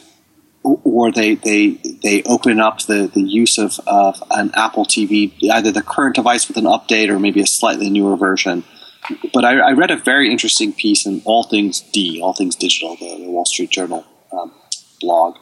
or 0.63 1.11
they 1.11 1.35
they 1.37 1.79
they 2.03 2.23
open 2.25 2.61
up 2.61 2.83
the, 2.83 3.11
the 3.13 3.23
use 3.23 3.59
of, 3.59 3.81
of 3.87 4.23
an 4.31 4.51
Apple 4.55 4.85
TV, 4.85 5.33
either 5.51 5.73
the 5.73 5.83
current 5.83 6.15
device 6.15 6.49
with 6.49 6.57
an 6.57 6.65
update 6.65 7.09
or 7.09 7.19
maybe 7.19 7.41
a 7.41 7.47
slightly 7.47 7.89
newer 7.89 8.17
version. 8.17 8.65
But 9.33 9.45
I, 9.45 9.59
I 9.59 9.73
read 9.73 9.91
a 9.91 9.97
very 9.97 10.31
interesting 10.31 10.73
piece 10.73 11.07
in 11.07 11.23
All 11.25 11.45
Things 11.45 11.81
D, 11.81 12.21
All 12.23 12.35
Things 12.35 12.55
Digital, 12.55 12.97
the, 12.97 13.25
the 13.25 13.31
Wall 13.31 13.47
Street 13.47 13.71
Journal 13.71 14.05
um, 14.33 14.53
blog, 15.01 15.37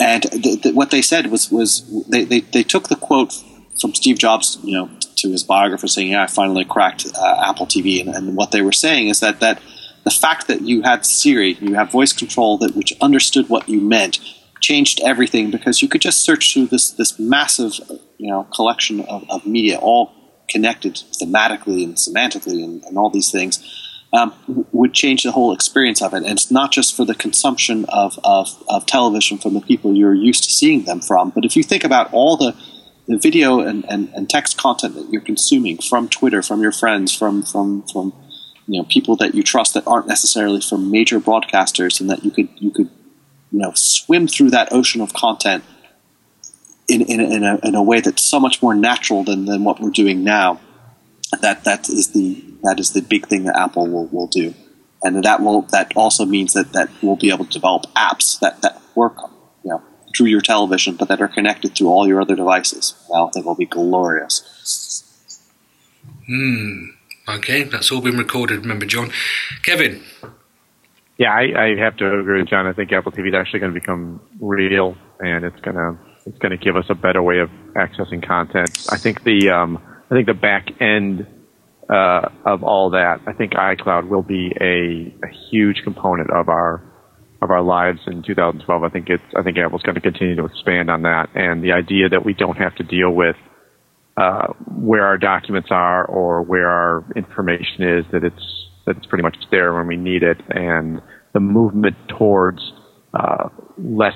and 0.00 0.24
th- 0.24 0.62
th- 0.62 0.74
what 0.74 0.90
they 0.90 1.02
said 1.02 1.28
was 1.28 1.50
was 1.50 2.06
they, 2.08 2.24
they, 2.24 2.40
they 2.40 2.62
took 2.64 2.88
the 2.88 2.96
quote 2.96 3.32
from 3.80 3.94
Steve 3.94 4.18
Jobs, 4.18 4.58
you 4.64 4.74
know, 4.74 4.90
to 5.16 5.30
his 5.30 5.44
biographer 5.44 5.86
saying, 5.86 6.10
"Yeah, 6.10 6.24
I 6.24 6.26
finally 6.26 6.64
cracked 6.64 7.06
uh, 7.16 7.44
Apple 7.46 7.66
TV," 7.66 8.00
and, 8.00 8.12
and 8.12 8.36
what 8.36 8.50
they 8.50 8.62
were 8.62 8.72
saying 8.72 9.06
is 9.06 9.20
that 9.20 9.38
that 9.38 9.62
the 10.02 10.10
fact 10.10 10.48
that 10.48 10.62
you 10.62 10.82
had 10.82 11.06
Siri, 11.06 11.52
you 11.60 11.74
have 11.74 11.92
voice 11.92 12.12
control 12.12 12.58
that 12.58 12.74
which 12.74 12.92
understood 13.00 13.48
what 13.48 13.68
you 13.68 13.80
meant 13.80 14.18
changed 14.60 15.00
everything 15.04 15.50
because 15.50 15.82
you 15.82 15.88
could 15.88 16.00
just 16.00 16.22
search 16.22 16.52
through 16.52 16.66
this 16.66 16.90
this 16.92 17.18
massive 17.18 17.72
you 18.18 18.30
know 18.30 18.44
collection 18.54 19.00
of, 19.00 19.24
of 19.30 19.46
media, 19.46 19.78
all 19.78 20.12
connected 20.48 20.94
thematically 21.20 21.84
and 21.84 21.96
semantically 21.96 22.64
and, 22.64 22.82
and 22.84 22.98
all 22.98 23.10
these 23.10 23.30
things. 23.30 23.84
Um, 24.10 24.32
would 24.72 24.94
change 24.94 25.22
the 25.22 25.32
whole 25.32 25.52
experience 25.52 26.00
of 26.00 26.14
it. 26.14 26.22
And 26.22 26.28
it's 26.28 26.50
not 26.50 26.72
just 26.72 26.96
for 26.96 27.04
the 27.04 27.14
consumption 27.14 27.84
of, 27.90 28.18
of, 28.24 28.48
of, 28.66 28.86
television 28.86 29.36
from 29.36 29.52
the 29.52 29.60
people 29.60 29.94
you're 29.94 30.14
used 30.14 30.44
to 30.44 30.50
seeing 30.50 30.84
them 30.84 31.02
from, 31.02 31.28
but 31.28 31.44
if 31.44 31.56
you 31.56 31.62
think 31.62 31.84
about 31.84 32.10
all 32.10 32.38
the, 32.38 32.56
the 33.06 33.18
video 33.18 33.60
and, 33.60 33.84
and, 33.90 34.08
and 34.14 34.30
text 34.30 34.56
content 34.56 34.94
that 34.94 35.10
you're 35.10 35.20
consuming 35.20 35.76
from 35.76 36.08
Twitter, 36.08 36.42
from 36.42 36.62
your 36.62 36.72
friends, 36.72 37.14
from, 37.14 37.42
from, 37.42 37.82
from 37.92 38.14
you 38.66 38.80
know, 38.80 38.86
people 38.88 39.14
that 39.16 39.34
you 39.34 39.42
trust 39.42 39.74
that 39.74 39.86
aren't 39.86 40.08
necessarily 40.08 40.62
from 40.62 40.90
major 40.90 41.20
broadcasters 41.20 42.00
and 42.00 42.08
that 42.08 42.24
you 42.24 42.30
could, 42.30 42.48
you 42.56 42.70
could 42.70 42.88
you 43.50 43.58
know 43.58 43.72
swim 43.74 44.26
through 44.28 44.50
that 44.50 44.72
ocean 44.72 45.00
of 45.00 45.12
content 45.12 45.64
in 46.88 47.02
in, 47.02 47.20
in, 47.20 47.44
a, 47.44 47.58
in 47.62 47.74
a 47.74 47.82
way 47.82 48.00
that's 48.00 48.22
so 48.22 48.40
much 48.40 48.62
more 48.62 48.74
natural 48.74 49.22
than, 49.22 49.44
than 49.44 49.64
what 49.64 49.80
we're 49.80 49.90
doing 49.90 50.24
now. 50.24 50.60
That 51.40 51.64
that 51.64 51.88
is 51.88 52.12
the 52.12 52.42
that 52.62 52.80
is 52.80 52.92
the 52.92 53.02
big 53.02 53.26
thing 53.26 53.44
that 53.44 53.56
Apple 53.56 53.86
will, 53.86 54.06
will 54.06 54.26
do, 54.26 54.54
and 55.02 55.22
that 55.22 55.42
will 55.42 55.62
that 55.62 55.92
also 55.94 56.24
means 56.24 56.54
that 56.54 56.72
that 56.72 56.88
we'll 57.02 57.16
be 57.16 57.30
able 57.30 57.44
to 57.44 57.50
develop 57.50 57.82
apps 57.94 58.40
that 58.40 58.62
that 58.62 58.80
work 58.94 59.16
you 59.62 59.70
know 59.70 59.82
through 60.16 60.28
your 60.28 60.40
television, 60.40 60.96
but 60.96 61.08
that 61.08 61.20
are 61.20 61.28
connected 61.28 61.76
to 61.76 61.88
all 61.88 62.08
your 62.08 62.22
other 62.22 62.34
devices. 62.34 62.94
I 63.14 63.28
think 63.32 63.44
will 63.44 63.54
be 63.54 63.66
glorious. 63.66 64.54
Hmm. 66.26 66.84
Okay, 67.28 67.64
that's 67.64 67.92
all 67.92 68.00
been 68.00 68.16
recorded. 68.16 68.60
Remember, 68.60 68.86
John, 68.86 69.10
Kevin. 69.62 70.02
Yeah, 71.18 71.32
I, 71.32 71.72
I 71.72 71.76
have 71.78 71.96
to 71.96 72.20
agree 72.20 72.40
with 72.40 72.48
John. 72.48 72.66
I 72.66 72.72
think 72.72 72.92
Apple 72.92 73.10
TV 73.10 73.28
is 73.28 73.34
actually 73.34 73.58
going 73.58 73.74
to 73.74 73.80
become 73.80 74.20
real, 74.40 74.96
and 75.18 75.44
it's 75.44 75.60
going 75.60 75.76
to 75.76 75.98
it's 76.26 76.38
going 76.38 76.56
to 76.56 76.64
give 76.64 76.76
us 76.76 76.84
a 76.90 76.94
better 76.94 77.22
way 77.22 77.38
of 77.38 77.50
accessing 77.74 78.24
content. 78.24 78.86
I 78.90 78.98
think 78.98 79.24
the 79.24 79.50
um, 79.50 79.82
I 80.10 80.14
think 80.14 80.26
the 80.26 80.34
back 80.34 80.68
end 80.80 81.26
uh, 81.90 82.28
of 82.44 82.62
all 82.62 82.90
that, 82.90 83.20
I 83.26 83.32
think 83.32 83.54
iCloud 83.54 84.08
will 84.08 84.22
be 84.22 84.52
a, 84.60 85.26
a 85.26 85.28
huge 85.50 85.82
component 85.82 86.30
of 86.30 86.48
our 86.48 86.82
of 87.40 87.50
our 87.50 87.62
lives 87.62 88.00
in 88.06 88.22
2012. 88.22 88.82
I 88.82 88.88
think 88.88 89.08
it's 89.08 89.22
I 89.36 89.42
think 89.42 89.58
Apple's 89.58 89.82
going 89.82 89.94
to 89.96 90.00
continue 90.00 90.36
to 90.36 90.44
expand 90.44 90.90
on 90.90 91.02
that, 91.02 91.30
and 91.34 91.64
the 91.64 91.72
idea 91.72 92.10
that 92.10 92.24
we 92.24 92.34
don't 92.34 92.58
have 92.58 92.76
to 92.76 92.84
deal 92.84 93.10
with 93.10 93.36
uh, 94.16 94.48
where 94.66 95.04
our 95.04 95.18
documents 95.18 95.68
are 95.70 96.04
or 96.04 96.42
where 96.42 96.68
our 96.68 97.04
information 97.16 97.82
is, 97.82 98.04
that 98.12 98.22
it's 98.22 98.68
that 98.86 98.96
it's 98.96 99.06
pretty 99.06 99.22
much 99.22 99.36
there 99.50 99.74
when 99.74 99.86
we 99.86 99.96
need 99.96 100.22
it, 100.22 100.38
and 100.48 101.00
the 101.32 101.40
movement 101.40 101.96
towards 102.08 102.72
uh, 103.14 103.48
less 103.76 104.14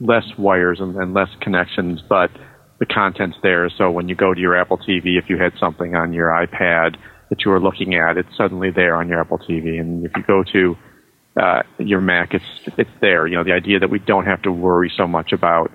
less 0.00 0.24
wires 0.36 0.80
and, 0.80 0.96
and 0.96 1.14
less 1.14 1.28
connections, 1.40 2.02
but 2.08 2.30
the 2.78 2.86
content's 2.86 3.36
there. 3.42 3.70
So 3.70 3.90
when 3.90 4.08
you 4.08 4.14
go 4.14 4.34
to 4.34 4.40
your 4.40 4.56
Apple 4.56 4.78
TV, 4.78 5.18
if 5.18 5.30
you 5.30 5.38
had 5.38 5.52
something 5.58 5.94
on 5.94 6.12
your 6.12 6.28
iPad 6.28 6.96
that 7.30 7.44
you 7.44 7.50
were 7.50 7.60
looking 7.60 7.94
at, 7.94 8.16
it's 8.16 8.36
suddenly 8.36 8.70
there 8.70 8.96
on 8.96 9.08
your 9.08 9.20
Apple 9.20 9.38
TV. 9.38 9.80
And 9.80 10.04
if 10.04 10.12
you 10.16 10.22
go 10.22 10.42
to 10.52 10.76
uh, 11.40 11.62
your 11.78 12.00
Mac, 12.00 12.34
it's 12.34 12.44
it's 12.78 12.90
there. 13.00 13.26
You 13.26 13.36
know, 13.36 13.44
the 13.44 13.52
idea 13.52 13.78
that 13.80 13.90
we 13.90 13.98
don't 13.98 14.26
have 14.26 14.42
to 14.42 14.52
worry 14.52 14.92
so 14.96 15.06
much 15.06 15.32
about 15.32 15.70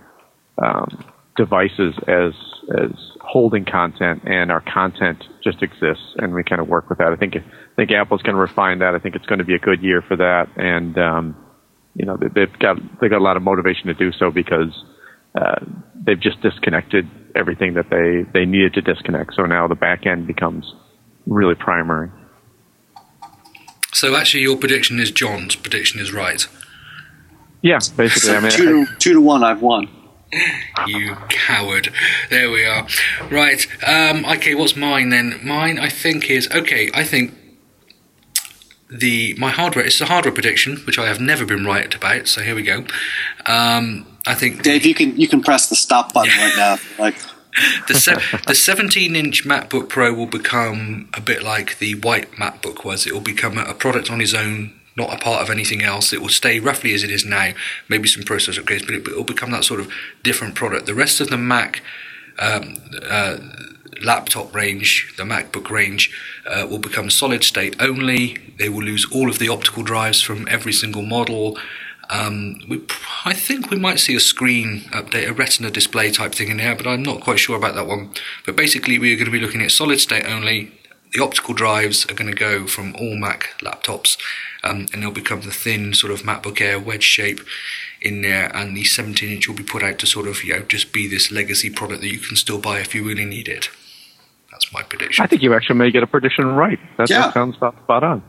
um, 0.62 1.06
devices 1.36 1.96
as 2.08 2.34
as 2.78 2.92
holding 3.22 3.66
content, 3.66 4.24
and 4.26 4.52
our 4.52 4.62
content 4.62 5.24
just 5.44 5.64
exists, 5.64 6.16
and 6.18 6.34
we 6.34 6.44
kind 6.44 6.62
of 6.62 6.68
work 6.68 6.90
with 6.90 7.00
that. 7.00 7.12
I 7.12 7.16
think 7.16 7.36
I 7.72 7.76
think 7.76 7.92
Apple's 7.92 8.22
going 8.22 8.36
to 8.36 8.42
refine 8.42 8.80
that. 8.80 8.96
I 8.96 9.00
think 9.00 9.16
it's 9.16 9.26
going 9.26 9.40
to 9.40 9.46
be 9.46 9.56
a 9.56 9.60
good 9.60 9.82
year 9.82 10.02
for 10.02 10.18
that, 10.18 10.50
and 10.58 10.98
um, 10.98 11.36
you 11.96 12.06
know 12.06 12.18
they've 12.18 12.60
got 12.60 12.78
they've 13.00 13.10
got 13.10 13.20
a 13.20 13.24
lot 13.24 13.38
of 13.38 13.44
motivation 13.44 13.88
to 13.88 13.94
do 13.94 14.12
so 14.12 14.32
because 14.32 14.84
uh, 15.36 15.64
they've 15.96 16.20
just 16.20 16.42
disconnected 16.42 17.08
everything 17.36 17.76
that 17.76 17.90
they 17.90 18.30
they 18.34 18.46
needed 18.46 18.74
to 18.74 18.82
disconnect. 18.82 19.34
So 19.36 19.46
now 19.46 19.68
the 19.68 19.76
back 19.76 20.06
end 20.06 20.28
becomes 20.28 20.74
really 21.26 21.56
primary. 21.56 22.10
So 23.94 24.16
actually, 24.16 24.42
your 24.42 24.58
prediction 24.58 25.00
is 25.00 25.12
John's 25.12 25.56
prediction 25.56 26.00
is 26.00 26.12
right. 26.14 26.46
Yeah, 27.62 27.80
basically. 27.96 28.36
I 28.36 28.40
mean, 28.40 28.52
two, 28.52 28.86
to, 28.86 28.96
two 29.00 29.14
to 29.14 29.22
one, 29.22 29.44
I've 29.44 29.62
won 29.62 29.90
you 30.88 31.16
coward. 31.30 31.92
There 32.30 32.52
we 32.52 32.66
are. 32.66 32.88
Right. 33.32 33.66
Um, 33.86 34.26
okay, 34.26 34.56
what's 34.56 34.76
mine 34.76 35.10
then? 35.10 35.40
Mine, 35.44 35.80
I 35.80 35.90
think, 35.90 36.30
is 36.30 36.50
okay. 36.52 36.90
I 36.94 37.04
think 37.04 37.34
the 38.90 39.36
my 39.38 39.50
hardware. 39.50 39.86
It's 39.86 40.02
a 40.02 40.06
hardware 40.06 40.34
prediction, 40.34 40.78
which 40.86 40.98
I 40.98 41.08
have 41.08 41.20
never 41.20 41.46
been 41.46 41.66
right 41.66 41.94
about. 41.94 42.28
So 42.28 42.42
here 42.42 42.56
we 42.56 42.64
go. 42.64 42.86
Um, 43.46 44.06
I 44.26 44.36
think 44.36 44.64
Dave, 44.64 44.86
you 44.86 44.96
can 44.96 45.16
you 45.18 45.28
can 45.28 45.42
press 45.42 45.70
the 45.70 45.76
stop 45.76 46.14
button 46.14 46.34
right 46.38 46.54
now. 46.58 46.78
Like 46.98 47.16
the, 47.88 47.94
se- 47.96 48.40
the 48.48 48.56
17 48.56 49.16
inch 49.16 49.46
MacBook 49.46 49.90
Pro 49.90 50.14
will 50.14 50.26
become 50.26 51.10
a 51.14 51.22
bit 51.22 51.44
like 51.44 51.80
the 51.80 51.96
white 51.96 52.32
MacBook 52.34 52.84
was. 52.84 53.06
It 53.06 53.14
will 53.14 53.22
become 53.22 53.58
a, 53.58 53.64
a 53.64 53.74
product 53.74 54.12
on 54.12 54.22
its 54.22 54.34
own, 54.34 54.74
not 54.96 55.14
a 55.14 55.18
part 55.18 55.42
of 55.42 55.50
anything 55.50 55.82
else. 55.82 56.14
It 56.14 56.22
will 56.22 56.30
stay 56.30 56.60
roughly 56.60 56.94
as 56.94 57.04
it 57.04 57.12
is 57.12 57.26
now, 57.26 57.52
maybe 57.88 58.08
some 58.08 58.24
processor 58.24 58.64
upgrades, 58.64 58.86
but 58.86 58.96
it, 58.96 59.08
will 59.08 59.24
become 59.24 59.52
that 59.52 59.64
sort 59.64 59.80
of 59.80 59.92
different 60.24 60.56
product. 60.56 60.86
The 60.86 60.94
rest 60.94 61.20
of 61.22 61.30
the 61.30 61.38
Mac 61.38 61.82
um, 62.38 62.76
uh, 63.04 63.38
laptop 64.04 64.54
range, 64.54 65.14
the 65.18 65.24
MacBook 65.24 65.70
range, 65.70 66.14
uh, 66.48 66.68
will 66.70 66.80
become 66.80 67.10
solid 67.10 67.44
state 67.44 67.76
only. 67.82 68.38
They 68.58 68.70
will 68.70 68.84
lose 68.84 69.06
all 69.12 69.30
of 69.30 69.40
the 69.40 69.50
optical 69.50 69.84
drives 69.84 70.22
from 70.22 70.48
every 70.50 70.74
single 70.74 71.04
model. 71.04 71.58
Um, 72.10 72.60
we, 72.68 72.82
I 73.26 73.34
think 73.34 73.70
we 73.70 73.78
might 73.78 74.00
see 74.00 74.16
a 74.16 74.20
screen 74.20 74.82
update, 74.92 75.30
a 75.30 75.34
retina 75.34 75.70
display 75.70 76.12
type 76.12 76.34
thing 76.34 76.50
in 76.50 76.58
there, 76.58 76.76
but 76.76 76.88
I'm 76.88 77.04
not 77.04 77.22
quite 77.22 77.40
sure 77.40 77.56
about 77.56 77.76
that 77.76 77.88
one. 77.88 78.12
But 78.46 78.56
basically, 78.56 78.98
we're 78.98 79.16
going 79.16 79.26
to 79.26 79.32
be 79.32 79.40
looking 79.40 79.62
at 79.62 79.72
solid 79.72 80.00
state 80.00 80.26
only. 80.26 80.72
The 81.14 81.24
optical 81.24 81.54
drives 81.54 82.06
are 82.10 82.14
going 82.14 82.30
to 82.30 82.38
go 82.38 82.68
from 82.68 82.96
all 82.96 83.16
Mac 83.16 83.56
laptops, 83.62 84.18
um, 84.64 84.88
and 84.92 85.02
they'll 85.02 85.12
become 85.12 85.42
the 85.42 85.52
thin 85.52 85.94
sort 85.94 86.12
of 86.12 86.22
MacBook 86.22 86.62
Air 86.62 86.80
wedge 86.80 87.04
shape 87.04 87.42
in 88.02 88.22
there, 88.22 88.56
and 88.56 88.76
the 88.76 88.84
17 88.84 89.30
inch 89.30 89.48
will 89.48 89.56
be 89.56 89.64
put 89.64 89.84
out 89.84 90.00
to 90.00 90.08
sort 90.08 90.28
of 90.28 90.44
you 90.44 90.54
know 90.54 90.62
just 90.62 90.94
be 90.94 91.08
this 91.08 91.32
legacy 91.32 91.70
product 91.70 92.02
that 92.02 92.12
you 92.12 92.20
can 92.20 92.36
still 92.36 92.60
buy 92.60 92.80
if 92.80 92.96
you 92.96 93.04
really 93.04 93.26
need 93.26 93.48
it. 93.48 93.70
That's 94.72 94.74
my 94.74 94.88
prediction. 94.88 95.24
I 95.24 95.28
think 95.28 95.42
you 95.42 95.54
actually 95.54 95.78
may 95.78 95.92
get 95.92 96.04
a 96.04 96.08
prediction 96.08 96.46
right. 96.48 96.80
That, 96.98 97.10
Yeah. 97.10 97.22
that 97.22 97.34
sounds 97.34 97.58
about 97.58 97.76
spot 97.84 98.04
on. 98.04 98.22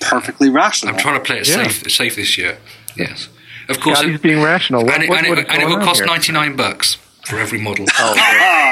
Perfectly 0.00 0.50
rational. 0.50 0.94
I'm 0.94 1.00
trying 1.00 1.14
to 1.18 1.24
play 1.24 1.38
it 1.38 1.48
Yeah. 1.48 1.64
safe, 1.68 1.90
safe 1.90 2.16
this 2.16 2.36
year. 2.38 2.58
Yes, 2.96 3.28
of 3.68 3.80
course. 3.80 3.98
Scotty's 3.98 4.16
it- 4.16 4.22
being 4.22 4.42
rational. 4.42 4.84
What, 4.84 4.94
and 4.94 5.04
it, 5.04 5.08
what- 5.08 5.18
and, 5.20 5.28
what 5.28 5.38
it, 5.38 5.46
is 5.48 5.52
and 5.54 5.62
it 5.62 5.66
will 5.66 5.78
cost 5.78 6.00
here? 6.00 6.06
99 6.06 6.56
bucks 6.56 6.96
for 7.26 7.38
every 7.38 7.58
model. 7.60 7.86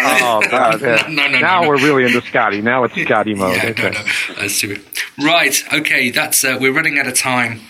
Oh, 0.05 0.43
God. 0.51 0.81
Yeah. 0.81 1.07
No, 1.09 1.27
no, 1.27 1.29
no, 1.29 1.39
now 1.39 1.61
no. 1.63 1.69
we're 1.69 1.77
really 1.77 2.05
into 2.05 2.21
Scotty. 2.23 2.61
Now 2.61 2.83
it's 2.83 3.01
Scotty 3.01 3.35
mode. 3.35 3.57
yeah, 3.57 3.67
okay. 3.69 3.83
no, 3.85 3.91
no, 3.91 4.05
that's 4.41 4.57
stupid. 4.57 4.83
Right, 5.23 5.63
okay, 5.73 6.11
that's 6.11 6.43
uh, 6.43 6.59
we're 6.61 6.73
running 6.73 6.99
out 6.99 7.07
of 7.07 7.15
time. 7.17 7.61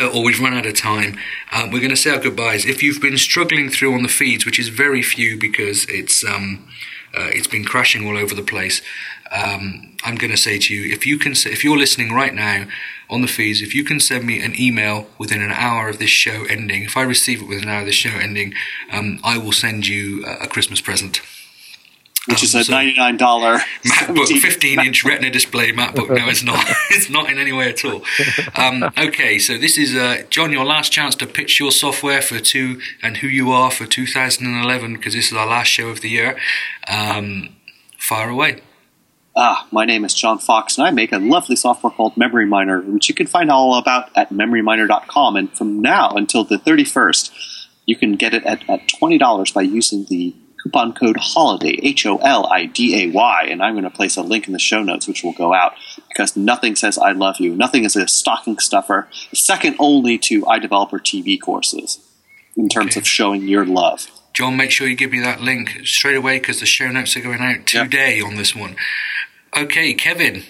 Uh, 0.00 0.06
or 0.08 0.22
we've 0.22 0.38
run 0.40 0.54
out 0.54 0.64
of 0.64 0.74
time. 0.74 1.18
Um, 1.52 1.70
we're 1.72 1.80
going 1.80 1.90
to 1.90 1.96
say 1.96 2.10
our 2.10 2.20
goodbyes. 2.20 2.64
If 2.66 2.82
you've 2.84 3.00
been 3.02 3.18
struggling 3.18 3.68
through 3.68 3.94
on 3.94 4.02
the 4.04 4.08
feeds, 4.08 4.46
which 4.46 4.58
is 4.60 4.68
very 4.68 5.02
few 5.02 5.38
because 5.40 5.86
it's 5.88 6.22
um, 6.24 6.68
uh, 7.16 7.30
it's 7.32 7.46
been 7.46 7.64
crashing 7.64 8.06
all 8.06 8.16
over 8.16 8.34
the 8.34 8.42
place, 8.42 8.82
um, 9.32 9.96
I'm 10.04 10.16
going 10.16 10.30
to 10.30 10.36
say 10.36 10.58
to 10.58 10.74
you, 10.74 10.92
if 10.92 11.06
you 11.06 11.18
can, 11.18 11.32
if 11.32 11.64
you're 11.64 11.78
listening 11.78 12.12
right 12.12 12.34
now 12.34 12.66
on 13.08 13.22
the 13.22 13.28
feeds, 13.28 13.62
if 13.62 13.74
you 13.74 13.84
can 13.84 14.00
send 14.00 14.24
me 14.24 14.42
an 14.42 14.58
email 14.60 15.08
within 15.18 15.42
an 15.42 15.52
hour 15.52 15.88
of 15.88 15.98
this 15.98 16.10
show 16.10 16.44
ending, 16.48 16.82
if 16.84 16.96
I 16.96 17.02
receive 17.02 17.42
it 17.42 17.48
within 17.48 17.64
an 17.64 17.70
hour 17.70 17.80
of 17.80 17.86
this 17.86 17.94
show 17.94 18.16
ending, 18.18 18.54
um, 18.92 19.18
I 19.24 19.38
will 19.38 19.52
send 19.52 19.86
you 19.86 20.24
a 20.26 20.46
Christmas 20.46 20.80
present. 20.80 21.20
Which 22.28 22.42
is 22.42 22.54
a 22.54 22.64
so- 22.64 22.72
ninety-nine 22.72 23.16
dollar 23.16 23.58
MacBook 23.84 24.26
15 24.40 24.80
inch 24.80 25.04
Retina 25.04 25.30
display 25.30 25.72
MacBook. 25.72 26.08
No, 26.08 26.28
it's 26.28 26.42
not. 26.42 26.64
It's 26.90 27.10
not 27.10 27.30
in 27.30 27.38
any 27.38 27.52
way 27.52 27.68
at 27.68 27.84
all. 27.84 28.02
Um, 28.56 28.82
okay, 28.98 29.38
so 29.38 29.58
this 29.58 29.76
is 29.76 29.94
uh, 29.94 30.22
John. 30.30 30.50
Your 30.52 30.64
last 30.64 30.90
chance 30.92 31.14
to 31.16 31.26
pitch 31.26 31.60
your 31.60 31.70
software 31.70 32.22
for 32.22 32.38
two 32.40 32.80
and 33.02 33.18
who 33.18 33.28
you 33.28 33.50
are 33.52 33.70
for 33.70 33.86
2011 33.86 34.94
because 34.94 35.14
this 35.14 35.26
is 35.30 35.32
our 35.36 35.46
last 35.46 35.68
show 35.68 35.88
of 35.88 36.00
the 36.00 36.08
year. 36.08 36.38
Um, 36.88 37.50
fire 37.98 38.30
away. 38.30 38.62
Ah, 39.36 39.66
my 39.70 39.84
name 39.84 40.04
is 40.06 40.14
John 40.14 40.38
Fox, 40.38 40.78
and 40.78 40.86
I 40.86 40.90
make 40.90 41.12
a 41.12 41.18
lovely 41.18 41.56
software 41.56 41.90
called 41.90 42.14
MemoryMiner, 42.14 42.86
which 42.86 43.08
you 43.10 43.14
can 43.14 43.26
find 43.26 43.50
all 43.50 43.74
about 43.76 44.08
at 44.16 44.30
memoryminer.com. 44.30 45.36
And 45.36 45.52
from 45.54 45.82
now 45.82 46.08
until 46.10 46.42
the 46.44 46.56
31st, 46.56 47.30
you 47.84 47.96
can 47.96 48.12
get 48.14 48.32
it 48.32 48.44
at, 48.44 48.68
at 48.70 48.88
$20 48.88 49.52
by 49.52 49.60
using 49.60 50.06
the 50.08 50.34
coupon 50.66 50.92
code 50.92 51.16
HOLIDAY, 51.16 51.80
H 51.82 52.06
O 52.06 52.16
L 52.18 52.46
I 52.46 52.66
D 52.66 53.04
A 53.04 53.10
Y. 53.12 53.46
And 53.48 53.62
I'm 53.62 53.74
going 53.74 53.84
to 53.84 53.90
place 53.90 54.16
a 54.16 54.22
link 54.22 54.46
in 54.46 54.52
the 54.52 54.58
show 54.58 54.82
notes, 54.82 55.06
which 55.06 55.22
will 55.22 55.32
go 55.32 55.54
out 55.54 55.74
because 56.08 56.36
nothing 56.36 56.76
says 56.76 56.98
I 56.98 57.12
love 57.12 57.36
you. 57.38 57.54
Nothing 57.54 57.84
is 57.84 57.96
a 57.96 58.06
stocking 58.08 58.58
stuffer, 58.58 59.08
second 59.32 59.76
only 59.78 60.18
to 60.18 60.42
iDeveloper 60.42 61.00
TV 61.00 61.40
courses 61.40 61.98
in 62.56 62.68
terms 62.68 62.92
Okay. 62.92 63.00
of 63.00 63.06
showing 63.06 63.42
your 63.46 63.64
love. 63.64 64.08
John, 64.34 64.56
make 64.56 64.70
sure 64.70 64.86
you 64.88 64.96
give 64.96 65.12
me 65.12 65.20
that 65.20 65.40
link 65.40 65.80
straight 65.84 66.16
away 66.16 66.38
because 66.38 66.60
the 66.60 66.66
show 66.66 66.90
notes 66.90 67.16
are 67.16 67.20
going 67.20 67.40
out 67.40 67.72
Yeah. 67.72 67.84
today 67.84 68.20
on 68.20 68.34
this 68.36 68.54
one. 68.54 68.76
Okay, 69.56 69.94
Kevin. 69.94 70.42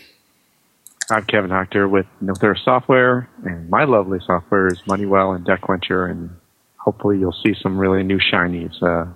I'm 1.09 1.25
Kevin 1.25 1.51
Hoctor 1.51 1.89
with 1.89 2.07
No 2.21 2.35
Thirst 2.35 2.65
Software, 2.65 3.29
and 3.45 3.71
my 3.71 3.85
lovely 3.85 4.19
software 4.27 4.67
is 4.67 4.81
MoneyWell 4.89 5.37
and 5.37 5.47
DebtQuencher, 5.47 6.11
and 6.11 6.31
hopefully 6.79 7.19
you'll 7.21 7.37
see 7.45 7.55
some 7.63 7.79
really 7.79 8.03
new 8.03 8.19
shinies 8.19 8.75
uh, 8.83 9.07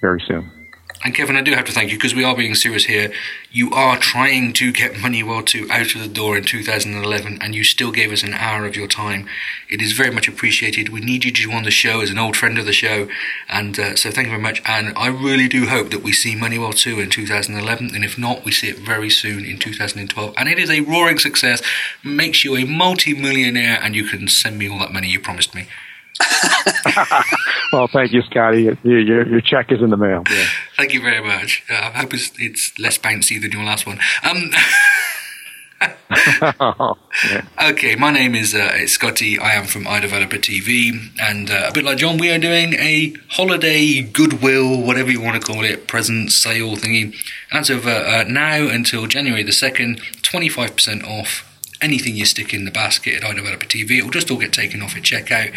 very 0.00 0.20
soon. 0.20 0.50
And 1.04 1.14
Kevin, 1.14 1.36
I 1.36 1.42
do 1.42 1.52
have 1.52 1.66
to 1.66 1.72
thank 1.72 1.92
you 1.92 1.98
because 1.98 2.14
we 2.14 2.24
are 2.24 2.34
being 2.34 2.54
serious 2.54 2.86
here. 2.86 3.12
You 3.50 3.70
are 3.70 3.98
trying 3.98 4.52
to 4.54 4.72
get 4.72 4.98
Money 4.98 5.22
MoneyWell 5.22 5.46
2 5.46 5.68
out 5.70 5.94
of 5.94 6.00
the 6.00 6.08
door 6.08 6.36
in 6.38 6.44
2011, 6.44 7.38
and 7.40 7.54
you 7.54 7.64
still 7.64 7.92
gave 7.92 8.10
us 8.12 8.22
an 8.22 8.32
hour 8.32 8.64
of 8.64 8.76
your 8.76 8.88
time. 8.88 9.28
It 9.68 9.82
is 9.82 9.92
very 9.92 10.10
much 10.10 10.26
appreciated. 10.26 10.88
We 10.88 11.00
need 11.00 11.24
you 11.24 11.32
to 11.32 11.52
on 11.52 11.64
the 11.64 11.70
show 11.70 12.00
as 12.00 12.10
an 12.10 12.18
old 12.18 12.34
friend 12.34 12.58
of 12.58 12.64
the 12.64 12.72
show, 12.72 13.08
and 13.48 13.78
uh, 13.78 13.94
so 13.94 14.10
thank 14.10 14.26
you 14.26 14.32
very 14.32 14.42
much. 14.42 14.62
And 14.64 14.96
I 14.96 15.08
really 15.08 15.48
do 15.48 15.66
hope 15.66 15.90
that 15.90 16.02
we 16.02 16.12
see 16.12 16.34
Money 16.34 16.56
MoneyWell 16.56 16.76
2 16.76 16.98
in 16.98 17.10
2011, 17.10 17.94
and 17.94 18.04
if 18.04 18.18
not, 18.18 18.44
we 18.44 18.50
see 18.50 18.68
it 18.68 18.78
very 18.78 19.10
soon 19.10 19.44
in 19.44 19.58
2012. 19.58 20.34
And 20.36 20.48
it 20.48 20.58
is 20.58 20.70
a 20.70 20.80
roaring 20.80 21.18
success, 21.18 21.62
makes 22.02 22.42
you 22.42 22.56
a 22.56 22.64
multi-millionaire, 22.64 23.78
and 23.82 23.94
you 23.94 24.04
can 24.04 24.28
send 24.28 24.58
me 24.58 24.68
all 24.68 24.78
that 24.78 24.92
money 24.92 25.08
you 25.08 25.20
promised 25.20 25.54
me. 25.54 25.68
Well, 27.72 27.88
thank 27.88 28.12
you, 28.12 28.22
Scotty. 28.22 28.62
Your, 28.62 28.76
your, 28.84 29.26
your 29.26 29.40
check 29.40 29.72
is 29.72 29.82
in 29.82 29.90
the 29.90 29.96
mail. 29.96 30.22
Yeah. 30.30 30.46
Thank 30.76 30.94
you 30.94 31.00
very 31.00 31.22
much. 31.22 31.64
Uh, 31.68 31.74
I 31.74 31.98
hope 31.98 32.14
it's, 32.14 32.30
it's 32.38 32.78
less 32.78 32.96
bouncy 32.96 33.40
than 33.40 33.50
your 33.50 33.64
last 33.64 33.86
one. 33.86 33.98
Um, 34.22 34.50
yeah. 36.10 37.42
Okay, 37.70 37.96
my 37.96 38.10
name 38.10 38.34
is 38.34 38.54
uh, 38.54 38.70
it's 38.74 38.92
Scotty. 38.92 39.38
I 39.38 39.52
am 39.52 39.66
from 39.66 39.84
iDeveloper 39.84 40.38
TV, 40.38 41.10
and 41.20 41.50
uh, 41.50 41.66
a 41.68 41.72
bit 41.72 41.84
like 41.84 41.98
John, 41.98 42.16
we 42.16 42.30
are 42.30 42.38
doing 42.38 42.74
a 42.74 43.14
holiday 43.30 44.00
goodwill, 44.00 44.80
whatever 44.82 45.10
you 45.10 45.20
want 45.20 45.40
to 45.40 45.46
call 45.46 45.64
it, 45.64 45.86
present 45.86 46.32
sale 46.32 46.76
thingy. 46.76 47.14
As 47.52 47.68
of 47.68 47.86
uh, 47.86 47.90
uh, 47.90 48.24
now 48.28 48.68
until 48.68 49.06
January 49.06 49.42
the 49.42 49.52
second, 49.52 50.00
twenty 50.22 50.48
five 50.48 50.74
percent 50.76 51.04
off 51.04 51.44
anything 51.82 52.16
you 52.16 52.24
stick 52.24 52.54
in 52.54 52.64
the 52.64 52.70
basket 52.70 53.22
at 53.22 53.22
iDeveloper 53.22 53.66
TV. 53.66 53.98
It 53.98 54.04
will 54.04 54.10
just 54.10 54.30
all 54.30 54.38
get 54.38 54.52
taken 54.52 54.80
off 54.80 54.96
at 54.96 55.02
checkout. 55.02 55.52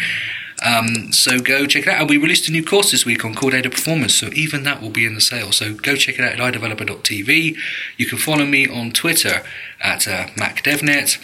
Um, 0.64 1.12
so 1.12 1.40
go 1.40 1.66
check 1.66 1.84
it 1.84 1.88
out. 1.88 2.00
And 2.00 2.10
we 2.10 2.16
released 2.16 2.48
a 2.48 2.52
new 2.52 2.64
course 2.64 2.90
this 2.90 3.06
week 3.06 3.24
on 3.24 3.34
Core 3.34 3.50
Data 3.50 3.70
Performance, 3.70 4.14
so 4.14 4.28
even 4.34 4.62
that 4.64 4.82
will 4.82 4.90
be 4.90 5.06
in 5.06 5.14
the 5.14 5.20
sale. 5.20 5.52
So 5.52 5.74
go 5.74 5.96
check 5.96 6.18
it 6.18 6.24
out 6.24 6.38
at 6.38 6.54
iDeveloper.tv. 6.54 7.56
You 7.96 8.06
can 8.06 8.18
follow 8.18 8.44
me 8.44 8.68
on 8.68 8.90
Twitter 8.92 9.42
at 9.80 10.06
uh, 10.06 10.26
MacDevNet. 10.36 11.18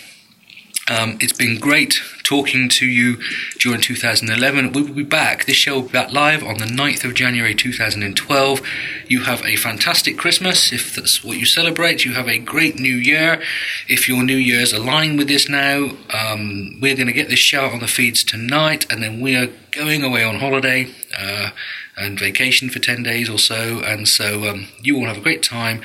Um, 0.88 1.18
it's 1.20 1.32
been 1.32 1.58
great 1.58 2.00
talking 2.26 2.68
to 2.68 2.84
you 2.84 3.18
during 3.60 3.80
2011. 3.80 4.72
We 4.72 4.82
will 4.82 4.92
be 4.92 5.04
back. 5.04 5.44
This 5.44 5.56
show 5.56 5.76
will 5.76 5.82
be 5.82 5.92
back 5.92 6.12
live 6.12 6.42
on 6.42 6.58
the 6.58 6.64
9th 6.64 7.04
of 7.04 7.14
January 7.14 7.54
2012. 7.54 8.60
You 9.06 9.22
have 9.22 9.44
a 9.44 9.54
fantastic 9.54 10.18
Christmas 10.18 10.72
if 10.72 10.96
that's 10.96 11.22
what 11.22 11.38
you 11.38 11.46
celebrate. 11.46 12.04
You 12.04 12.14
have 12.14 12.28
a 12.28 12.38
great 12.38 12.80
new 12.80 12.94
year. 12.94 13.40
If 13.88 14.08
your 14.08 14.24
new 14.24 14.36
year's 14.36 14.72
aligned 14.72 15.18
with 15.18 15.28
this 15.28 15.48
now, 15.48 15.90
um, 16.12 16.80
we're 16.80 16.96
going 16.96 17.06
to 17.06 17.12
get 17.12 17.28
this 17.28 17.38
show 17.38 17.66
on 17.66 17.78
the 17.78 17.86
feeds 17.86 18.24
tonight 18.24 18.90
and 18.90 19.00
then 19.00 19.20
we 19.20 19.36
are 19.36 19.48
going 19.70 20.02
away 20.02 20.24
on 20.24 20.40
holiday 20.40 20.88
uh, 21.16 21.50
and 21.96 22.18
vacation 22.18 22.70
for 22.70 22.80
10 22.80 23.04
days 23.04 23.30
or 23.30 23.38
so. 23.38 23.80
And 23.84 24.08
so 24.08 24.48
um, 24.50 24.66
you 24.82 24.96
all 24.96 25.06
have 25.06 25.18
a 25.18 25.20
great 25.20 25.44
time. 25.44 25.80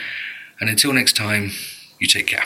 And 0.59 0.71
until 0.71 0.91
next 0.91 1.15
time, 1.15 1.51
you 1.99 2.07
take 2.07 2.25
care. 2.25 2.45